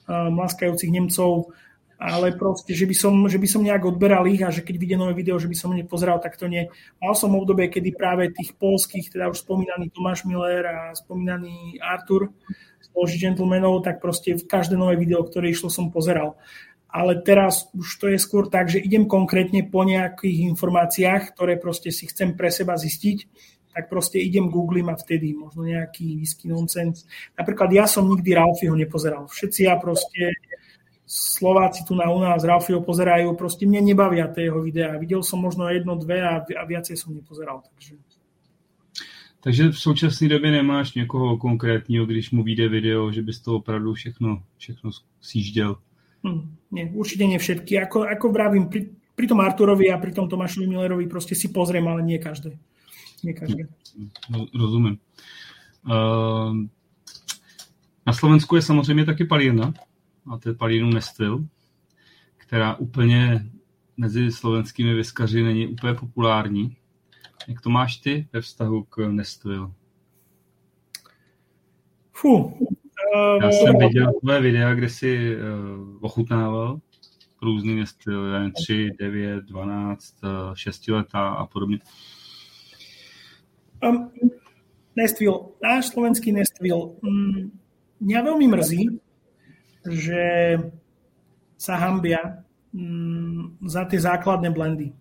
[0.08, 1.52] uh, mlaskajúcich Nemcov
[2.04, 4.98] ale proste, že by, som, že by som nejak odberal ich a že keď vidie
[5.00, 6.68] nové video, že by som nepozeral, tak to nie.
[7.00, 12.36] Mal som obdobie, kedy práve tých polských, teda už spomínaný Tomáš Miller a spomínaný Artur
[12.84, 16.36] z Gentlemanov, tak proste v každé nové video, ktoré išlo, som pozeral.
[16.94, 21.90] Ale teraz už to je skôr tak, že idem konkrétne po nejakých informáciách, ktoré proste
[21.90, 23.18] si chcem pre seba zistiť,
[23.74, 27.10] tak proste idem googlím a vtedy možno nejaký whisky nonsense.
[27.34, 29.26] Napríklad ja som nikdy Ralfiho nepozeral.
[29.26, 30.38] Všetci ja proste
[31.06, 34.96] Slováci tu na u nás Ralfio pozerajú, proste mne nebavia tie jeho videá.
[34.98, 37.62] Videl som možno jedno, dve a, a viacej som nepozeral.
[37.74, 37.96] Takže...
[39.44, 43.94] Takže v současné době nemáš někoho konkrétního, když mu vyjde video, že bys to opravdu
[43.94, 44.92] všechno, všechno
[45.22, 45.76] sjížděl?
[46.24, 47.78] Hmm, nie, určite nie všetky.
[47.84, 51.88] Ako, ako vravím, pri, pri tom Arturovi a pri tom Tomášovi Millerovi proste si pozriem,
[51.88, 52.56] ale nie každé.
[53.24, 53.68] Nie každé.
[54.30, 55.00] No, rozumím.
[55.84, 56.68] Uh,
[58.08, 59.74] na Slovensku je samozřejmě taky palírna,
[60.32, 61.46] a to je Palínu Nestvil,
[62.38, 63.46] která úplně
[63.98, 66.78] mezi slovenskými vyskaři není úplně populární.
[67.48, 69.74] Jak to máš ty ve vztahu k Nestvil?
[72.12, 72.52] Fuh.
[73.42, 75.42] Já jsem viděl tvoje videa, kde jsi uh,
[76.02, 76.80] ochutnával
[77.42, 80.16] různý Nestvil, 3, 9, 12,
[80.54, 81.80] 6 letá a podobně.
[83.84, 84.12] Um,
[84.96, 87.52] Nestvil, náš slovenský Nestvil, um,
[87.98, 88.84] mňa veľmi mrzí,
[89.90, 90.24] že
[91.58, 94.94] sa hambia mm, za tie základné blendy.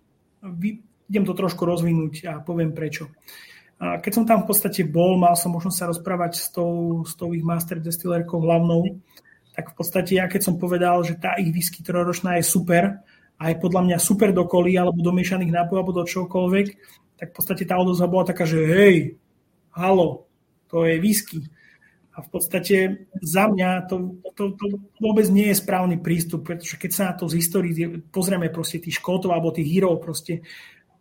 [1.13, 3.13] Idem to trošku rozvinúť a poviem prečo.
[3.83, 7.35] Keď som tam v podstate bol, mal som možnosť sa rozprávať s tou, s tou
[7.35, 9.03] ich master destillerkou hlavnou,
[9.59, 13.03] tak v podstate ja keď som povedal, že tá ich whisky troročná je super
[13.43, 16.67] a je podľa mňa super do kolí alebo do miešaných nápojov alebo do čokoľvek,
[17.19, 18.97] tak v podstate tá odozva bola taká, že hej,
[19.75, 20.31] halo,
[20.71, 21.43] to je whisky.
[22.13, 24.65] A v podstate za mňa to, to, to
[25.01, 27.73] vôbec nie je správny prístup, pretože keď sa na to z histórii
[28.15, 30.45] pozrieme proste tých škótov alebo tých hírov proste,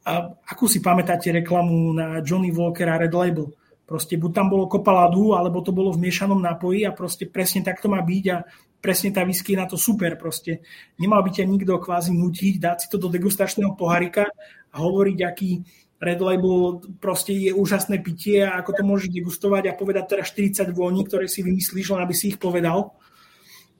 [0.01, 3.53] a akú si pamätáte reklamu na Johnny Walker a Red Label?
[3.85, 7.83] Proste buď tam bolo kopaladu, alebo to bolo v miešanom nápoji a proste presne tak
[7.83, 8.47] to má byť a
[8.79, 10.63] presne tá whisky je na to super proste.
[10.97, 14.31] Nemal by ťa nikto kvázi nutiť, dať si to do degustačného pohárika
[14.71, 15.61] a hovoriť, aký,
[16.01, 20.73] Red Label proste je úžasné pitie a ako to môžeš degustovať a povedať teraz 40
[20.73, 22.97] vôní, ktoré si vymyslíš, len aby si ich povedal.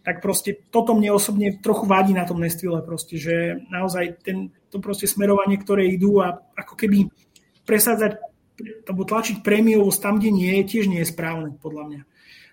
[0.06, 4.80] Tak proste toto mne osobne trochu vadí na tom Nestvile proste, že naozaj ten, to
[4.80, 7.12] proste smerovanie, ktoré idú a ako keby
[7.68, 8.18] presádzať
[8.88, 12.02] alebo tlačiť prémiovosť tam, kde nie je, tiež nie je správne, podľa mňa.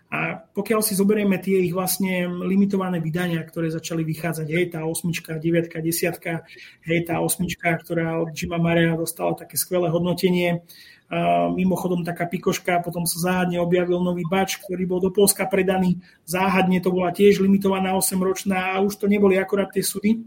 [0.09, 5.37] A pokiaľ si zoberieme tie ich vlastne limitované vydania, ktoré začali vychádzať, hej, tá osmička,
[5.37, 6.49] deviatka, desiatka,
[6.89, 10.65] hej, tá osmička, ktorá od Jima Marea dostala také skvelé hodnotenie,
[11.09, 15.97] Uh, mimochodom taká pikoška, potom sa záhadne objavil nový bač, ktorý bol do Polska predaný.
[16.29, 20.21] Záhadne to bola tiež limitovaná 8-ročná a už to neboli akorát tie sudy,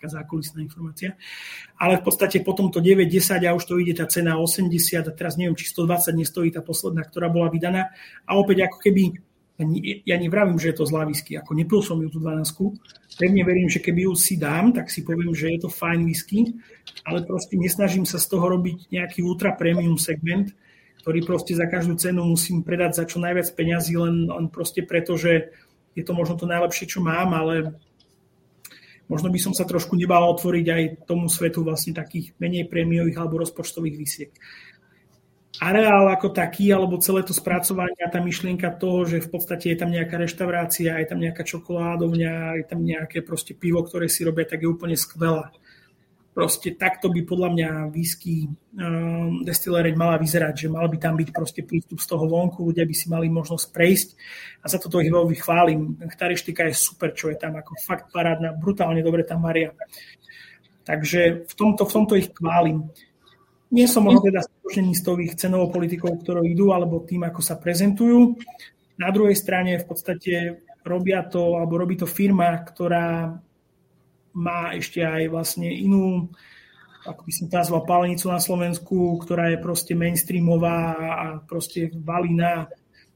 [0.00, 1.20] taká zákulisná informácia.
[1.76, 4.72] Ale v podstate potom to 9, 10 a už to ide tá cena 80
[5.04, 7.92] a teraz neviem, či 120 nestojí tá posledná, ktorá bola vydaná.
[8.24, 9.20] A opäť ako keby,
[10.08, 13.68] ja nevravím, že je to zlá whisky, ako nepil som ju tú 12 pevne verím,
[13.68, 16.56] že keby ju si dám, tak si poviem, že je to fajn whisky,
[17.04, 20.56] ale proste nesnažím sa z toho robiť nejaký ultra premium segment,
[21.04, 25.20] ktorý proste za každú cenu musím predať za čo najviac peňazí, len, len proste preto,
[25.20, 25.52] že
[25.92, 27.76] je to možno to najlepšie, čo mám, ale
[29.10, 33.42] možno by som sa trošku nebal otvoriť aj tomu svetu vlastne takých menej prémiových alebo
[33.42, 34.30] rozpočtových vysiek.
[35.60, 39.76] Areál ako taký, alebo celé to spracovanie a tá myšlienka toho, že v podstate je
[39.76, 44.48] tam nejaká reštaurácia, je tam nejaká čokoládovňa, je tam nejaké proste pivo, ktoré si robia,
[44.48, 45.52] tak je úplne skvelá.
[46.30, 51.28] Proste takto by podľa mňa whisky um, destilereň mala vyzerať, že mal by tam byť
[51.34, 54.08] proste prístup z toho vonku, ľudia by si mali možnosť prejsť
[54.62, 55.98] a za toto ich veľmi chválim.
[56.14, 59.74] Chareštika je super, čo je tam, ako fakt parádna, brutálne dobre tam varia.
[60.86, 62.86] Takže v tomto, v tomto ich chválim.
[63.74, 67.42] Nie som možno teda stotožnený s tou ich cenovou politikou, ktorou idú, alebo tým, ako
[67.42, 68.38] sa prezentujú.
[68.98, 73.34] Na druhej strane v podstate robia to, alebo robí to firma, ktorá
[74.32, 76.30] má ešte aj vlastne inú,
[77.06, 82.36] ako by som to nazval, palenicu na Slovensku, ktorá je proste mainstreamová a proste valí
[82.36, 82.68] na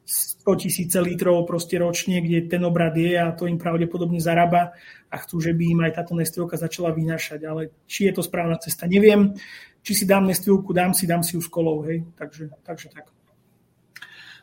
[0.05, 4.77] 100 tisíce litrov proste ročne, kde ten obrad je a to im pravdepodobne zarába
[5.09, 7.41] a chcú, že by im aj táto nestrovka začala vynášať.
[7.49, 9.32] Ale či je to správna cesta, neviem.
[9.81, 12.05] Či si dám nestrovku, dám si, dám si ju s kolou, hej.
[12.16, 13.09] Takže, takže tak.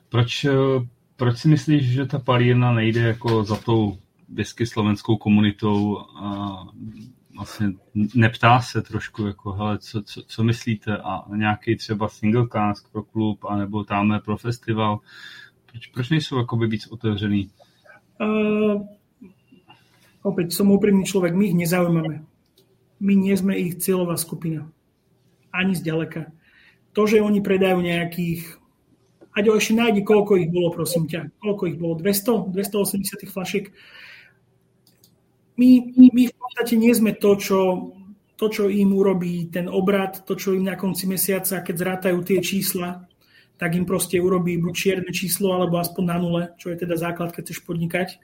[0.10, 0.46] Proč,
[1.16, 3.98] proč si myslíš, že ta palírna nejde jako za tou
[4.34, 6.58] whisky slovenskou komunitou a
[7.36, 7.68] vlastně
[8.16, 13.04] neptá se trošku, jako, hele, co, co, co myslíte a nějaký třeba single cask pro
[13.04, 15.00] klub, anebo tamhle pro festival,
[15.72, 17.50] proč, proč nejsou jakoby víc otevřený?
[18.22, 18.86] Uh,
[20.22, 22.22] Opäť som úprimný človek, my ich nezaujímame.
[23.02, 24.70] My nie sme ich cieľová skupina.
[25.50, 26.30] Ani zďaleka.
[26.94, 28.62] To, že oni predajú nejakých
[29.32, 31.32] Aďo ešte nájdi, koľko ich bolo, prosím ťa.
[31.40, 31.96] Koľko ich bolo?
[31.96, 32.52] 200?
[32.52, 33.72] 280 flašiek?
[35.60, 37.60] My, my v podstate nie sme to, čo,
[38.40, 42.40] to, čo im urobí ten obrad, to, čo im na konci mesiaca, keď zrátajú tie
[42.40, 43.06] čísla,
[43.60, 47.30] tak im proste urobí buď čierne číslo, alebo aspoň na nule, čo je teda základ,
[47.30, 48.18] keď chceš podnikať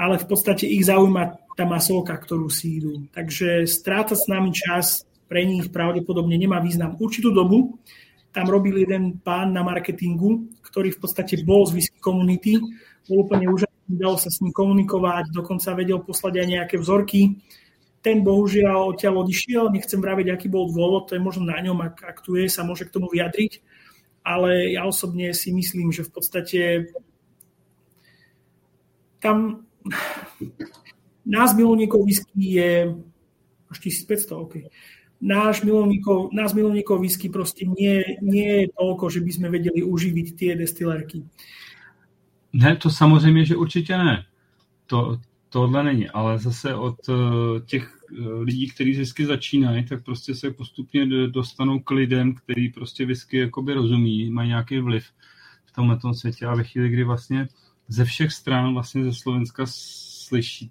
[0.00, 3.04] ale v podstate ich zaujíma tá masovka, ktorú si idú.
[3.12, 6.96] Takže stráca s nami čas pre nich pravdepodobne nemá význam.
[6.96, 7.76] Určitú dobu
[8.32, 12.56] tam robil jeden pán na marketingu, ktorý v podstate bol z whisky komunity,
[13.04, 17.40] bol úplne úžasný, dalo sa s ním komunikovať, dokonca vedel poslať aj nejaké vzorky.
[18.00, 22.00] Ten bohužiaľ odtiaľ odišiel, nechcem vraviť, aký bol dôvod, to je možno na ňom, ak,
[22.00, 23.60] ak tu je, sa môže k tomu vyjadriť,
[24.24, 26.60] ale ja osobne si myslím, že v podstate
[29.20, 29.68] tam
[31.28, 32.96] nás milovníkov whisky je
[33.70, 34.54] až 1500, OK.
[35.20, 40.26] Náš milovníkov, nás milovníkov whisky proste nie, nie je toľko, že by sme vedeli uživiť
[40.32, 41.28] tie destilérky.
[42.52, 44.24] Ne, to samozřejmě, že určitě ne.
[44.86, 47.16] To, tohle není, ale zase od uh,
[47.66, 53.06] těch uh, lidí, kteří whisky začínají, tak prostě se postupně dostanou k lidem, který prostě
[53.06, 55.04] whisky jakoby rozumí, mají nějaký vliv
[55.64, 57.48] v tomhle světě a ve chvíli, kdy vlastně
[57.88, 60.70] ze všech stran vlastně ze Slovenska slyší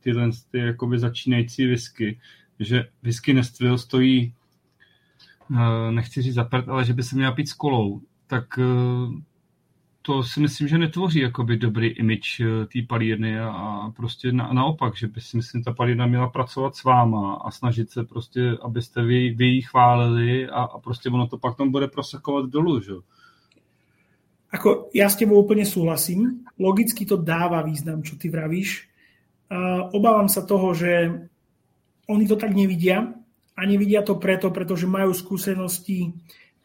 [0.00, 2.20] tyhle ty jakoby začínající whisky,
[2.60, 4.34] že whisky Nestville stojí,
[5.54, 8.62] eh, nechci říct zaprt, ale že by se měla pít s kolou, tak eh,
[10.02, 14.96] to si myslím, že netvoří jakoby dobrý image eh, té palírny a prostě na, naopak,
[14.96, 19.02] že by si myslím, ta palírna měla pracovat s váma a snažit se prostě, abyste
[19.02, 22.92] vy, vy ji chválili a, a prostě ono to pak tam bude prosakovat dolů, že?
[24.50, 26.42] Ako, ja s tebou úplne súhlasím.
[26.58, 28.90] Logicky to dáva význam, čo ty vravíš.
[29.46, 31.22] Uh, obávam sa toho, že
[32.10, 33.14] oni to tak nevidia
[33.54, 36.18] a nevidia to preto, pretože majú skúsenosti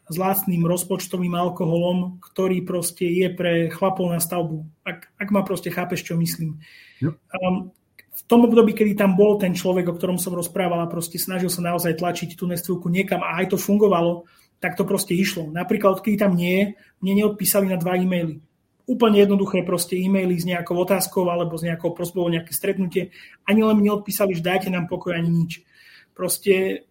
[0.06, 4.62] s lacným rozpočtovým alkoholom, ktorý proste je pre chlapov na stavbu.
[4.86, 6.62] Ak, ak ma proste chápeš, čo myslím.
[7.02, 7.74] Um,
[8.16, 11.50] v tom období, kedy tam bol ten človek, o ktorom som rozprával a proste snažil
[11.50, 14.30] sa naozaj tlačiť tú nestvilku niekam a aj to fungovalo,
[14.62, 15.50] tak to proste išlo.
[15.50, 16.64] Napríklad, keď tam nie je,
[17.02, 18.40] mne neodpísali na dva e-maily.
[18.86, 23.10] Úplne jednoduché proste e-maily s nejakou otázkou alebo s nejakou prosbou nejaké stretnutie.
[23.50, 25.66] Ani len mi neodpísali, že dajte nám pokoj ani nič.
[26.14, 26.86] Proste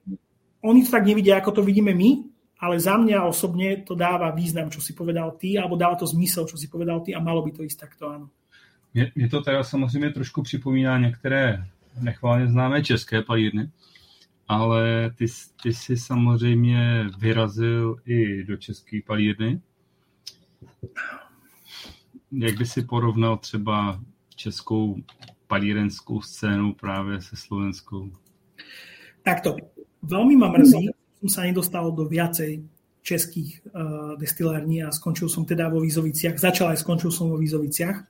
[0.67, 2.34] oni to tak nevidia, ako to vidíme my,
[2.65, 6.49] ale za mňa osobne to dáva význam, čo si povedal ty, alebo dáva to zmysel,
[6.49, 8.33] čo si povedal ty a malo by to ísť takto, áno.
[8.95, 11.67] Mě, to teda samozřejmě trošku připomíná některé
[12.01, 13.71] nechválně známé české palírny,
[14.49, 15.27] ale ty,
[15.63, 19.61] ty si samozřejmě vyrazil i do české palírny.
[22.33, 24.01] Jak by si porovnal třeba
[24.37, 24.97] českou
[25.47, 28.11] palírenskou scénu právě se slovenskou?
[29.23, 29.57] Takto.
[30.05, 30.93] Veľmi ma mrzí,
[31.29, 32.65] sa nedostal do viacej
[33.05, 36.41] českých uh, destilární a skončil som teda vo Vízoviciach.
[36.41, 38.01] Začal aj skončil som vo Vízoviciach.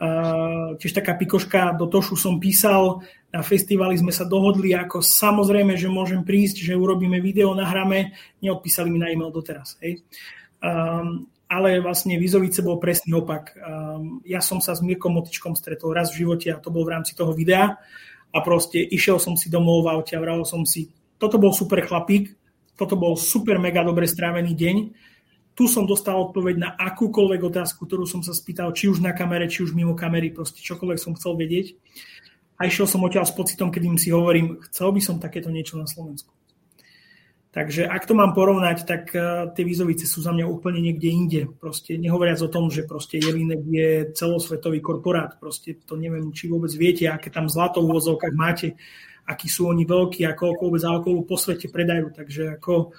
[0.00, 5.76] Uh, tiež taká pikoška, do Tošu som písal, na festivali sme sa dohodli, ako samozrejme,
[5.76, 9.76] že môžem prísť, že urobíme video, nahráme, neodpísali mi na e-mail doteraz.
[9.84, 10.00] Hej.
[10.64, 13.52] Um, ale vlastne Vizovice bol presný opak.
[13.60, 16.96] Um, ja som sa s Mirkom Motičkom stretol raz v živote a to bol v
[16.96, 17.76] rámci toho videa
[18.30, 20.88] a proste išiel som si domov v aute a vral som si,
[21.20, 22.39] toto bol super chlapík,
[22.74, 24.76] toto bol super mega dobre strávený deň,
[25.60, 29.44] tu som dostal odpoveď na akúkoľvek otázku, ktorú som sa spýtal, či už na kamere,
[29.44, 31.76] či už mimo kamery, proste čokoľvek som chcel vedieť.
[32.56, 35.76] A išiel som odtiaľ s pocitom, keď im si hovorím, chcel by som takéto niečo
[35.76, 36.32] na Slovensku.
[37.50, 41.40] Takže ak to mám porovnať, tak uh, tie vízovice sú za mňa úplne niekde inde.
[41.58, 45.34] Proste nehovoriac o tom, že proste Jelinek je celosvetový korporát.
[45.42, 48.78] Proste to neviem, či vôbec viete, aké tam zlato v úvozovkách máte,
[49.26, 52.12] akí sú oni veľkí a koľko vôbec alkoholu po svete predajú.
[52.14, 52.94] Takže ako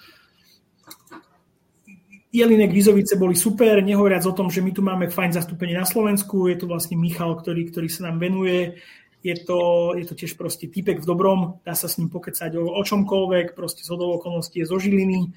[2.31, 6.47] Jelinek, Vizovice boli super, nehovoriac o tom, že my tu máme fajn zastúpenie na Slovensku,
[6.47, 8.79] je to vlastne Michal, ktorý, ktorý sa nám venuje,
[9.21, 12.65] je to, je to tiež proste typek v dobrom, dá sa s ním pokecať o,
[12.73, 15.29] o čomkoľvek, proste z okolností je zo Žiliny.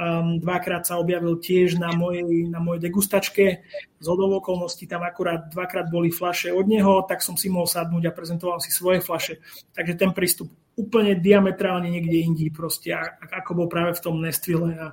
[0.00, 3.64] Um, dvakrát sa objavil tiež na mojej, na mojej degustačke.
[4.00, 8.16] Z okolností tam akurát dvakrát boli flaše od neho, tak som si mohol sadnúť a
[8.16, 9.40] prezentoval si svoje flaše.
[9.76, 12.96] Takže ten prístup úplne diametrálne niekde indi, proste
[13.28, 14.76] ako bol práve v tom Nestvile.
[14.80, 14.86] A,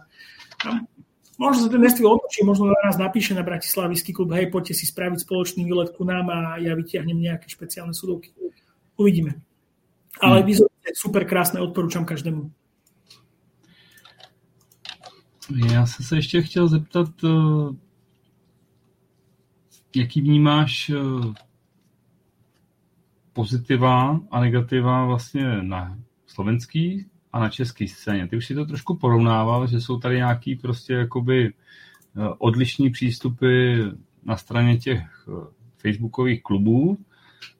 [0.68, 0.70] a
[1.38, 5.22] Možno sa ten Nestvil otočí, možno nás napíše na Bratislavský klub, hej, poďte si spraviť
[5.22, 8.34] spoločný výlet ku nám a ja vytiahnem nejaké špeciálne súdovky.
[8.98, 9.38] Uvidíme.
[10.18, 10.66] Ale hmm.
[10.98, 12.50] super krásne, odporúčam každému.
[15.72, 17.76] Já jsem se ještě chtěl zeptat, eh,
[19.96, 21.34] jaký vnímáš eh,
[23.34, 28.28] pozitiva a negativa vlastně na slovenský a na české scéně.
[28.28, 31.54] Ty už si to trošku porovnával, že jsou tady nějaký prostě jakoby eh,
[32.38, 33.82] odlišní přístupy
[34.24, 35.32] na straně těch eh,
[35.78, 36.98] facebookových klubů,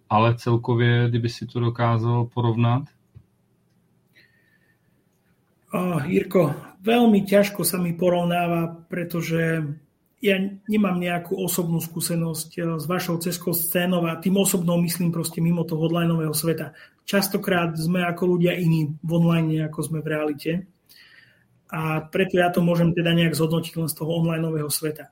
[0.10, 2.84] ale celkově, kdyby si to dokázal porovnat?
[5.68, 9.68] Oh, Jirko, veľmi ťažko sa mi porovnáva, pretože
[10.18, 15.42] ja nemám nejakú osobnú skúsenosť eh, s vašou ceskou scénou a tým osobnou myslím proste
[15.42, 16.74] mimo toho onlineového sveta.
[17.08, 20.52] Častokrát sme ako ľudia iní v online, ako sme v realite.
[21.68, 25.12] A preto ja to môžem teda nejak zhodnotiť len z toho onlineového sveta.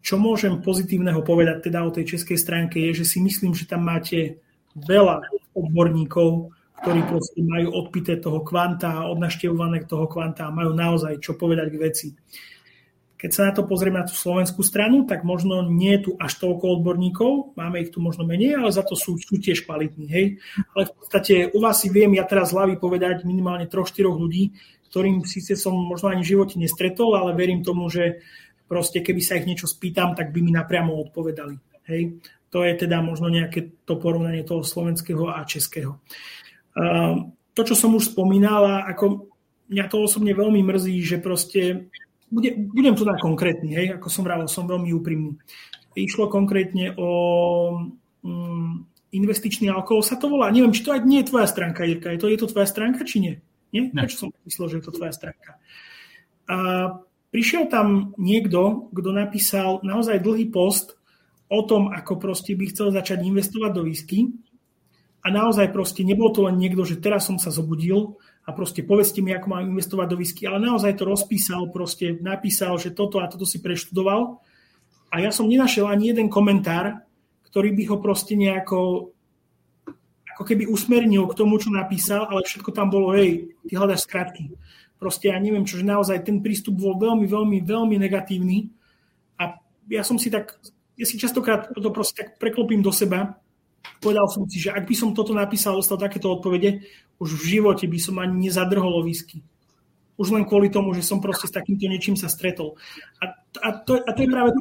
[0.00, 3.84] Čo môžem pozitívneho povedať teda o tej českej stránke je, že si myslím, že tam
[3.84, 4.40] máte
[4.72, 11.36] veľa odborníkov, ktorí proste majú odpité toho kvanta, odnaštevované toho kvanta a majú naozaj čo
[11.36, 12.08] povedať k veci.
[13.20, 16.40] Keď sa na to pozrieme na tú slovenskú stranu, tak možno nie je tu až
[16.40, 20.08] toľko odborníkov, máme ich tu možno menej, ale za to sú, sú tiež kvalitní.
[20.08, 20.40] Hej?
[20.72, 24.16] Ale v podstate u vás si viem ja teraz z hlavy povedať minimálne troch, štyroch
[24.16, 24.56] ľudí,
[24.88, 28.24] ktorým síce som možno ani v živote nestretol, ale verím tomu, že
[28.64, 31.60] proste keby sa ich niečo spýtam, tak by mi napriamo odpovedali.
[31.92, 32.24] Hej?
[32.50, 36.00] To je teda možno nejaké to porovnanie toho slovenského a českého.
[37.54, 39.30] To, čo som už spomínala, ako
[39.70, 41.92] mňa to osobne veľmi mrzí, že proste,
[42.30, 45.36] bude, budem tu na konkrétny, hej, ako som vravel, som veľmi úprimný.
[45.98, 47.10] Išlo konkrétne o
[48.22, 50.48] um, investičný alkohol, sa to volá.
[50.54, 52.14] Neviem, či to aj nie je tvoja stránka, Jirka.
[52.14, 53.34] Je to, je to tvoja stránka, či nie?
[53.74, 53.90] Nie?
[53.90, 54.06] Ne.
[54.06, 55.58] Prečo som myslel, že je to tvoja stránka?
[56.46, 56.56] A
[57.30, 60.98] Prišiel tam niekto, kto napísal naozaj dlhý post
[61.46, 64.34] o tom, ako proste by chcel začať investovať do whisky
[65.22, 69.20] a naozaj proste nebol to len niekto, že teraz som sa zobudil a proste povedzte
[69.20, 73.28] mi, ako mám investovať do whisky, ale naozaj to rozpísal, proste napísal, že toto a
[73.28, 74.40] toto si preštudoval.
[75.10, 77.04] A ja som nenašiel ani jeden komentár,
[77.50, 79.10] ktorý by ho proste nejako
[80.40, 84.48] ako keby usmernil k tomu, čo napísal, ale všetko tam bolo, hej, ty hľadaš skratky.
[84.96, 88.72] Proste ja neviem čo, že naozaj ten prístup bol veľmi, veľmi, veľmi negatívny.
[89.36, 89.60] A
[89.92, 90.56] ja som si tak,
[90.96, 93.36] ja si častokrát to proste tak preklopím do seba,
[94.00, 96.88] povedal som si, že ak by som toto napísal, dostal takéto odpovede,
[97.20, 99.44] už v živote by som ani nezadrhol o whisky.
[100.16, 102.76] Už len kvôli tomu, že som proste s takýmto niečím sa stretol.
[103.20, 104.60] A, a, to, a to je práve to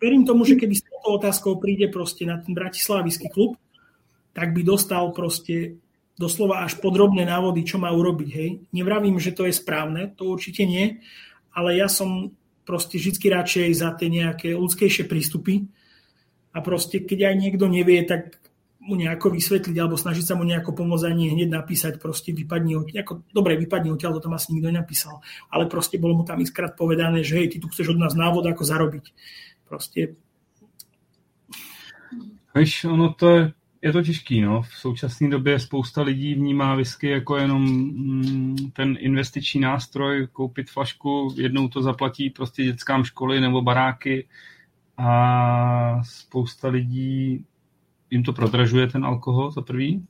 [0.00, 3.60] Verím tomu, že keby s touto otázkou príde proste na ten Bratislava Whisky klub,
[4.32, 5.76] tak by dostal proste
[6.16, 8.28] doslova až podrobné návody, čo má urobiť.
[8.32, 8.50] Hej.
[8.72, 11.04] Nevravím, že to je správne, to určite nie,
[11.52, 12.32] ale ja som
[12.64, 15.68] proste vždy radšej za tie nejaké ľudskejšie prístupy
[16.56, 18.39] a proste keď aj niekto nevie, tak
[18.80, 23.28] mu nejako vysvetliť alebo snažiť sa mu nejako pomôcť ani hneď napísať, proste vypadni ako,
[23.28, 25.20] dobre, vypadni odtiaľ, to tam asi nikto nenapísal,
[25.52, 28.48] ale proste bolo mu tam iskrát povedané, že hej, ty tu chceš od nás návod,
[28.48, 29.04] ako zarobiť.
[29.68, 30.16] Proste
[32.50, 33.42] Víš, ono to je
[33.82, 34.62] je to těžký, no.
[34.62, 41.34] V současné době spousta lidí vnímá whisky jako jenom mm, ten investiční nástroj, koupit flašku,
[41.36, 44.28] jednou to zaplatí prostě dětskám školy nebo baráky
[44.96, 47.44] a spousta lidí
[48.10, 50.06] jim to prodražuje ten alkohol za prvý,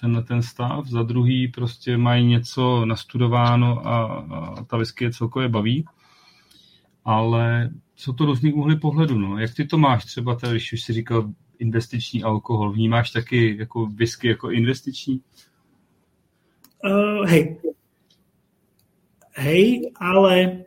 [0.00, 5.48] tenhle ten stav, za druhý prostě mají něco nastudováno a, a ta whisky je celkově
[5.48, 5.84] baví,
[7.04, 9.38] ale jsou to různý úhly pohledu, no.
[9.38, 12.72] Jak ty to máš třeba, tady, když už si říkal investiční alkohol.
[12.72, 15.20] Vnímáš taky jako whisky jako investiční?
[16.84, 17.60] Uh, hej.
[19.36, 20.64] Hej, ale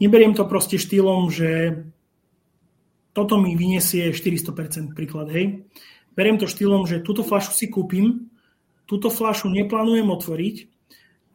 [0.00, 1.84] neberiem to proste štýlom, že
[3.14, 5.64] toto mi vyniesie 400% príklad, hej.
[6.18, 8.28] Beriem to štýlom, že túto flašu si kúpim,
[8.84, 10.56] túto flašu neplánujem otvoriť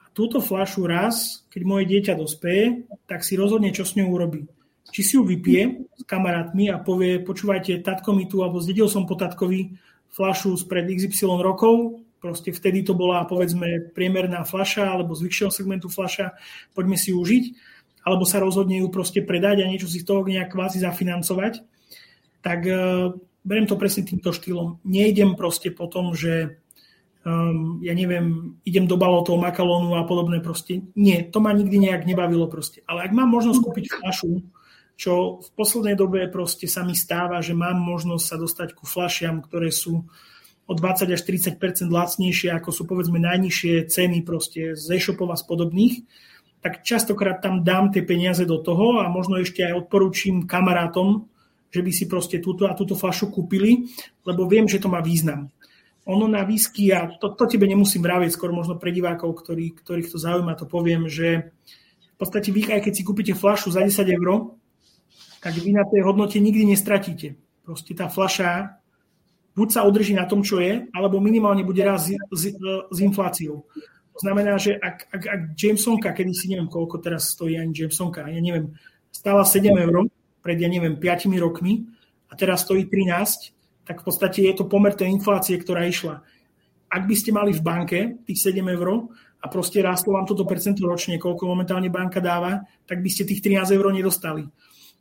[0.03, 4.45] a túto flašu raz, keď moje dieťa dospeje, tak si rozhodne, čo s ňou urobí
[4.89, 9.05] či si ju vypije s kamarátmi a povie, počúvajte, tatko mi tu, alebo zdedil som
[9.05, 9.77] po tatkovi
[10.09, 15.87] flašu spred XY rokov, proste vtedy to bola, povedzme, priemerná flaša alebo z vyššieho segmentu
[15.87, 16.35] flaša,
[16.73, 17.45] poďme si ju užiť,
[18.09, 21.61] alebo sa rozhodne ju proste predať a niečo si z toho nejak kvázi zafinancovať,
[22.41, 23.13] tak uh,
[23.45, 24.81] beriem to presne týmto štýlom.
[24.81, 26.57] Nejdem proste po tom, že
[27.23, 30.83] um, ja neviem, idem do balotov, makalónu a podobné proste.
[30.97, 32.81] Nie, to ma nikdy nejak nebavilo proste.
[32.89, 34.43] Ale ak mám možnosť kúpiť flašu,
[34.99, 39.39] čo v poslednej dobe proste sa mi stáva, že mám možnosť sa dostať ku flašiam,
[39.39, 40.11] ktoré sú
[40.69, 45.43] o 20 až 30% lacnejšie, ako sú povedzme najnižšie ceny proste z e-shopov a z
[45.49, 45.95] podobných,
[46.59, 51.27] tak častokrát tam dám tie peniaze do toho a možno ešte aj odporúčim kamarátom,
[51.71, 53.87] že by si proste túto a túto flašu kúpili,
[54.27, 55.53] lebo viem, že to má význam.
[56.09, 60.09] Ono na výsky, a to, to tebe nemusím vraviť, skôr možno pre divákov, ktorý, ktorých
[60.09, 61.53] to zaujíma, to poviem, že
[62.01, 64.57] v podstate vy, aj keď si kúpite flašu za 10 eur,
[65.39, 67.39] tak vy na tej hodnote nikdy nestratíte.
[67.63, 68.81] Proste tá fľaša
[69.55, 72.43] buď sa udrží na tom, čo je, alebo minimálne bude raz s, s,
[72.89, 73.67] s infláciou.
[74.19, 78.41] Znamená, že ak, ak, ak Jamesonka, kedy si neviem, koľko teraz stojí ani Jamesonka, ja
[78.43, 78.75] neviem,
[79.15, 80.11] stála 7 eur
[80.43, 81.87] pred, ja neviem, 5 rokmi
[82.27, 86.19] a teraz stojí 13, tak v podstate je to pomer tej inflácie, ktorá išla.
[86.91, 89.07] Ak by ste mali v banke tých 7 eur
[89.39, 93.39] a proste rástlo vám toto percento ročne, koľko momentálne banka dáva, tak by ste tých
[93.39, 94.51] 13 eur nedostali.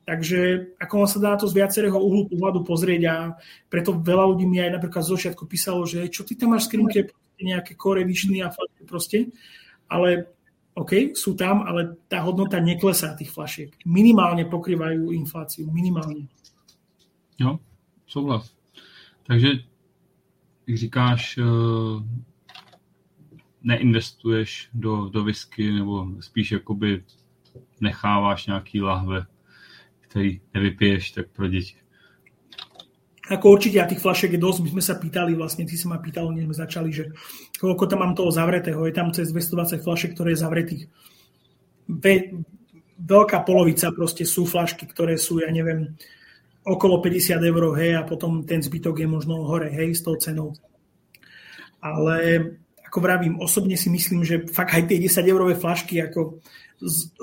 [0.06, 3.16] Takže ako sa dá to z viacerého uhlu pohľadu pozrieť a
[3.68, 7.12] preto veľa ľudí mi aj napríklad z začiatku písalo, že čo ty tam máš skrinke,
[7.44, 8.50] nejaké edition a
[8.86, 9.30] proste,
[9.88, 10.26] ale
[10.74, 13.74] OK, sú tam, ale tá hodnota neklesá tých flašiek.
[13.82, 16.30] Minimálne pokrývajú infláciu, minimálne.
[17.38, 17.58] Jo,
[18.06, 18.54] souhlas.
[19.26, 19.48] Takže,
[20.66, 21.98] jak říkáš, eh,
[23.62, 27.04] neinvestuješ do, do whisky, nebo spíš jakoby
[27.80, 29.26] necháváš nějaký lahve
[30.08, 31.76] ktorý nevypiješ, tak pro deti.
[33.28, 34.64] Ako určite, a tých flašek je dosť.
[34.64, 37.12] My sme sa pýtali, vlastne ty si ma pýtal, než sme začali, že
[37.60, 38.80] koľko tam mám toho zavretého.
[38.88, 40.82] Je tam cez 220 flašek, ktoré je zavretých.
[41.84, 42.40] Ve,
[42.96, 45.92] veľká polovica proste sú flašky, ktoré sú, ja neviem,
[46.64, 50.56] okolo 50 eur, hej, a potom ten zbytok je možno hore, hej, s tou cenou.
[51.84, 52.40] Ale
[52.88, 56.40] ako vravím, osobne si myslím, že fakt aj tie 10 eurové flašky, ako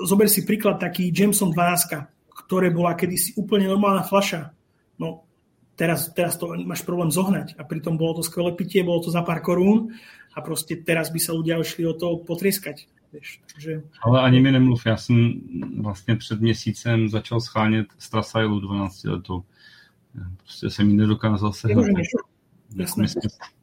[0.06, 4.54] zober si príklad taký Jameson 12, ktoré bola kedysi úplne normálna fľaša.
[5.02, 5.25] No
[5.76, 9.22] teraz, teraz to máš problém zohnať a pritom bolo to skvelé pitie, bolo to za
[9.22, 9.92] pár korún
[10.34, 12.88] a proste teraz by sa ľudia išli o to potrieskať.
[13.12, 13.82] Vieš, takže...
[14.02, 15.40] Ale ani mi nemluv, já jsem
[15.80, 19.42] vlastně před měsícem začal schánět Strasailu 12 letou.
[20.36, 21.86] Prostě jsem ji nedokázal sehnat.
[22.74, 23.04] My jsme,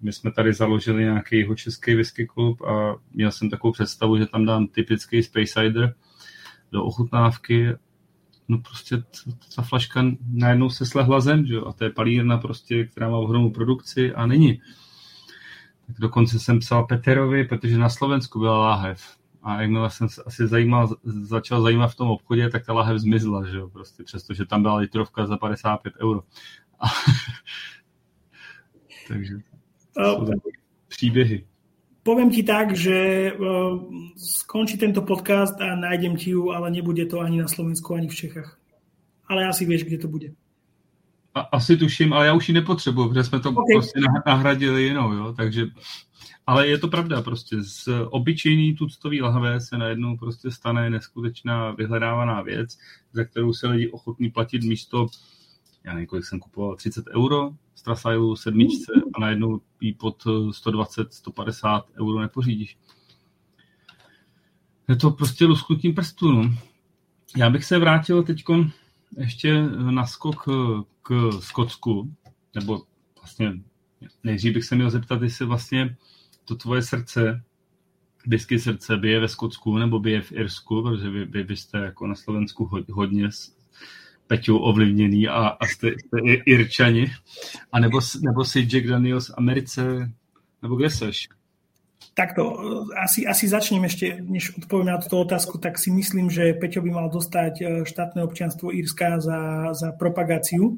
[0.02, 4.26] my jsme tady založili nějaký jeho český whisky klub a měl jsem takovou představu, že
[4.26, 5.96] tam dám typický Space Cider
[6.72, 7.68] do ochutnávky
[8.48, 9.04] no prostě
[9.56, 11.66] ta flaška najednou se slehla zem, že jo?
[11.66, 14.62] a to je palírna prostě, která má ohromnou produkci a není.
[15.88, 19.18] Tak dokonce jsem psal Peterovi, protože na Slovensku byla láhev.
[19.44, 23.46] A jakmile jsem se asi zajímal, začal zajímat v tom obchodě, tak ta láhev zmizla,
[23.46, 26.24] že jo, prostě, přestože tam byla litrovka za 55 euro.
[26.80, 26.88] A...
[29.08, 29.36] Takže
[29.98, 30.30] uh,
[30.88, 31.46] příběhy.
[32.04, 33.32] Poviem ti tak, že
[34.20, 38.16] skončí tento podcast a nájdem ti ju, ale nebude to ani na Slovensku, ani v
[38.16, 38.60] Čechách.
[39.28, 40.36] Ale asi vieš, kde to bude.
[41.34, 43.76] A, asi tuším, ale já už ji nepotřebuji, protože jsme to okay.
[43.76, 45.66] prostě nahradili jinou, jo, takže
[46.48, 52.42] ale je to pravda, prostě z obyčejný tuctový lahve se najednou prostě stane neskutečná vyhledávaná
[52.42, 52.78] věc,
[53.14, 55.08] za kterou se lidi ochotní platit místo,
[55.84, 62.20] já nevím, kolik jsem kupoval, 30 euro, Strasailu sedmičce a najednou jí pod 120-150 euro
[62.20, 62.78] nepořídíš.
[64.90, 66.32] Je to prostě lusknutím prstů.
[66.32, 66.56] No.
[67.38, 68.44] Já bych se vrátil teď
[69.18, 70.46] ještě na skok
[71.04, 72.14] k Skotsku,
[72.56, 72.84] nebo
[73.22, 73.54] vlastně
[74.24, 75.96] nejdřív bych se měl zeptat, jestli vlastně
[76.46, 77.44] to tvoje srdce,
[78.28, 82.08] whisky srdce bije ve Skotsku nebo bije v Irsku, protože vy, vy, vy jste jako
[82.08, 83.30] na Slovensku hodně
[84.28, 87.12] Peťou ovlivněný a, a jste, jste Irčani,
[87.72, 90.12] a nebo, nebo si Jack Daniels v Americe,
[90.62, 91.28] nebo kde seš?
[92.14, 92.54] Takto,
[92.94, 96.92] asi, asi začnem ešte, než odpoviem na túto otázku, tak si myslím, že Peťo by
[96.94, 100.78] mal dostať e, štátne občianstvo Írska za, za propagáciu.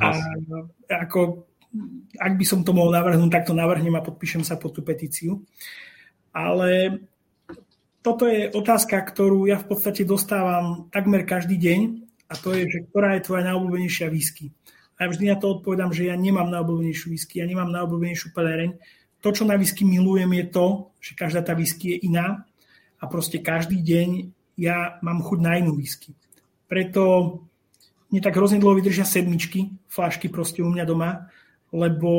[0.00, 0.16] A
[0.88, 1.44] ako,
[2.16, 5.44] ak by som to mohol navrhnúť, tak to navrhnem a podpíšem sa pod tú petíciu.
[6.32, 7.04] Ale
[8.00, 12.86] toto je otázka, ktorú ja v podstate dostávam takmer každý deň a to je, že
[12.90, 14.50] ktorá je tvoja najobľúbenejšia whisky.
[14.96, 18.70] A ja vždy na to odpovedám, že ja nemám najobľúbenejšiu whisky, ja nemám najobľúbenejšiu pelereň.
[19.20, 20.66] To, čo na whisky milujem, je to,
[20.98, 22.46] že každá tá whisky je iná
[22.98, 24.08] a proste každý deň
[24.56, 26.16] ja mám chuť na inú whisky.
[26.66, 27.02] Preto
[28.10, 31.28] mne tak hrozne dlho vydržia sedmičky, flášky proste u mňa doma,
[31.74, 32.12] lebo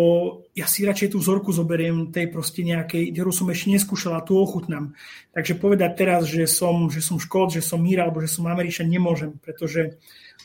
[0.52, 4.91] ja si radšej tú vzorku zoberiem tej proste nejakej, ktorú som ešte neskúšala, tu ochutnám.
[5.32, 8.91] Takže povedať teraz, že som, že som škód, že som míra, alebo že som Američan,
[8.91, 9.95] nemôžem, pretože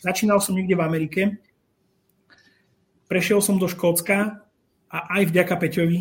[0.00, 1.22] začínal som niekde v Amerike,
[3.10, 4.40] prešiel som do Škótska
[4.88, 6.00] a aj vďaka Peťovi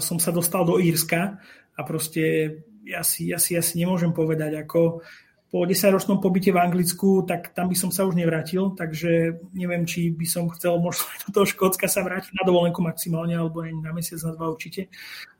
[0.00, 1.42] som sa dostal do Írska
[1.76, 2.56] a proste
[2.86, 5.02] ja si, ja si, ja si nemôžem povedať, ako
[5.46, 10.10] po 10-ročnom pobyte v Anglicku, tak tam by som sa už nevrátil, takže neviem, či
[10.10, 13.94] by som chcel možno do toho Škótska sa vrátiť na dovolenku maximálne, alebo aj na
[13.94, 14.90] mesiac, na dva určite,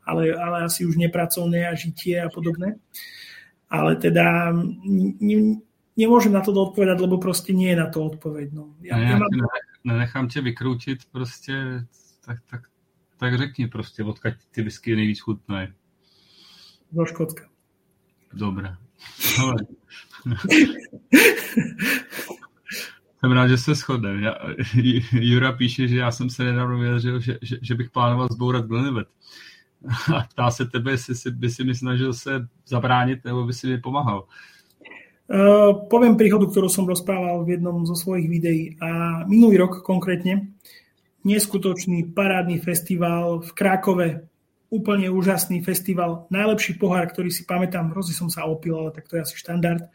[0.07, 2.79] ale, ale asi už nepracovné a žitie a podobné.
[3.67, 4.55] Ale teda
[5.19, 5.59] ne,
[5.99, 8.47] nemôžem na to odpovedať, lebo proste nie je na to odpoveď.
[8.55, 8.79] No.
[8.79, 9.27] Ja, ja, ja mám...
[9.83, 11.85] nenechám tě vykrútiť, prostě,
[12.25, 12.61] tak, tak,
[13.17, 15.73] tak řekni prostě, odkaď ty whisky nejvíc chutné.
[16.91, 17.43] Do Škótska.
[18.33, 18.75] Dobre.
[23.19, 24.33] Jsem rád, že se shodne.
[25.11, 29.07] Jura píše, že já jsem se nedávno vyjadřil, že, že, že bych plánoval zbourat Glenlivet.
[30.15, 33.67] A ptá se tebe, jestli si, by si mi snažil se zabránit, nebo by si
[33.67, 34.23] mi pomáhal.
[35.27, 38.79] Uh, poviem príhodu, ktorú som rozprával v jednom zo svojich videí.
[38.79, 40.55] A minulý rok konkrétne,
[41.27, 44.09] neskutočný parádny festival v Krákove,
[44.67, 49.15] úplne úžasný festival, najlepší pohár, ktorý si pamätám, hrozne som sa opil, ale tak to
[49.15, 49.87] je asi štandard,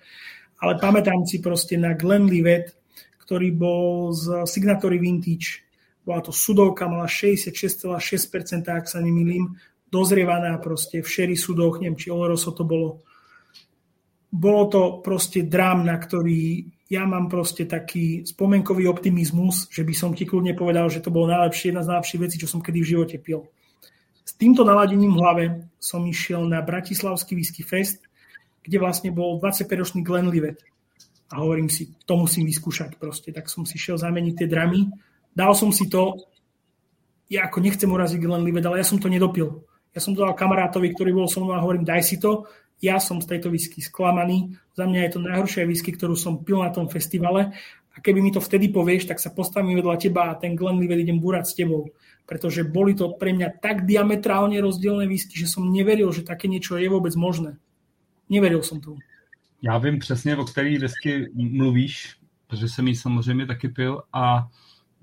[0.62, 2.72] ale pamätám si proste na Glenlivet,
[3.20, 5.64] ktorý bol z Signatory Vintage.
[6.02, 9.54] Bola to sudovka, mala 66,6%, ak sa nemýlim,
[9.92, 13.04] dozrievaná proste v šery sudoch, neviem, či Oloroso to bolo
[14.32, 20.16] bolo to proste drám, na ktorý ja mám proste taký spomenkový optimizmus, že by som
[20.16, 22.90] ti kľudne povedal, že to bolo najlepšie, jedna z najlepších vecí, čo som kedy v
[22.96, 23.44] živote pil.
[24.43, 25.44] Týmto naladením v hlave
[25.78, 28.02] som išiel na Bratislavský whisky fest,
[28.66, 30.59] kde vlastne bol 25-ročný Glenlivet.
[31.31, 33.31] A hovorím si, to musím vyskúšať proste.
[33.31, 34.90] Tak som si šiel zameniť tie dramy.
[35.31, 36.27] Dal som si to,
[37.31, 39.62] ja ako nechcem uraziť Glenlivet, ale ja som to nedopil.
[39.94, 42.51] Ja som to dal kamarátovi, ktorý bol so mnou a hovorím, daj si to
[42.82, 44.59] ja som z tejto whisky sklamaný.
[44.74, 47.55] Za mňa je to najhoršia whisky, ktorú som pil na tom festivale.
[47.94, 51.23] A keby mi to vtedy povieš, tak sa postavím vedľa teba a ten Glenlivet idem
[51.23, 51.94] búrať s tebou.
[52.26, 56.78] Pretože boli to pre mňa tak diametrálne rozdielne whisky, že som neveril, že také niečo
[56.78, 57.58] je vôbec možné.
[58.30, 58.98] Neveril som tomu.
[59.62, 62.16] Já vím přesně, o který whisky mluvíš,
[62.46, 64.48] protože jsem ji samozřejmě taky pil a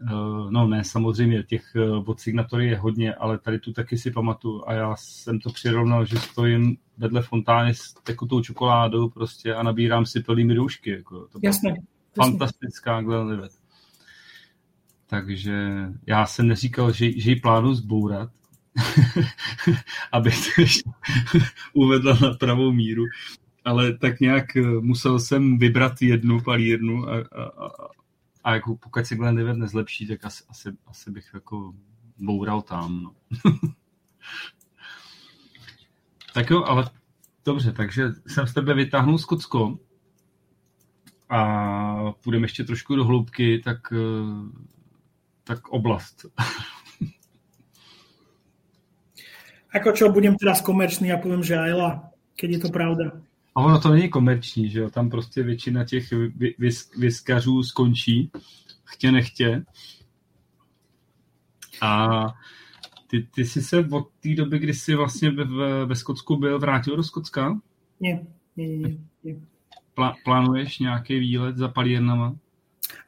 [0.02, 4.12] Eh, no ne, samozřejmě, těch eh, od signatory je hodně, ale tady tu taky si
[4.12, 9.64] pamatuju a já jsem to přirovnal, že stojím vedle fontány s tekutou čokoládou prostě a
[9.64, 10.90] nabírám si plnými růžky.
[10.90, 11.76] Jako, to jasné,
[12.16, 13.52] fantastická Glenlivet.
[15.10, 15.70] Takže
[16.08, 18.30] já jsem neříkal, že, že ji plánu zbourat,
[20.12, 20.90] abych to ještě
[21.74, 23.04] uvedl na pravou míru,
[23.66, 27.70] ale tak nějak eh, musel jsem vybrat jednu palírnu a, a, a,
[28.44, 31.74] a jako pokud se Glenn nezlepší, tak asi, asi, asi bych jako
[32.18, 33.04] boural tam.
[33.04, 33.14] No.
[36.34, 36.90] tak jo, ale
[37.46, 39.80] dobře, takže jsem z tebe vytáhnul Skotsko
[41.30, 44.70] a půjdeme ještě trošku do hloubky, tak, eh,
[45.50, 46.30] tak oblast.
[49.74, 53.06] Ako čo, budem teraz komerčný a poviem, že Ayla, keď je to pravda.
[53.58, 54.90] A ono to není komerční, že jo?
[54.90, 56.14] Tam prostě většina těch
[56.98, 58.32] vyskařů skončí,
[58.86, 59.66] chtě nechtě.
[61.82, 62.08] A
[63.08, 66.96] ty, ty jsi se od té doby, kdy jsi vlastně ve, ve Skotsku byl, vrátil
[66.96, 67.58] do Skotska?
[68.00, 68.26] Ne,
[68.58, 68.98] ne, ne.
[69.24, 69.34] ne.
[69.94, 72.36] Plá, plánuješ nějaký výlet za palírnama?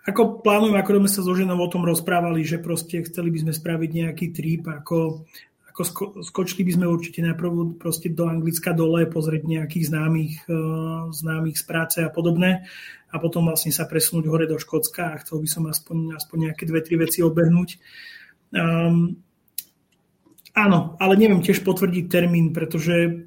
[0.05, 3.53] Ako plánujem, ako sme sa so ženou o tom rozprávali, že proste chceli by sme
[3.53, 5.25] spraviť nejaký trip, ako
[5.71, 11.07] ako sko, skočili by sme určite najprv proste do Anglicka dole, pozrieť nejakých známych, uh,
[11.15, 12.67] známych z práce a podobné
[13.07, 16.63] a potom vlastne sa presunúť hore do Škótska a chcel by som aspoň, aspoň nejaké
[16.67, 17.79] dve, tri veci obehnúť.
[18.51, 19.15] Um,
[20.51, 23.23] áno, ale neviem tiež potvrdiť termín, pretože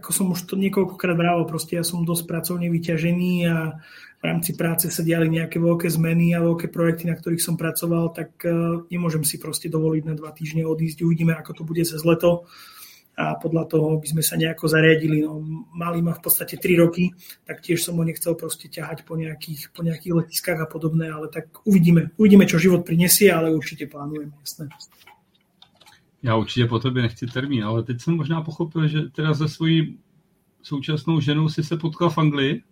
[0.00, 3.76] ako som už to niekoľkokrát vravel, proste ja som dosť pracovne vyťažený a
[4.20, 8.16] v rámci práce sa diali nejaké veľké zmeny a veľké projekty, na ktorých som pracoval,
[8.16, 11.04] tak uh, nemôžem si proste dovoliť na dva týždne odísť.
[11.04, 12.48] Uvidíme, ako to bude cez leto
[13.20, 15.20] a podľa toho by sme sa nejako zariadili.
[15.20, 15.44] No,
[15.76, 17.12] mali ma v podstate 3 roky,
[17.44, 21.28] tak tiež som ho nechcel proste ťahať po nejakých, po nejakých letiskách a podobné, ale
[21.28, 22.16] tak uvidíme.
[22.16, 24.72] Uvidíme, čo život prinesie, ale určite plánujem, jasné.
[26.22, 29.98] Já určitě po tobě nechci termín, ale teď jsem možná pochopil, že teda se svojí
[30.62, 32.62] současnou ženou si se potkal v Anglii?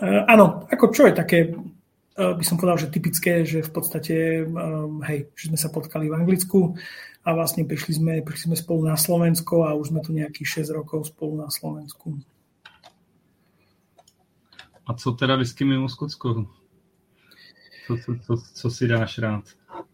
[0.00, 4.48] Uh, áno, ako čo je také, uh, by som povedal, že typické, že v podstate,
[4.48, 6.72] um, hej, že sme sa potkali v Anglicku
[7.20, 10.72] a vlastne prišli sme, prišli sme spolu na Slovensko a už sme tu nejakých 6
[10.72, 12.16] rokov spolu na Slovensku.
[14.88, 16.48] A co teda whisky mimo Skotsko?
[17.86, 19.44] Co, co, co, co si dáš rád?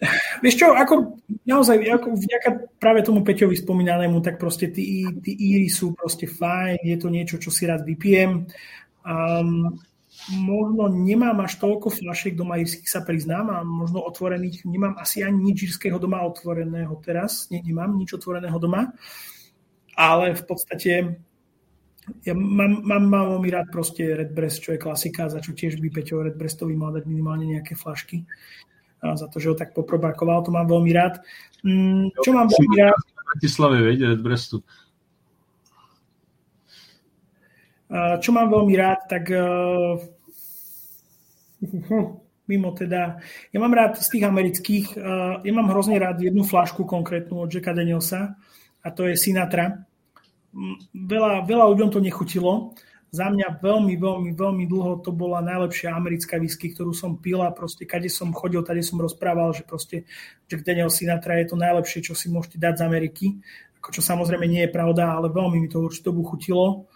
[0.43, 5.69] Vieš čo, ako naozaj, ako vďaka práve tomu Peťovi spomínanému, tak proste tí, tí íry
[5.71, 8.45] sú proste fajn, je to niečo, čo si rád vypijem.
[9.07, 9.79] Um,
[10.33, 15.53] možno nemám až toľko fľašiek doma írskych, sa priznám, a možno otvorených, nemám asi ani
[15.53, 18.97] nič írskeho doma otvoreného teraz, Nie, nemám nič otvoreného doma,
[19.95, 20.93] ale v podstate
[22.23, 26.23] ja mám, mám veľmi rád proste Redbreast, čo je klasika, za čo tiež by Peťo
[26.23, 28.23] Redbreastovi mal dať minimálne nejaké flašky
[29.03, 31.21] za to, že ho tak poprobákoval, to mám veľmi rád.
[31.63, 33.01] Mm, čo mám veľmi rád?
[33.27, 34.63] Bratislave, veď, Brestu.
[37.95, 39.95] Čo mám veľmi rád, tak uh,
[42.51, 43.23] mimo teda,
[43.55, 47.51] ja mám rád z tých amerických, uh, ja mám hrozne rád jednu flašku konkrétnu od
[47.51, 48.35] Jacka Danielsa
[48.83, 49.87] a to je Sinatra.
[50.51, 52.75] Mm, veľa, veľa ľuďom to nechutilo,
[53.15, 57.55] za mňa veľmi, veľmi, veľmi dlho to bola najlepšia americká whisky, ktorú som pila.
[57.55, 60.05] Proste, kade som chodil, tady som rozprával, že proste
[60.51, 63.27] Jack Daniel Sinatra je to najlepšie, čo si môžete dať z Ameriky.
[63.79, 66.91] Ako čo samozrejme nie je pravda, ale veľmi mi to určite chutilo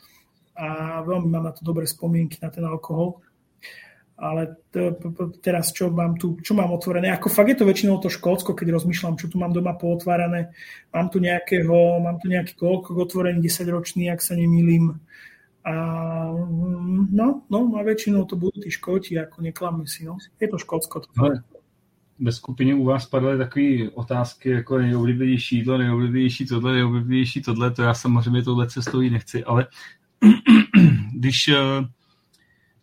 [0.59, 3.23] a veľmi mám na to dobré spomienky na ten alkohol.
[4.21, 4.61] Ale
[5.41, 7.09] teraz čo mám tu, čo mám otvorené?
[7.09, 10.53] Ako fakt je to väčšinou to Škótsko, keď rozmýšľam, čo tu mám doma pootvárané.
[10.93, 15.01] Mám tu nejakého, mám tu nejaký koľko otvorený 10 ročný, ak sa nemýlim.
[15.65, 15.73] A
[17.13, 20.17] no, no, a väčšinou to budú tí Škóti, ako neklamme si, no.
[20.41, 21.01] Je to Škótsko.
[21.01, 21.45] To Ale
[22.21, 27.83] ve skupině u vás padaly takové otázky, jako nejoblíbenější jídlo, nejoblíbenější tohle, nejoblíbenější tohle, to
[27.83, 29.67] já samozřejmě tohle cestou nechci, ale
[31.15, 31.55] když uh,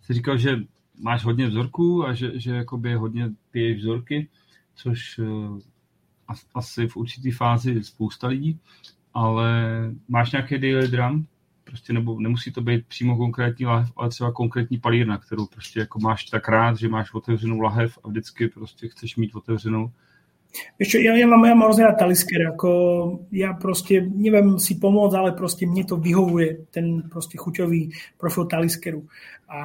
[0.01, 0.59] jsi říkal, že
[0.99, 4.29] máš hodně vzorků a že, že jakoby hodně piješ vzorky,
[4.75, 5.59] což uh,
[6.53, 8.59] asi v určité fázi spousta lidí,
[9.13, 9.51] ale
[10.07, 11.27] máš nějaký daily drum?
[11.68, 15.99] Prostě nebo nemusí to být přímo konkrétní lahev, ale třeba konkrétní palírna, kterou prostě jako
[15.99, 19.91] máš tak rád, že máš otevřenou lahev a vždycky prostě chceš mít otevřenou
[20.77, 22.69] Ešte, ja, ja, mám, ja mám rozhrať talisker, ako
[23.34, 29.02] ja proste neviem si pomôcť, ale proste mne to vyhovuje, ten proste chuťový profil taliskeru.
[29.48, 29.60] A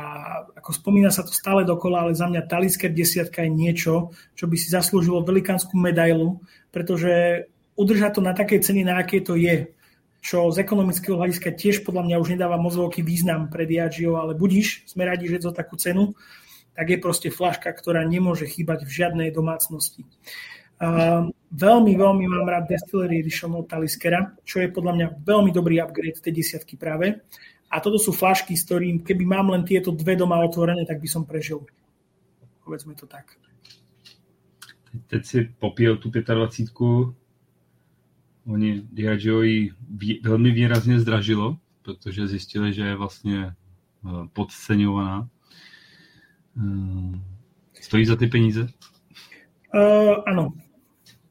[0.57, 4.57] ako spomína sa to stále dokola, ale za mňa talisker desiatka je niečo, čo by
[4.57, 7.47] si zaslúžilo velikánsku medailu, pretože
[7.77, 9.69] udržať to na takej cene, na aké to je,
[10.23, 14.39] čo z ekonomického hľadiska tiež podľa mňa už nedáva moc veľký význam pre Diageo, ale
[14.39, 16.15] budíš, sme radi, že za takú cenu,
[16.79, 20.07] tak je proste flaška, ktorá nemôže chýbať v žiadnej domácnosti.
[20.79, 25.83] Uh, veľmi, veľmi mám rád Distillery Edition od Taliskera, čo je podľa mňa veľmi dobrý
[25.83, 27.19] upgrade tej desiatky práve.
[27.73, 31.09] A toto sú flašky, s ktorým, keby mám len tieto dve doma otvorené, tak by
[31.11, 31.67] som prežil.
[32.63, 33.43] Povedzme to tak.
[35.09, 37.22] Teď si popíjel tu 25
[38.47, 39.71] Oni Diageo ji
[40.23, 45.29] velmi výrazně zdražilo, protože zjistili, že je vlastně eh, podceňovaná.
[46.57, 47.21] Eh,
[47.81, 48.69] stojí za ty peníze?
[49.73, 50.53] Uh, áno,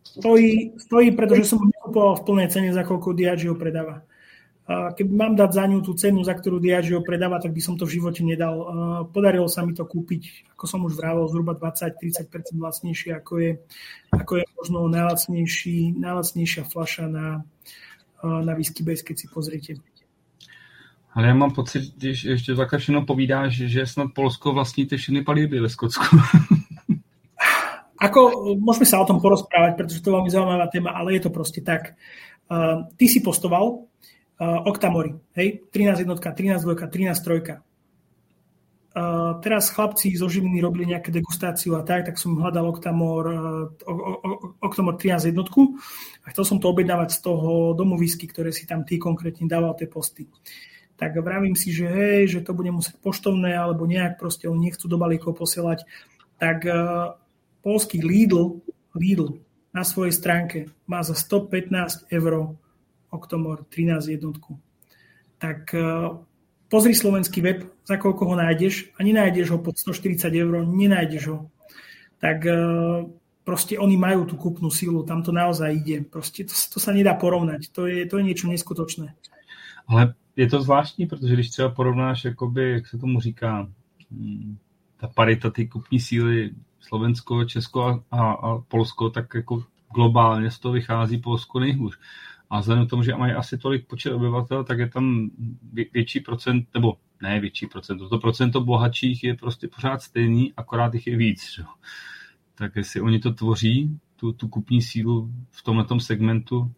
[0.01, 4.01] stojí, stojí pretože som ho nekupoval v plnej cene, za koľko Diageo predáva.
[4.97, 7.87] Keby mám dať za ňu tú cenu, za ktorú Diageo predáva, tak by som to
[7.87, 8.55] v živote nedal.
[9.09, 13.51] Podarilo sa mi to kúpiť, ako som už vravel, zhruba 20-30% vlastnejšie, ako je,
[14.13, 17.41] ako je možno najlacnejší, najlacnejšia fľaša na,
[18.23, 19.73] na whisky base, keď si pozriete.
[21.13, 25.23] Ale já mám pocit, když ještě takhle všechno povídáš, že snad Polsko vlastní ty všechny
[25.23, 26.03] palíby ve Skotsku.
[28.01, 31.29] Ako, môžeme sa o tom porozprávať, pretože to je veľmi zaujímavá téma, ale je to
[31.29, 31.93] proste tak.
[32.49, 33.85] Uh, ty si postoval
[34.41, 35.61] uh, Octamory, hej?
[35.69, 37.55] 13 jednotka, 13 dvojka, 13 trojka.
[38.91, 44.59] Uh, teraz chlapci zo Žiliny robili nejaké degustáciu a tak, tak som hľadal Octamor, uh,
[44.59, 45.79] Octamor 13 jednotku
[46.27, 49.79] a chcel som to objednávať z toho domu whisky, ktoré si tam ty konkrétne dával
[49.79, 50.27] tie posty.
[50.99, 54.91] Tak vravím si, že hej, že to bude musieť poštovné alebo nejak proste oni nechcú
[54.91, 55.87] do balíkov posielať.
[56.35, 57.15] Tak uh,
[57.63, 58.59] polský Lidl,
[58.91, 59.39] Lidl
[59.71, 62.59] na svojej stránke má za 115 eur
[63.11, 64.59] Octomor 13 jednotku.
[65.37, 66.23] Tak uh,
[66.71, 71.37] pozri slovenský web, za koľko ho nájdeš a nenájdeš ho pod 140 eur, nenájdeš ho.
[72.23, 73.05] Tak uh,
[73.43, 76.07] proste oni majú tú kúpnu sílu, tam to naozaj ide.
[76.07, 79.13] Proste to, to sa nedá porovnať, to je, to je niečo neskutočné.
[79.87, 83.67] Ale je to zvláštní, protože když třeba porovnáš, jakoby, jak se tomu říká,
[84.11, 84.57] hm,
[84.97, 89.63] ta parita ty kupní síly Slovensko, Česko a, a Polsko, tak jako
[89.95, 91.99] globálně z toho vychází Polsko nejhůř.
[92.51, 95.29] A vzhledem k tomu, že mají asi tolik počet obyvatel, tak je tam
[95.93, 101.07] větší procent, nebo ne větší procent, to procento bohatších je prostě pořád stejný, akorát jich
[101.07, 101.51] je víc.
[101.55, 101.63] Že?
[102.55, 106.71] Tak jestli oni to tvoří, tu, tu kupní sílu v tomto segmentu,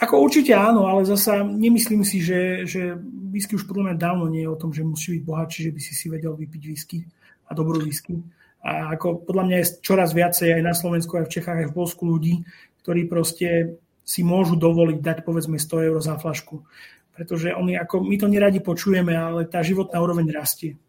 [0.00, 2.96] Ako určite áno, ale zasa nemyslím si, že, že
[3.28, 5.80] whisky už podľa mňa dávno nie je o tom, že musí byť bohatší, že by
[5.84, 7.04] si si vedel vypiť whisky
[7.44, 8.16] a dobrú whisky.
[8.64, 11.76] A ako podľa mňa je čoraz viacej aj na Slovensku, aj v Čechách, aj v
[11.76, 12.40] Polsku ľudí,
[12.80, 16.66] ktorí proste si môžu dovoliť dať povedzme 100 eur za flašku.
[17.14, 20.80] Pretože oni, ako, my to neradi počujeme, ale tá životná úroveň rastie.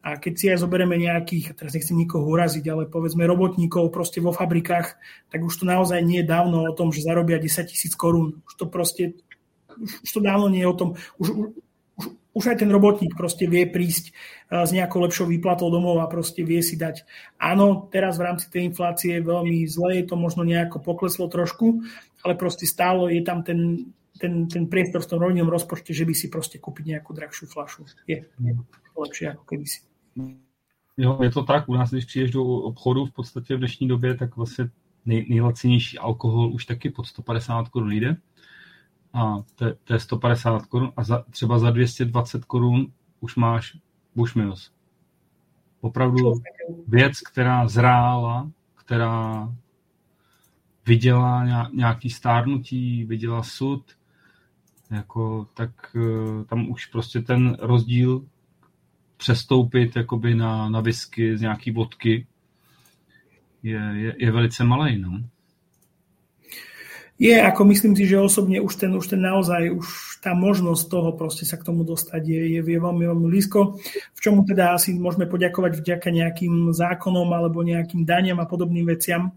[0.00, 4.32] A keď si aj zoberieme nejakých, teraz nechcem nikoho uraziť, ale povedzme robotníkov proste vo
[4.32, 4.96] fabrikách,
[5.28, 8.40] tak už to naozaj nie je dávno o tom, že zarobia 10 tisíc korún.
[8.48, 9.20] Už to proste,
[9.76, 10.88] už, už to dávno nie je o tom,
[11.20, 11.52] už,
[12.30, 16.46] už aj ten robotník proste vie prísť eh, s nejakou lepšou výplatou domov a proste
[16.46, 17.04] vie si dať.
[17.36, 21.84] Áno, teraz v rámci tej inflácie veľmi zle, je to možno nejako pokleslo trošku,
[22.24, 23.76] ale proste stále je tam ten,
[24.20, 27.84] ten, ten priestor v tom rovnom rozpočte, že by si proste kúpiť nejakú drahšiu flašu.
[28.06, 28.52] Je, je
[28.96, 29.80] lepšie ako keby si.
[30.96, 34.14] Jo, je to tak, u nás, když přijdeš do obchodu v podstatě v dnešní době,
[34.14, 34.70] tak vlastně
[35.06, 38.16] nej, nejlacenější alkohol už taky pod 150 korun jde
[39.12, 43.76] a to, to je 150 korun a za, třeba za 220 korun už máš
[44.14, 44.70] Bushmills.
[45.80, 46.32] Opravdu
[46.88, 49.48] věc, která zrála, která
[50.90, 53.84] viděla nějaký stárnutí, viděla sud,
[54.90, 58.24] jako, tak eh, tam už prostě ten rozdíl
[59.16, 62.26] přestoupit jakoby na, na whisky z nějaký vodky
[63.62, 64.98] je, je, je velice malý.
[64.98, 65.20] No.
[67.20, 69.86] Je, ako myslím si, že osobne už ten, už ten naozaj, už
[70.24, 73.76] tá možnosť toho proste sa k tomu dostať je, je, je veľmi, veľmi blízko,
[74.16, 79.36] v čomu teda asi môžeme poďakovať vďaka nejakým zákonom alebo nejakým daniam a podobným veciam,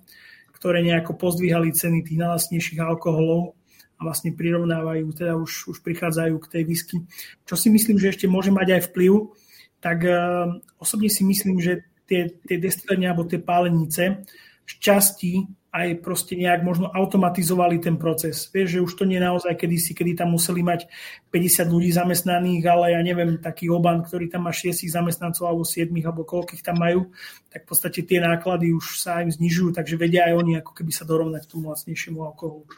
[0.64, 3.60] ktoré nejako pozdvíhali ceny tých najlasnejších alkoholov
[4.00, 6.96] a vlastne prirovnávajú, teda už, už prichádzajú k tej whisky.
[7.44, 9.36] Čo si myslím, že ešte môže mať aj vplyv,
[9.84, 14.24] tak uh, osobne si myslím, že tie, tie destilárne alebo tie pálenice
[14.64, 15.44] v časti
[15.74, 18.46] aj proste nejak možno automatizovali ten proces.
[18.54, 20.86] Vieš, že už to nie je naozaj kedysi, kedy tam museli mať
[21.34, 25.90] 50 ľudí zamestnaných, ale ja neviem, taký oban, ktorý tam má 6 zamestnancov alebo 7
[26.06, 27.10] alebo koľkých tam majú,
[27.50, 30.94] tak v podstate tie náklady už sa im znižujú, takže vedia aj oni ako keby
[30.94, 32.70] sa dorovnať k tomu lacnejšiemu alkoholu.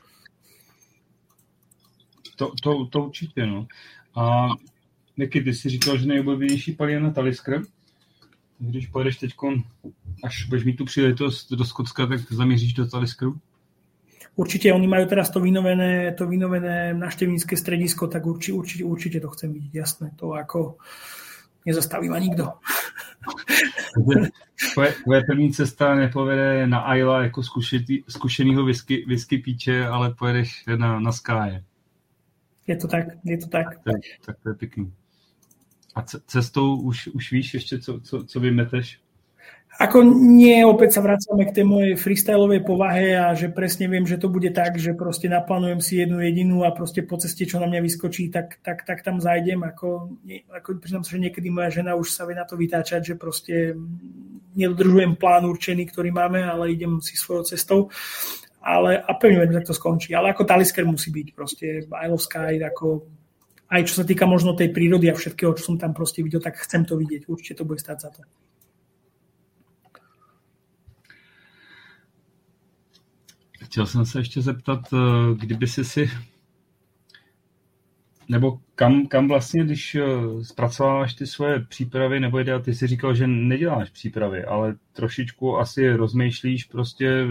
[2.36, 3.68] To, to, to určitě, no.
[4.16, 4.48] A
[5.18, 7.62] Niky, ty říkal, že nejoblíbenější palí je na Talisker.
[8.60, 9.34] Když pojedeš teď,
[10.24, 13.40] až budeš mít tu příležitost do Skotska, tak zamíříš do Taliskru?
[14.36, 19.32] Určite oni majú teraz to vynovené, to vynovené naštevnícke stredisko, tak urči, určite, určite to
[19.32, 20.12] chcem vidieť, jasné.
[20.20, 20.76] To ako
[21.64, 22.52] nezastaví ma nikto.
[24.74, 30.66] Tvoje, tvoje první cesta nepovede na Ayla jako zkušený, zkušenýho whisky, whisky píče, ale pojedeš
[30.78, 31.64] na, na Sky.
[32.68, 33.68] Je to tak, je to tak.
[33.84, 34.94] Tak, tak to je pěkný.
[35.96, 39.00] A cestou už, už víš ještě, co, co, co vymeteš?
[39.76, 44.16] Ako nie, opäť sa vracame k tej mojej freestyleovej povahe a že presne viem, že
[44.16, 47.68] to bude tak, že proste naplánujem si jednu jedinú a proste po ceste, čo na
[47.68, 49.68] mňa vyskočí, tak, tak, tak tam zajdem.
[49.68, 50.16] Ako,
[50.48, 53.76] ako priznám sa, že niekedy moja žena už sa vie na to vytáčať, že proste
[54.56, 57.92] nedodržujem plán určený, ktorý máme, ale idem si svojou cestou.
[58.64, 60.16] Ale a pevne že to skončí.
[60.16, 63.12] Ale ako Talisker musí byť proste I love Sky, ako
[63.70, 66.62] aj čo sa týka možno tej prírody a všetkého, čo som tam proste videl, tak
[66.62, 67.26] chcem to vidieť.
[67.26, 68.22] Určite to bude stať za to.
[73.66, 74.98] Chtěl jsem se ještě zeptat, eh,
[75.36, 76.10] kdyby si si
[78.30, 80.04] nebo kam, kam vlastně, když eh,
[80.44, 85.94] zpracováváš ty svoje přípravy, nebo jde, ty si říkal, že neděláš přípravy, ale trošičku asi
[85.94, 87.26] rozmýšlíš prostě,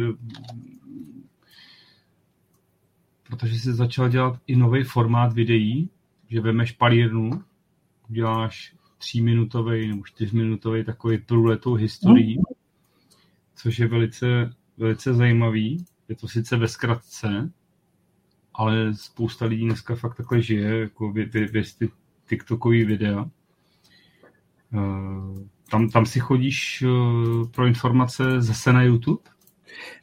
[3.22, 5.90] protože jsi začal dělat i nový formát videí,
[6.34, 7.30] že vemeš palírnu,
[8.10, 12.44] uděláš tříminutový nebo čtyřminutový takový průletou historií, hmm.
[13.54, 15.84] což je velice, velice zajímavý.
[16.08, 17.50] Je to sice ve zkratce,
[18.54, 21.90] ale spousta lidí dneska fakt takhle žije, jako vy, vy, vy ty
[22.28, 23.30] TikTokový videa.
[24.72, 25.38] Uh,
[25.70, 29.22] tam, tam si chodíš uh, pro informace zase na YouTube?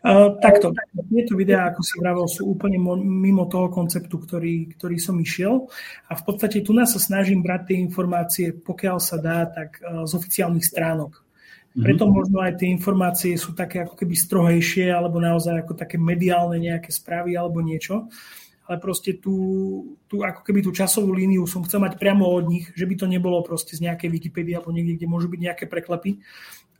[0.01, 0.73] Uh, takto,
[1.13, 5.69] tieto videá, ako si vravel, sú úplne mimo toho konceptu, ktorý, ktorý som išiel
[6.09, 10.03] a v podstate tu nás sa snažím brať tie informácie, pokiaľ sa dá, tak uh,
[10.09, 11.21] z oficiálnych stránok.
[11.71, 11.83] Mhm.
[11.87, 16.59] Preto možno aj tie informácie sú také ako keby strohejšie alebo naozaj ako také mediálne
[16.59, 18.11] nejaké správy alebo niečo.
[18.69, 19.35] Ale proste tú,
[20.07, 23.03] tú, ako keby tú časovú líniu som chcel mať priamo od nich, že by to
[23.09, 26.23] nebolo proste z nejakej Wikipédie alebo niekde, kde môžu byť nejaké preklepy,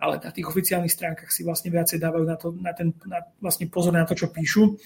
[0.02, 3.70] ale na tých oficiálnych stránkach si vlastne viacej dávajú na, to, na ten na, vlastne
[3.70, 4.82] pozor na to, čo píšu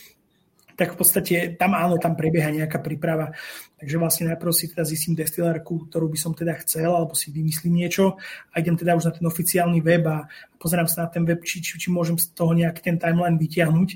[0.75, 3.31] tak v podstate tam áno, tam prebieha nejaká príprava.
[3.79, 7.79] Takže vlastne najprv si teda zistím destilárku, ktorú by som teda chcel, alebo si vymyslím
[7.79, 8.19] niečo
[8.51, 10.27] a idem teda už na ten oficiálny web a
[10.59, 13.89] pozerám sa na ten web, či, či, či môžem z toho nejaký ten timeline vytiahnuť.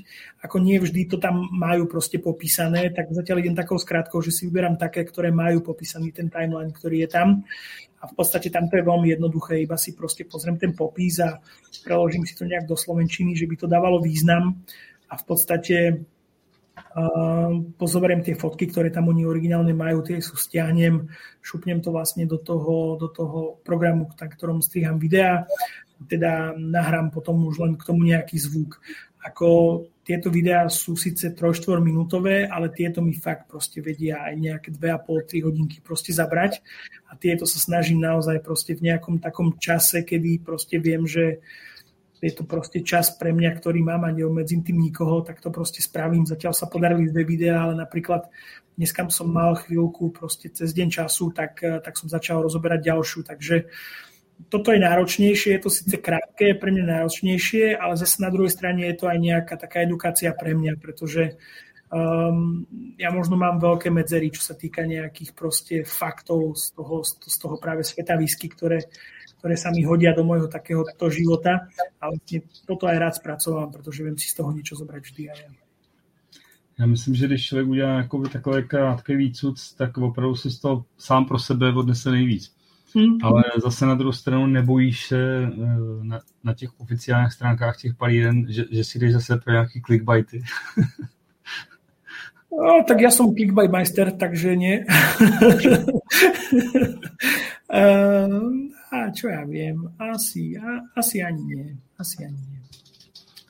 [0.44, 4.48] Ako nie vždy to tam majú proste popísané, tak zatiaľ idem takou skrátkou, že si
[4.48, 7.28] vyberám také, ktoré majú popísaný ten timeline, ktorý je tam.
[8.00, 11.36] A v podstate tam to je veľmi jednoduché, iba si proste pozriem ten popis a
[11.84, 14.64] preložím si to nejak do slovenčiny, že by to dávalo význam.
[15.12, 15.76] A v podstate
[17.76, 21.06] pozoberiem tie fotky, ktoré tam oni originálne majú, tie sú stiahnem,
[21.44, 25.44] šupnem to vlastne do toho, do toho programu, na ktorom striham videa,
[26.08, 28.80] teda nahrám potom už len k tomu nejaký zvuk.
[29.20, 34.68] Ako tieto videá sú síce 3-4 minútové, ale tieto mi fakt proste vedia aj nejaké
[34.74, 36.58] 2,5-3 hodinky proste zabrať
[37.06, 41.38] a tieto sa snažím naozaj proste v nejakom takom čase, kedy proste viem, že
[42.18, 45.78] je to proste čas pre mňa, ktorý mám a neobmedzím tým nikoho, tak to proste
[45.78, 46.26] spravím.
[46.26, 48.26] Zatiaľ sa podarili dve videá, ale napríklad
[48.74, 53.70] dneska som mal chvíľku proste cez deň času, tak, tak som začal rozoberať ďalšiu, takže
[54.48, 58.86] toto je náročnejšie, je to síce krátke, pre mňa náročnejšie, ale zase na druhej strane
[58.86, 61.36] je to aj nejaká taká edukácia pre mňa, pretože
[61.90, 62.70] Um,
[63.02, 67.58] ja možno mám veľké medzery, čo sa týka nejakých proste faktov z toho, z toho
[67.58, 68.86] práve sveta whisky, ktoré,
[69.42, 71.66] ktoré sa mi hodia do môjho takéhoto života.
[71.98, 72.22] Ale
[72.62, 75.50] toto aj rád spracovám, pretože viem si z toho niečo zobrať vždy aj ja.
[76.78, 80.84] Já myslím, že když člověk udělá jakoby takové krátký výcud, tak opravdu si z toho
[80.98, 82.54] sám pro sebe odnese nejvíc.
[82.94, 83.18] Hmm.
[83.22, 85.48] Ale zase na druhou stranu nebojíš se eh,
[86.02, 90.42] na, na těch oficiálních stránkách těch palíren, že, že si jdeš zase pro nějaký clickbaity.
[92.50, 94.82] No, tak ja som clickbait majster, takže nie.
[97.70, 98.42] uh,
[98.90, 101.78] a čo ja viem, asi, a, asi ani nie.
[101.94, 102.60] Asi ani nie.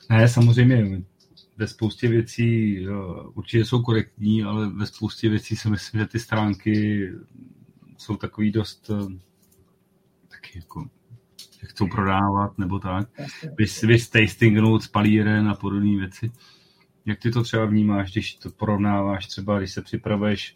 [0.09, 1.01] Ne, samozřejmě
[1.57, 2.79] ve spoustě věcí
[3.33, 7.07] určitě jsou korektní, ale ve spoustě věcí si myslím, že ty stránky
[7.97, 9.17] jsou takový dost eh,
[10.55, 10.89] jako
[11.61, 13.07] jak prodávat nebo tak.
[13.57, 16.31] Vys, vys tasting notes, palíren a podobné věci.
[17.05, 20.53] Jak ty to třeba vnímáš, když to porovnáváš třeba, když se připravuješ,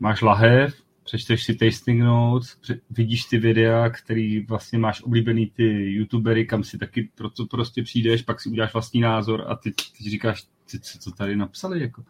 [0.00, 2.56] máš lahev, přečteš si tasting notes,
[2.90, 8.22] vidíš ty videa, který vlastně máš oblíbený ty youtubery, kam si taky proto prostě přijdeš,
[8.22, 12.04] pak si uděláš vlastní názor a ty, ty říkáš, ty, co tady napsali, jako.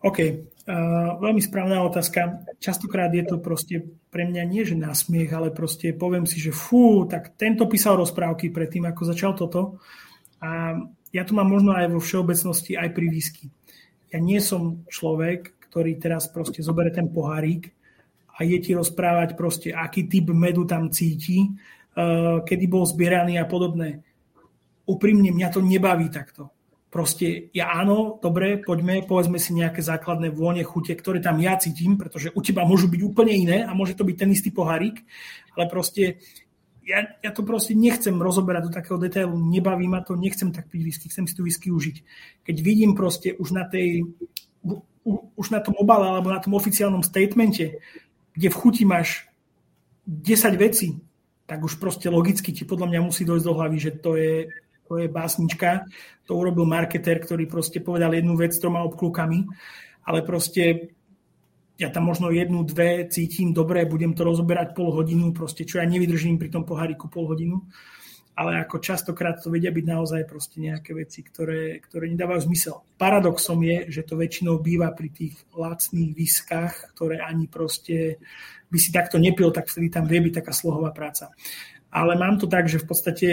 [0.00, 0.16] OK,
[0.66, 2.46] uh, veľmi správna otázka.
[2.62, 3.82] Častokrát je to proste
[4.12, 8.52] pre mňa nie, že násmiech, ale proste poviem si, že fú, tak tento písal rozprávky
[8.52, 9.82] predtým, ako začal toto.
[10.42, 10.78] A
[11.12, 13.44] ja to mám možno aj vo všeobecnosti, aj pri výsky.
[14.12, 17.72] Ja nie som človek, ktorý teraz proste zoberie ten pohárik
[18.36, 23.48] a je ti rozprávať proste, aký typ medu tam cíti, uh, kedy bol zbieraný a
[23.48, 24.04] podobné.
[24.84, 26.52] Úprimne, mňa to nebaví takto.
[26.92, 31.96] Proste ja áno, dobre, poďme, povedzme si nejaké základné vône, chute, ktoré tam ja cítim,
[31.96, 35.00] pretože u teba môžu byť úplne iné a môže to byť ten istý pohárik,
[35.56, 36.20] ale proste
[36.84, 40.82] ja, ja to proste nechcem rozoberať do takého detailu, nebaví ma to, nechcem tak piť
[40.84, 41.96] whisky, chcem si tu whisky užiť.
[42.44, 44.04] Keď vidím proste už na tej
[45.02, 47.82] už na tom obale alebo na tom oficiálnom statemente,
[48.36, 49.26] kde v chuti máš
[50.06, 51.02] 10 vecí,
[51.46, 54.46] tak už proste logicky ti podľa mňa musí dojsť do hlavy, že to je,
[54.88, 55.86] to je básnička.
[56.26, 59.46] To urobil marketer, ktorý proste povedal jednu vec s troma obklúkami,
[60.06, 60.94] ale proste
[61.80, 65.86] ja tam možno jednu, dve cítim dobre, budem to rozoberať pol hodinu, proste čo ja
[65.88, 67.64] nevydržím pri tom poháriku pol hodinu
[68.32, 72.80] ale ako častokrát to vedia byť naozaj proste nejaké veci, ktoré, ktoré nedávajú zmysel.
[72.96, 78.16] Paradoxom je, že to väčšinou býva pri tých lacných viskách, ktoré ani proste
[78.72, 81.28] by si takto nepil, tak vtedy tam vie byť taká slohová práca.
[81.92, 83.28] Ale mám to tak, že v podstate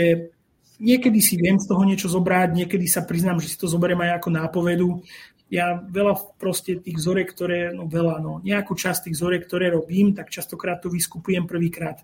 [0.80, 4.23] niekedy si viem z toho niečo zobrať, niekedy sa priznám, že si to zoberiem aj
[4.23, 4.88] ako nápovedu.
[5.49, 10.14] Ja veľa proste tých vzorek, ktoré, no veľa, no nejakú časť tých vzorek, ktoré robím,
[10.14, 12.01] tak častokrát to vyskupujem prvýkrát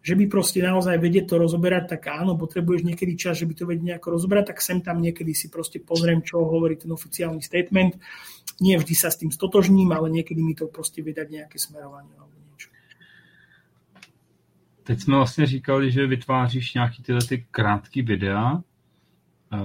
[0.00, 3.68] že by proste naozaj vedieť to rozoberať, tak áno, potrebuješ niekedy čas, že by to
[3.68, 8.00] vedieť nejako rozoberať, tak sem tam niekedy si proste pozriem, čo hovorí ten oficiálny statement.
[8.64, 12.29] Nie vždy sa s tým stotožním, ale niekedy mi to proste vydať nejaké smerovanie niečo.
[14.84, 18.62] Teď jsme vlastně říkali, že vytváříš nějaký tyhle ty krátké videa.
[19.52, 19.56] Eh,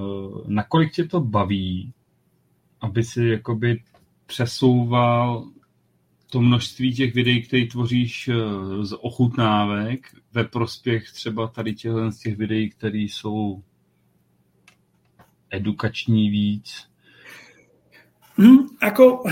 [0.47, 1.93] nakolik tě to baví,
[2.81, 3.83] aby si jakoby
[4.25, 5.49] přesouval
[6.31, 8.33] to množství těch videí, které tvoříš eh,
[8.85, 13.63] z ochutnávek ve prospěch třeba tady těchto z těch videí, které jsou
[15.49, 16.89] edukační víc?
[18.35, 19.23] Hmm, ako...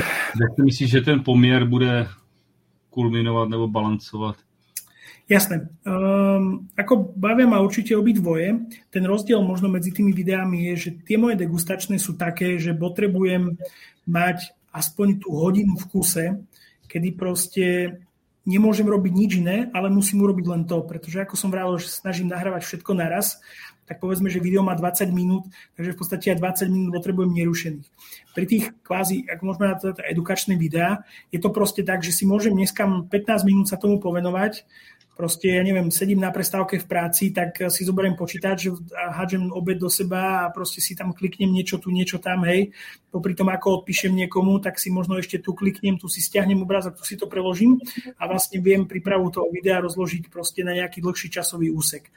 [0.41, 2.07] Jak si myslíš, že ten poměr bude
[2.89, 4.35] kulminovat nebo balancovat?
[5.33, 5.65] Jasné.
[5.81, 8.69] Um, ako bavia ma určite obidvoje.
[8.93, 13.57] Ten rozdiel možno medzi tými videami je, že tie moje degustačné sú také, že potrebujem
[14.05, 16.25] mať aspoň tú hodinu v kuse,
[16.85, 17.97] kedy proste
[18.45, 22.29] nemôžem robiť nič iné, ale musím urobiť len to, pretože ako som vravil, že snažím
[22.29, 23.39] nahrávať všetko naraz,
[23.83, 25.43] tak povedzme, že video má 20 minút,
[25.75, 27.87] takže v podstate aj 20 minút potrebujem nerušených.
[28.31, 31.03] Pri tých kvázi, ako môžeme na to edukačné videá,
[31.35, 33.11] je to proste tak, že si môžem dneska 15
[33.43, 34.63] minút sa tomu povenovať,
[35.13, 39.77] proste, ja neviem, sedím na prestávke v práci, tak si zoberiem počítač a hádžem obed
[39.77, 42.73] do seba a proste si tam kliknem niečo tu, niečo tam, hej.
[43.13, 46.97] Popri tom, ako odpíšem niekomu, tak si možno ešte tu kliknem, tu si stiahnem obrázok,
[46.97, 47.77] tu si to preložím
[48.17, 52.09] a vlastne viem prípravu toho videa rozložiť proste na nejaký dlhší časový úsek.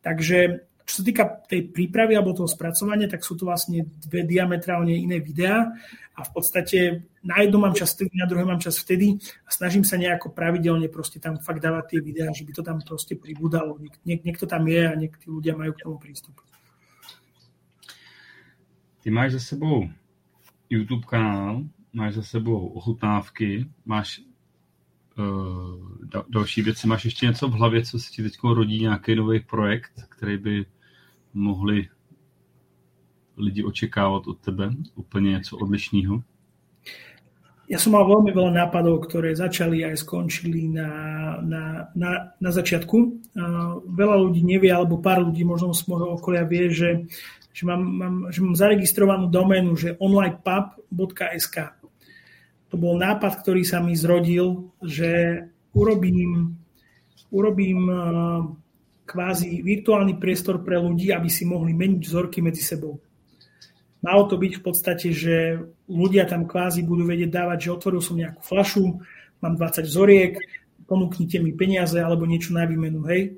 [0.00, 4.90] Takže čo sa týka tej prípravy alebo toho spracovania, tak sú to vlastne dve diametrálne
[4.90, 5.70] iné videá
[6.18, 9.14] a v podstate na jedno mám čas vtedy, na druhé mám čas vtedy
[9.46, 12.82] a snažím sa nejako pravidelne proste tam fakt dávať tie videá, že by to tam
[12.82, 13.78] proste pribúdalo.
[13.78, 16.34] Niek, niek, niekto tam je a niektorí ľudia majú k tomu prístup.
[19.00, 19.86] Ty máš za sebou
[20.70, 24.20] YouTube kanál, máš za sebou ochutnávky, máš
[25.16, 26.86] uh, další věci.
[26.86, 30.66] Máš ještě něco v hlavě, co si ti teď rodí, nějaký nový projekt, který by
[31.34, 31.88] mohli
[33.36, 36.22] lidi očekávat od tebe úplně něco odlišného?
[37.70, 40.90] Ja som mal veľmi veľa nápadov, ktoré začali aj skončili na,
[41.38, 43.30] na, na, na začiatku.
[43.86, 47.06] Veľa ľudí nevie, alebo pár ľudí možno z môjho okolia vie, že,
[47.54, 51.56] že, mám, mám, že mám zaregistrovanú doménu, že onlinepub.sk.
[52.70, 56.58] To bol nápad, ktorý sa mi zrodil, že urobím,
[57.30, 57.86] urobím
[59.10, 63.02] kvázi virtuálny priestor pre ľudí, aby si mohli meniť vzorky medzi sebou.
[64.00, 65.58] Malo to byť v podstate, že
[65.90, 69.02] ľudia tam kvázi budú vedieť dávať, že otvoril som nejakú flašu,
[69.42, 70.38] mám 20 vzoriek,
[70.86, 73.36] ponúknite mi peniaze alebo niečo na výmenu, hej.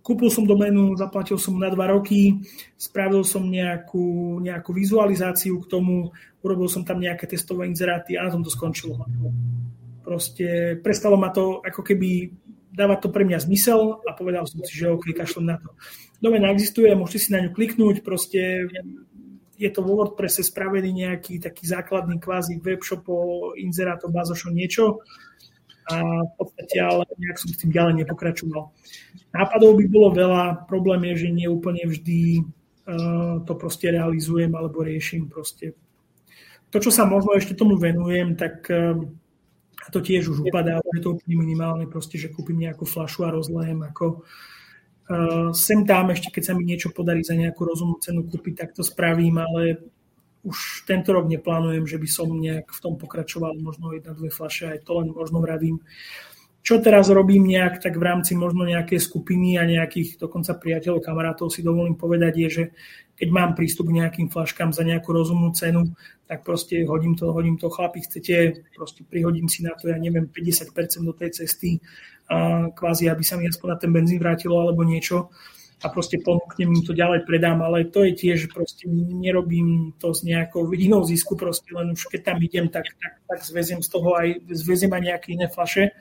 [0.00, 2.40] kúpil som doménu, zaplatil som na dva roky,
[2.78, 8.32] spravil som nejakú, nejakú vizualizáciu k tomu, urobil som tam nejaké testové inzeráty a na
[8.32, 9.02] tom to skončilo.
[10.06, 12.30] Proste prestalo ma to ako keby
[12.76, 15.72] dáva to pre mňa zmysel a povedal som si, že OK, kašlem na to.
[16.20, 18.68] Domena existuje, môžete si na ňu kliknúť, proste
[19.56, 25.00] je to vo WordPresse spravený nejaký taký základný kvázi webshop o inzeráto, bazošo, niečo
[25.86, 28.74] a v podstate ale nejak som s tým ďalej nepokračoval.
[29.32, 34.82] Nápadov by bolo veľa, problém je, že nie úplne vždy uh, to proste realizujem alebo
[34.82, 35.78] riešim proste.
[36.74, 38.98] To, čo sa možno ešte tomu venujem, tak uh,
[39.86, 43.30] a to tiež už upadá, je to úplne minimálne, proste, že kúpim nejakú flašu a
[43.30, 44.26] rozlejem ako
[45.06, 48.68] uh, sem tam ešte, keď sa mi niečo podarí za nejakú rozumnú cenu kúpiť, tak
[48.74, 49.78] to spravím, ale
[50.46, 54.70] už tento rok neplánujem, že by som nejak v tom pokračoval, možno jedna, dve flaše,
[54.70, 55.82] aj to len možno vravím.
[56.66, 61.46] Čo teraz robím nejak, tak v rámci možno nejakej skupiny a nejakých dokonca priateľov, kamarátov
[61.50, 62.64] si dovolím povedať je, že
[63.16, 65.92] keď mám prístup k nejakým flaškám za nejakú rozumnú cenu,
[66.28, 70.28] tak proste hodím to, hodím to, chlapi, chcete, proste prihodím si na to, ja neviem,
[70.28, 70.72] 50%
[71.02, 71.80] do tej cesty,
[72.26, 75.30] a kvázi, aby sa mi aspoň na ten benzín vrátilo alebo niečo
[75.84, 80.24] a proste ponúknem im to ďalej, predám, ale to je tiež, proste nerobím to s
[80.26, 84.16] nejakou inou zisku, proste len už keď tam idem, tak, tak, tak zveziem z toho
[84.16, 85.94] aj, zveziem aj nejaké iné flaše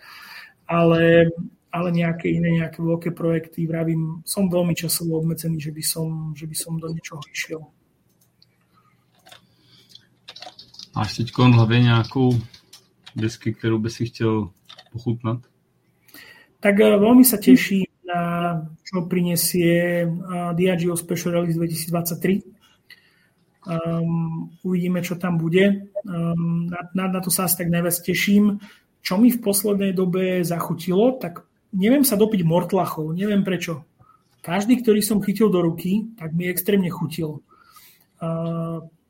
[0.66, 1.30] ale,
[1.76, 6.48] ale nejaké iné, nejaké veľké projekty, vravím, som veľmi časovo obmedzený, že by som, že
[6.48, 7.62] by som do niečoho išiel.
[10.96, 12.40] Máš teď v hlavě nějakou
[13.16, 14.50] whisky, kterou by si chtěl
[14.92, 15.40] pochutnat?
[16.64, 22.42] Tak eh, veľmi sa teším na čo prinesie eh, Diageo Special Release 2023.
[23.66, 24.10] Um, ehm,
[24.66, 25.90] uvidíme, čo tam bude.
[26.06, 28.62] Um, na, na, na to sa asi tak najviac teším.
[29.06, 31.45] Čo mi v poslednej dobe zachutilo, tak
[31.76, 33.84] neviem sa dopiť mortlachov, neviem prečo.
[34.40, 37.44] Každý, ktorý som chytil do ruky, tak mi extrémne chutil.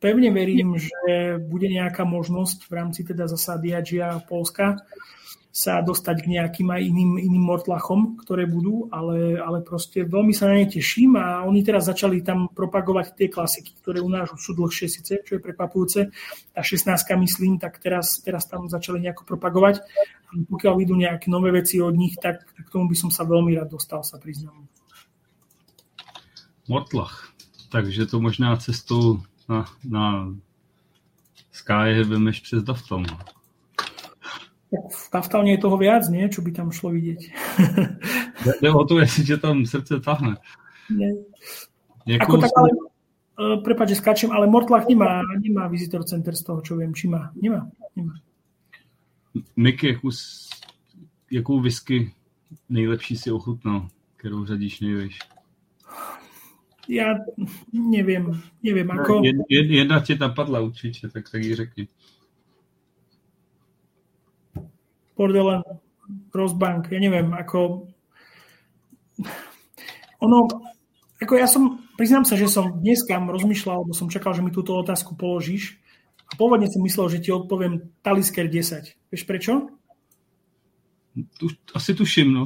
[0.02, 4.82] Pevne verím, že bude nejaká možnosť v rámci teda zasa Diagia Polska
[5.56, 10.52] sa dostať k nejakým aj iným, iným mortlachom, ktoré budú, ale, ale proste veľmi sa
[10.52, 14.52] na ne teším a oni teraz začali tam propagovať tie klasiky, ktoré u nás sú
[14.52, 16.12] dlhšie síce, čo je prekvapujúce.
[16.52, 16.92] Tá 16
[17.24, 19.80] myslím, tak teraz, teraz tam začali nejako propagovať.
[20.50, 23.72] Pokiaľ vidú nejaké nové veci od nich, tak, tak tomu by som sa veľmi rád
[23.72, 24.68] dostal, sa priznám.
[26.68, 27.32] Mortlach.
[27.72, 30.34] Takže to možná cestou na, na
[31.52, 33.06] Sky vemeš přes Daftom.
[34.92, 36.30] V Kaftauně je toho viac, nie?
[36.30, 37.32] Čo by tam šlo vidieť.
[38.62, 40.36] Jde o to, jestli tě tam srdce tahne.
[40.90, 42.20] Nie.
[42.20, 42.70] Ako tak, ale,
[43.40, 46.94] uh, prepáč, že skáčem, ale Mortlach nemá, nemá visitor center z toho, čo viem.
[46.94, 47.32] Či má?
[47.34, 47.72] Nemá.
[47.96, 48.14] nemá.
[49.56, 50.10] Mik, jakou,
[51.32, 52.14] jakou whisky
[52.70, 55.20] nejlepší si ochutnal, kterou řadíš nejvíš?
[56.86, 57.18] Ja
[57.74, 58.30] neviem,
[58.62, 59.26] neviem ako...
[59.50, 61.90] Jedna ti tam padla určite, tak, tak ji řekni.
[65.18, 65.66] Bordelen,
[66.30, 67.90] Crossbank, ja neviem, ako
[70.22, 70.38] ono,
[71.18, 74.78] ako ja som, priznám sa, že som dneska rozmýšľal, lebo som čakal, že mi túto
[74.78, 75.82] otázku položíš
[76.38, 79.12] pôvodne som myslel, že ti odpoviem Talisker 10.
[79.12, 79.72] Vieš prečo?
[81.40, 82.44] Tu, asi tuším, no.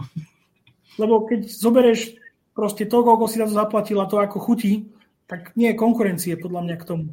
[1.01, 2.13] Lebo keď zoberieš
[2.53, 4.93] proste to, koľko si za to zaplatila, to ako chutí,
[5.25, 7.07] tak nie je konkurencie podľa mňa k tomu.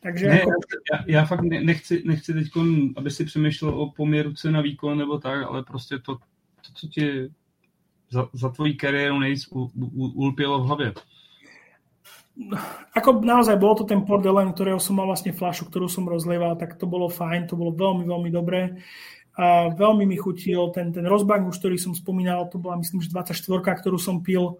[0.00, 0.50] Takže ne, jako...
[0.92, 2.46] já, já fakt nechci, nechci teď,
[2.96, 7.30] aby si přemýšlel o poměru cena výkon nebo tak, ale prostě to, to co ti
[8.10, 9.48] za, za tvojí kariéru nejvíc
[10.14, 10.92] ulpělo v hlavě.
[12.96, 16.56] Ako naozaj bol to ten Port Ellen, ktorého som mal vlastne flašu, ktorú som rozlieval,
[16.56, 18.80] tak to bolo fajn, to bolo veľmi, veľmi dobré.
[19.36, 23.12] A veľmi mi chutil ten, ten rozbank, už ktorý som spomínal, to bola myslím, že
[23.12, 23.44] 24,
[23.80, 24.58] ktorú som pil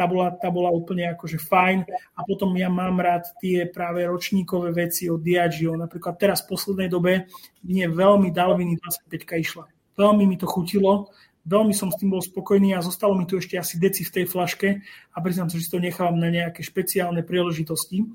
[0.00, 1.84] tá bola, tá bola úplne akože fajn.
[2.16, 5.76] A potom ja mám rád tie práve ročníkové veci od Diageo.
[5.76, 7.28] Napríklad teraz v poslednej dobe
[7.60, 9.64] mne veľmi Dalviny 25 išla.
[10.00, 11.12] Veľmi mi to chutilo,
[11.50, 14.24] veľmi som s tým bol spokojný a zostalo mi tu ešte asi deci v tej
[14.30, 14.78] flaške
[15.10, 18.06] a priznám sa, že si to nechávam na nejaké špeciálne príležitosti.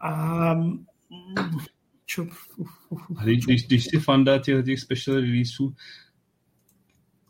[0.00, 0.10] A
[2.08, 2.26] čo...
[3.22, 5.74] Když, když, když fanda těch, special releaseů,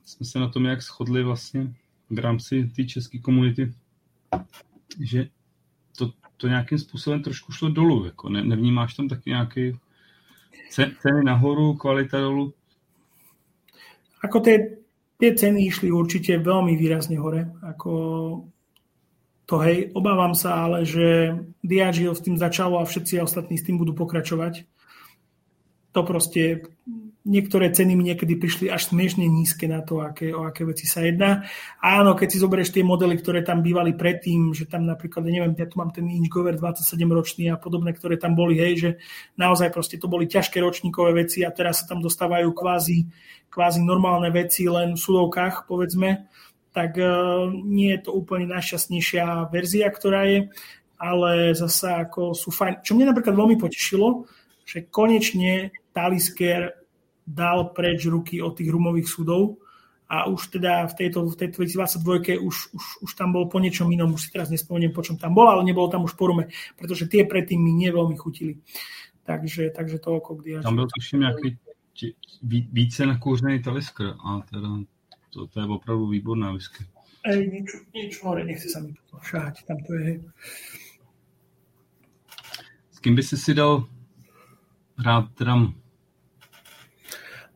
[0.05, 1.75] jsme se na tom jak shodli vlastně
[2.11, 3.75] v rámci té české komunity,
[5.01, 5.29] že
[5.99, 8.05] to, to nějakým způsobem trošku šlo dolů.
[8.05, 9.79] Jako ne, nevnímáš tam taky nějaký
[10.71, 12.55] ceny nahoru, kvalita dolu?
[14.23, 14.81] Ako tie,
[15.19, 17.51] tie ceny išli určite veľmi výrazne hore.
[17.63, 17.93] Ako
[19.47, 23.77] to hej, obávam sa ale, že Diageo s tým začalo a všetci ostatní s tým
[23.77, 24.65] budú pokračovať.
[25.93, 26.73] To proste
[27.23, 31.07] niektoré ceny mi niekedy prišli až smiešne nízke na to, aké, o aké veci sa
[31.07, 31.47] jedná.
[31.79, 35.71] Áno, keď si zoberieš tie modely, ktoré tam bývali predtým, že tam napríklad, neviem, ja
[35.71, 38.91] tu mám ten Inchgover 27 ročný a podobné, ktoré tam boli, hej, že
[39.39, 43.07] naozaj proste to boli ťažké ročníkové veci a teraz sa tam dostávajú kvázi,
[43.55, 46.27] kvázi normálne veci len v sudovkách, povedzme,
[46.75, 50.39] tak uh, nie je to úplne najšťastnejšia verzia, ktorá je,
[50.99, 52.83] ale zasa ako sú fajn.
[52.83, 54.27] Čo mňa napríklad veľmi potešilo,
[54.67, 56.82] že konečne Talisker
[57.27, 59.63] dal preč ruky od tých rumových súdov
[60.13, 63.89] a už teda v tejto, v tejto 2022 už, už, už tam bol po niečom
[63.89, 66.53] inom, už si teraz nespomeniem, po čom tam bol, ale nebolo tam už po rume,
[66.77, 68.61] pretože tie predtým mi neveľmi chutili.
[69.25, 70.61] Takže, takže to oko kdy.
[70.61, 71.59] Tam byl tuším nějaký
[72.73, 74.69] více nakouřený taliskr a teda
[75.31, 76.85] to, to je opravdu výborná whisky.
[77.25, 80.19] Ej, nič, nič hore, nechce sa mi šáť, tam to je.
[82.91, 83.87] S kým by si si dal
[84.99, 85.82] rád drum?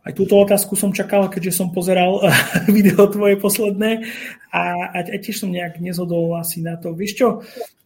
[0.07, 2.23] Aj túto otázku som čakal, keďže som pozeral
[2.71, 4.07] video tvoje posledné
[4.55, 4.63] a,
[4.95, 6.95] a, a tiež som nejak nezhodol asi na to.
[6.95, 7.27] Vieš čo,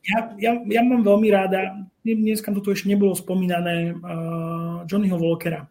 [0.05, 5.65] ja, ja, ja mám veľmi ráda, dneska tu ešte nebolo spomínané, uh, Johnnyho Walkera.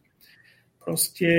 [0.81, 1.29] Proste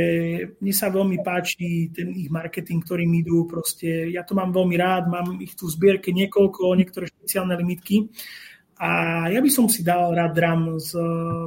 [0.63, 3.51] mne sa veľmi páči ten ich marketing, ktorým idú.
[3.51, 8.07] Proste ja to mám veľmi rád, mám ich tu v zbierke niekoľko, niektoré špeciálne limitky.
[8.79, 10.95] A ja by som si dal rád dram z,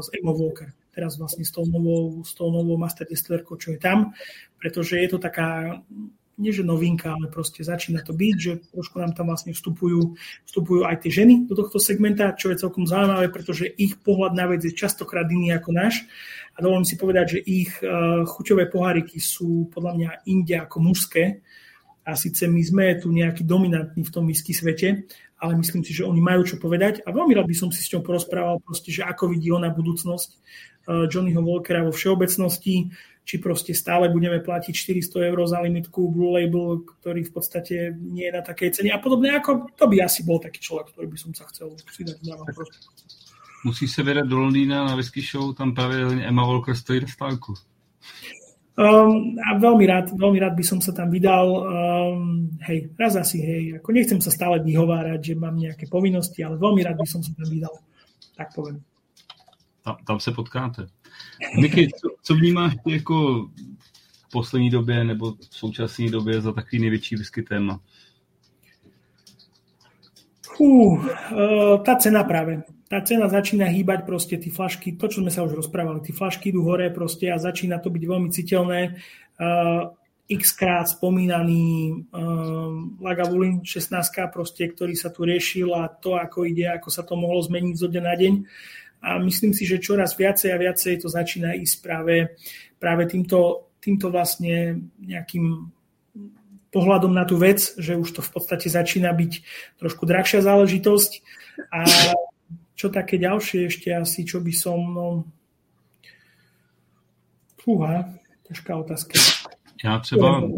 [0.03, 3.79] z Emo Walker teraz vlastne s tou novou, s tou novou Master Distillerkou, čo je
[3.81, 4.13] tam,
[4.61, 5.81] pretože je to taká
[6.37, 10.17] nie že novinka, ale proste začína to byť, že trošku nám tam vlastne vstupujú,
[10.49, 14.49] vstupujú aj tie ženy do tohto segmenta, čo je celkom zaujímavé, pretože ich pohľad na
[14.49, 16.09] vec je častokrát iný ako náš.
[16.57, 21.41] A dovolím si povedať, že ich uh, chuťové poháriky sú podľa mňa inde ako mužské.
[22.03, 25.07] A síce my sme tu nejaký dominantní v tom whisky svete,
[25.39, 26.99] ale myslím si, že oni majú čo povedať.
[27.07, 30.35] A veľmi rád by som si s ňou porozprával, proste, že ako vidí ona budúcnosť
[30.87, 32.91] Johnnyho Walkera vo všeobecnosti,
[33.23, 38.27] či proste stále budeme platiť 400 eur za limitku Blue Label, ktorý v podstate nie
[38.27, 41.17] je na takej cene a podobne, ako to by asi bol taký človek, ktorý by
[41.19, 42.35] som sa chcel si dať na
[43.63, 47.55] Musíš se vydat do Londýna na whisky show, tam pravidelne Emma Walker stojí na stánku.
[48.73, 51.47] Um, a veľmi rád, veľmi rád by som sa tam vydal.
[51.63, 53.63] Um, hej, raz asi hej.
[53.79, 57.31] Ako nechcem sa stále vyhovárať, že mám nejaké povinnosti, ale veľmi rád by som sa
[57.37, 57.71] tam vydal.
[58.35, 58.83] Tak poviem.
[59.83, 60.85] Tam, tam se potkáte.
[61.59, 63.47] Miky, co, co vnímáš ty jako
[64.27, 67.79] v poslední době nebo v současné době za takový největší whisky téma?
[70.53, 72.61] Fú, uh, tá cena práve.
[72.85, 76.53] Tá cena začína hýbať proste, tí flašky, to, čo sme sa už rozprávali, tí flašky
[76.53, 79.01] idú hore proste a začína to byť veľmi citeľné.
[79.41, 79.97] Uh,
[80.29, 83.97] x krát spomínaný uh, Lagavulin 16,
[84.29, 87.89] proste, ktorý sa tu riešil a to, ako ide, ako sa to mohlo zmeniť zo
[87.89, 88.33] dňa na deň.
[88.37, 92.39] Uh, a myslím si, že čoraz viacej a viacej to začína ísť práve,
[92.79, 95.67] práve týmto, týmto vlastne nejakým
[96.71, 99.31] pohľadom na tú vec, že už to v podstate začína byť
[99.77, 101.11] trošku drahšia záležitosť.
[101.69, 101.85] A
[102.73, 104.79] čo také ďalšie ešte asi, čo by som...
[104.81, 105.05] No...
[107.61, 108.09] Fúha,
[108.47, 109.19] ťažká otázka.
[109.83, 110.49] Já třeba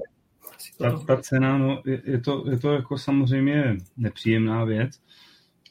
[0.77, 4.99] ta, ta cena, no, je, je, to, je to jako samozřejmě nepříjemná věc,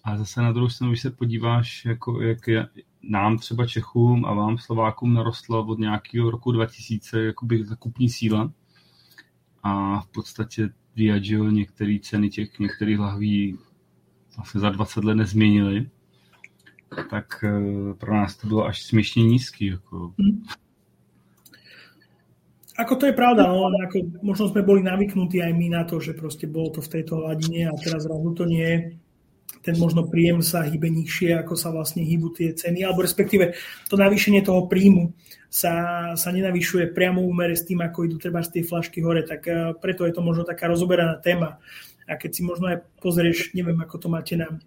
[0.05, 2.67] a zase na druhou stranu, když se podíváš, jako, jak je,
[3.03, 8.53] nám třeba Čechům a vám Slovákům narostla od nějakého roku 2000 jakoby zakupní síla
[9.63, 13.59] a v podstatě Diageo některé ceny těch některých lahví
[14.37, 15.91] vlastně za 20 let nezměnily,
[17.11, 19.67] tak eh, pro nás to bylo až směšně nízký.
[19.67, 20.15] Jako.
[20.19, 20.43] Hmm.
[22.79, 26.11] Ako to je pravda, no, ako, možno sme boli navyknutí aj my na to, že
[26.11, 28.99] proste bolo to v tejto hladine a teraz zrazu to nie je
[29.65, 33.57] ten možno príjem sa hýbe nižšie, ako sa vlastne hýbu tie ceny, alebo respektíve
[33.89, 35.17] to navýšenie toho príjmu
[35.49, 35.73] sa,
[36.19, 39.73] sa nenavyšuje priamo úmere s tým, ako idú treba z tej flašky hore, tak eh,
[39.81, 41.63] preto je to možno taká rozoberaná téma.
[42.05, 44.61] A keď si možno aj pozrieš, neviem, ako to máte na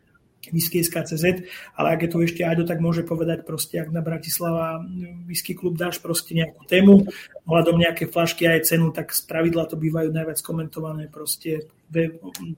[0.49, 1.43] whisky SKCZ,
[1.75, 4.81] ale ak je tu ešte Aďo, tak môže povedať proste, ak na Bratislava
[5.27, 7.03] whisky klub dáš proste nejakú tému,
[7.43, 11.67] hľadom nejaké flašky aj cenu, tak z pravidla to bývajú najviac komentované proste,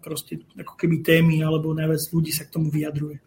[0.01, 3.21] proste ako keby témy, alebo najviac ľudí sa k tomu vyjadruje.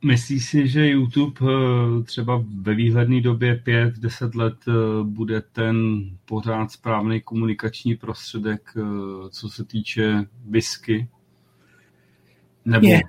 [0.00, 5.76] Myslíš si, že YouTube eh, třeba ve výhledné době 5-10 let eh, bude ten
[6.24, 8.82] pořád správný komunikační prostředek, eh,
[9.30, 11.08] co se týče whisky?
[12.64, 12.86] Nebo...
[12.86, 13.00] Nie,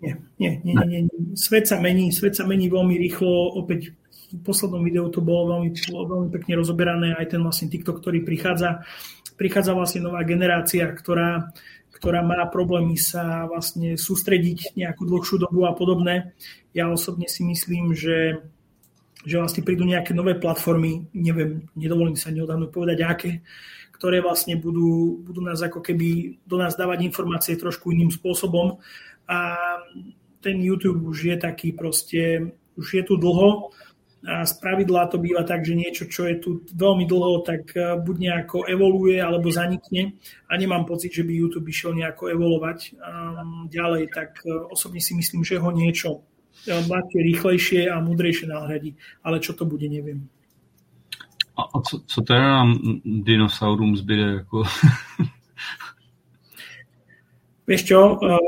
[0.00, 1.08] nie, nie, nie, nie, nie.
[1.36, 3.56] Svet sa mení, svet sa mení veľmi rýchlo.
[3.56, 3.92] Opäť
[4.38, 8.86] poslednom videu to bolo veľmi, veľmi pekne rozoberané, aj ten vlastne TikTok, ktorý prichádza.
[9.34, 11.50] Prichádza vlastne nová generácia, ktorá,
[11.90, 16.36] ktorá má problémy sa vlastne sústrediť nejakú dlhšiu dobu a podobné.
[16.70, 18.44] Ja osobne si myslím, že,
[19.26, 23.32] že vlastne prídu nejaké nové platformy, neviem, nedovolím sa neodhadnúť povedať aké,
[24.00, 28.80] ktoré vlastne budú, budú nás ako keby do nás dávať informácie trošku iným spôsobom.
[29.28, 29.60] A
[30.40, 33.76] ten YouTube už je taký proste, už je tu dlho
[34.20, 37.96] a z pravidla to býva tak, že niečo, čo je tu veľmi dlho, tak e,
[37.96, 43.64] buď nejako evoluje alebo zanikne a nemám pocit, že by YouTube išiel nejako evolovať um,
[43.72, 46.20] ďalej, tak uh, osobne si myslím, že ho niečo
[46.68, 48.92] mladšie, rýchlejšie a múdrejšie nahradí,
[49.24, 50.28] ale čo to bude, neviem.
[51.56, 54.22] A, a co, co teda nám dinosaurům zbyde?
[54.22, 54.62] Jako?
[57.66, 58.38] Vieš čo, eh,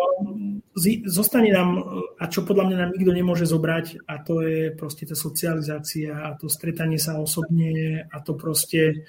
[1.04, 1.68] zostane nám,
[2.16, 6.32] a čo podľa mňa nám nikto nemôže zobrať, a to je proste tá socializácia a
[6.36, 9.04] to stretanie sa osobne a to proste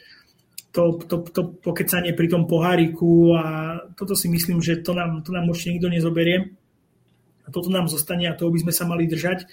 [0.74, 3.46] to, to, to pokecanie pri tom poháriku a
[3.94, 6.38] toto si myslím, že to nám, to nám určite nikto nezoberie.
[7.46, 9.46] A toto nám zostane a toho by sme sa mali držať.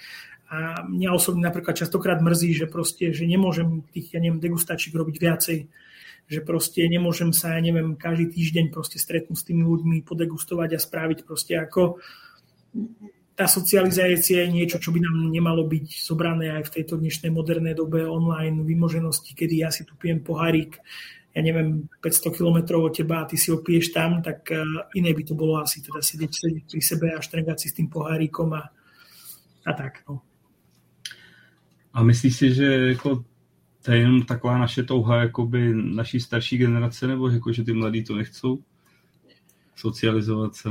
[0.50, 5.16] A mňa osobne napríklad častokrát mrzí, že proste, že nemôžem tých, ja neviem, degustačík robiť
[5.20, 5.58] viacej,
[6.30, 10.80] že proste nemôžem sa, ja neviem, každý týždeň proste stretnúť s tými ľuďmi, podegustovať a
[10.80, 11.98] spraviť proste ako
[13.34, 17.74] tá socializácia je niečo, čo by nám nemalo byť zobrané aj v tejto dnešnej modernej
[17.74, 20.78] dobe online vymoženosti, kedy ja si tu pijem pohárik,
[21.32, 24.62] ja neviem, 500 km od teba a ty si ho piješ tam, tak eh,
[24.98, 27.88] iné by to bolo asi teda sedieť, sedieť pri sebe a štrengať si s tým
[27.88, 28.68] pohárikom a,
[29.64, 30.04] a tak.
[30.04, 30.20] No.
[31.96, 33.24] A myslíš si, že jako
[33.82, 38.04] to je jenom taková naše touha jakoby naší starší generace, nebo jako, že ty mladí
[38.04, 38.58] to nechcou
[39.76, 40.70] socializovať sa?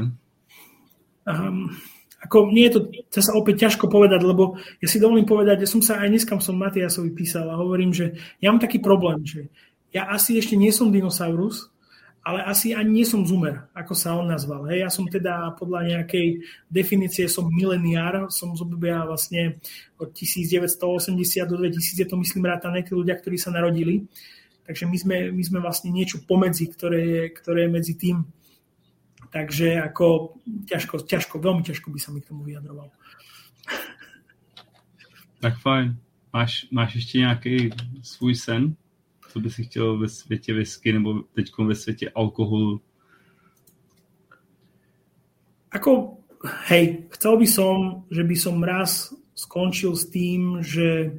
[1.25, 1.73] Um,
[2.21, 2.73] ako nie je
[3.09, 6.37] to sa opäť ťažko povedať, lebo ja si dovolím povedať, ja som sa aj dneska
[6.37, 9.49] som Matiasovi písal a hovorím, že ja mám taký problém, že
[9.89, 11.73] ja asi ešte nie som dinosaurus,
[12.23, 14.67] ale asi ani nie som zoomer, ako sa on nazval.
[14.67, 14.83] Hej.
[14.85, 19.57] Ja som teda podľa nejakej definície som mileniár, som z obdobia vlastne
[19.95, 24.03] od 1980 do 2000, je to myslím rátané tí ľudia, ktorí sa narodili.
[24.67, 28.21] Takže my sme, my sme vlastne niečo pomedzi, ktoré je, ktoré je medzi tým.
[29.29, 30.37] Takže ako
[30.69, 32.93] ťažko, ťažko, veľmi ťažko by sa mi k tomu vyjadroval.
[35.39, 35.95] Tak fajn.
[36.29, 37.73] Máš, máš ešte nejaký
[38.05, 38.77] svůj sen?
[39.29, 42.81] Co by si chtěl ve světě whisky nebo teď ve světě alkoholu?
[45.71, 46.17] Ako,
[46.65, 47.77] hej, chcel by som,
[48.09, 51.13] že by som raz skončil s tým, že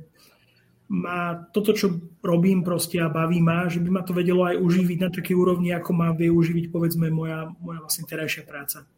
[0.90, 4.98] ma toto, čo robím proste a baví ma, že by ma to vedelo aj uživiť
[4.98, 8.90] na takej úrovni, ako má vie uživiť povedzme moja, moja vlastne terajšia práca.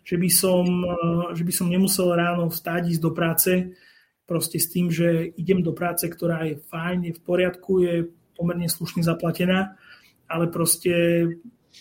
[0.00, 0.64] Že by, som,
[1.36, 3.76] že by som nemusel ráno vstáť, ísť do práce
[4.24, 7.94] proste s tým, že idem do práce, ktorá je fajn, je v poriadku, je
[8.36, 9.74] pomerne slušne zaplatená,
[10.28, 10.92] ale proste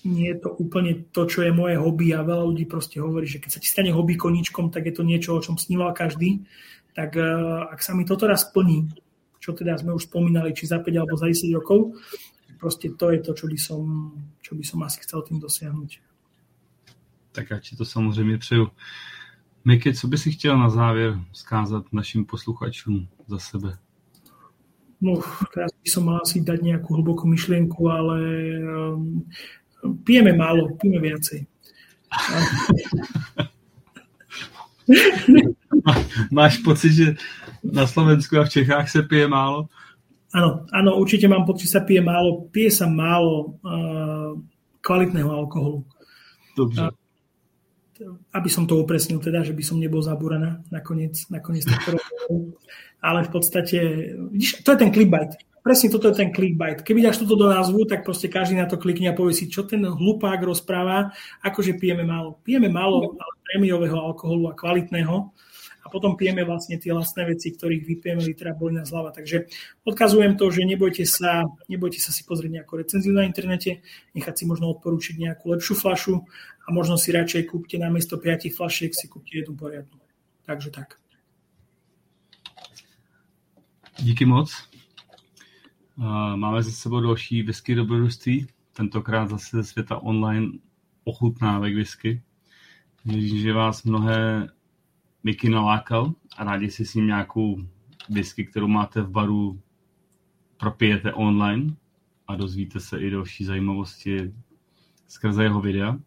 [0.03, 3.39] nie je to úplne to, čo je moje hobby a veľa ľudí proste hovorí, že
[3.39, 6.43] keď sa ti stane hobby koníčkom, tak je to niečo, o čom sníval každý.
[6.91, 7.27] Tak eh,
[7.71, 8.91] ak sa mi toto raz plní,
[9.39, 11.95] čo teda sme už spomínali, či za 5 alebo za 10 rokov,
[12.59, 13.81] proste to je to, čo by som,
[14.41, 15.91] čo by som asi chcel tým dosiahnuť.
[17.31, 18.67] Tak ja ti to samozřejmě přeju.
[19.65, 23.77] Miky, co by si chtěl na závěr skázat našim posluchačům za sebe?
[25.01, 28.17] No, teraz by som mal asi dať nejakú hlbokú myšlienku, ale
[28.63, 29.25] um,
[30.03, 31.45] pijeme málo, pijeme viacej.
[36.31, 37.15] Máš pocit, že
[37.65, 39.69] na Slovensku a v Čechách sa pije málo?
[40.35, 42.51] Áno, áno, určite mám pocit, že sa pije málo.
[42.51, 44.35] Pije sa málo uh,
[44.81, 45.85] kvalitného alkoholu.
[46.57, 46.81] Dobře.
[48.33, 51.99] Aby som to upresnil, teda, že by som nebol zabúraná nakoniec, nakoniec tohto
[53.05, 53.77] ale v podstate,
[54.33, 55.37] vidíš, to je ten clickbait.
[55.61, 56.81] Presne toto je ten clickbait.
[56.81, 59.65] Keby dáš toto do názvu, tak proste každý na to klikne a povie si, čo
[59.65, 62.41] ten hlupák rozpráva, akože pijeme málo.
[62.41, 65.33] Pijeme málo ale prémiového alkoholu a kvalitného.
[65.85, 69.13] A potom pijeme vlastne tie vlastné veci, ktorých vypijeme litra boli na zľava.
[69.13, 69.45] Takže
[69.85, 73.85] odkazujem to, že nebojte sa, nebojte sa si pozrieť nejakú recenziu na internete,
[74.17, 76.25] nechať si možno odporúčiť nejakú lepšiu flašu
[76.65, 80.01] a možno si radšej kúpte namiesto 5 flašiek si kúpte jednu poriadnu.
[80.49, 80.97] Takže tak.
[84.01, 84.49] Díky moc.
[86.35, 90.51] Máme za sebou další whisky dobrodružství, tentokrát zase ze světa online
[91.03, 92.21] ochutnávek whisky.
[93.05, 94.49] Věřím, že vás mnohé
[95.25, 97.57] Mickey nalákal a rádi si s ním nějakou
[98.09, 99.61] whisky, kterou máte v baru,
[100.57, 101.75] propijete online
[102.27, 104.33] a dozvíte se i další zajímavosti
[105.07, 105.97] skrze jeho videa.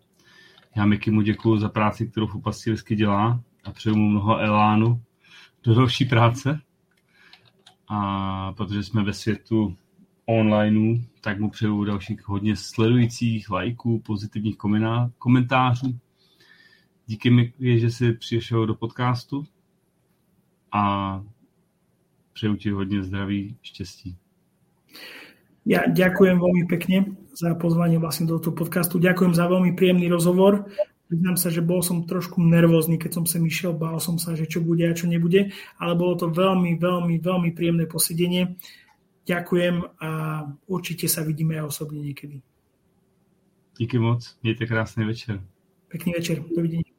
[0.76, 4.38] Já Mickey mu děkuji za práci, kterou v oblasti whisky dělá a přeju mu mnoho
[4.38, 5.02] elánu
[5.64, 6.60] do další práce.
[7.88, 9.76] A protože jsme ve světu
[10.26, 14.56] onlineu, tak mu přeju dalších hodně sledujících, lajků, pozitivních
[15.18, 15.98] komentářů.
[17.08, 19.46] Díky mi, že jsi přišel do podcastu
[20.72, 21.24] a
[22.32, 24.16] přeju ti hodně zdraví, štěstí.
[25.68, 28.96] Ja ďakujem veľmi pekne za pozvanie vlastne do toho podcastu.
[28.96, 30.64] Ďakujem za veľmi príjemný rozhovor.
[31.12, 34.48] Priznám sa, že bol som trošku nervózny, keď som sem išiel, bál som sa, že
[34.48, 38.56] čo bude a čo nebude, ale bolo to veľmi, veľmi, veľmi príjemné posedenie.
[39.28, 40.10] Ďakujem a
[40.72, 42.40] určite sa vidíme aj osobne niekedy.
[43.76, 45.40] Díky moc, mějte krásný večer.
[45.88, 46.97] Pekný večer, dovidenia.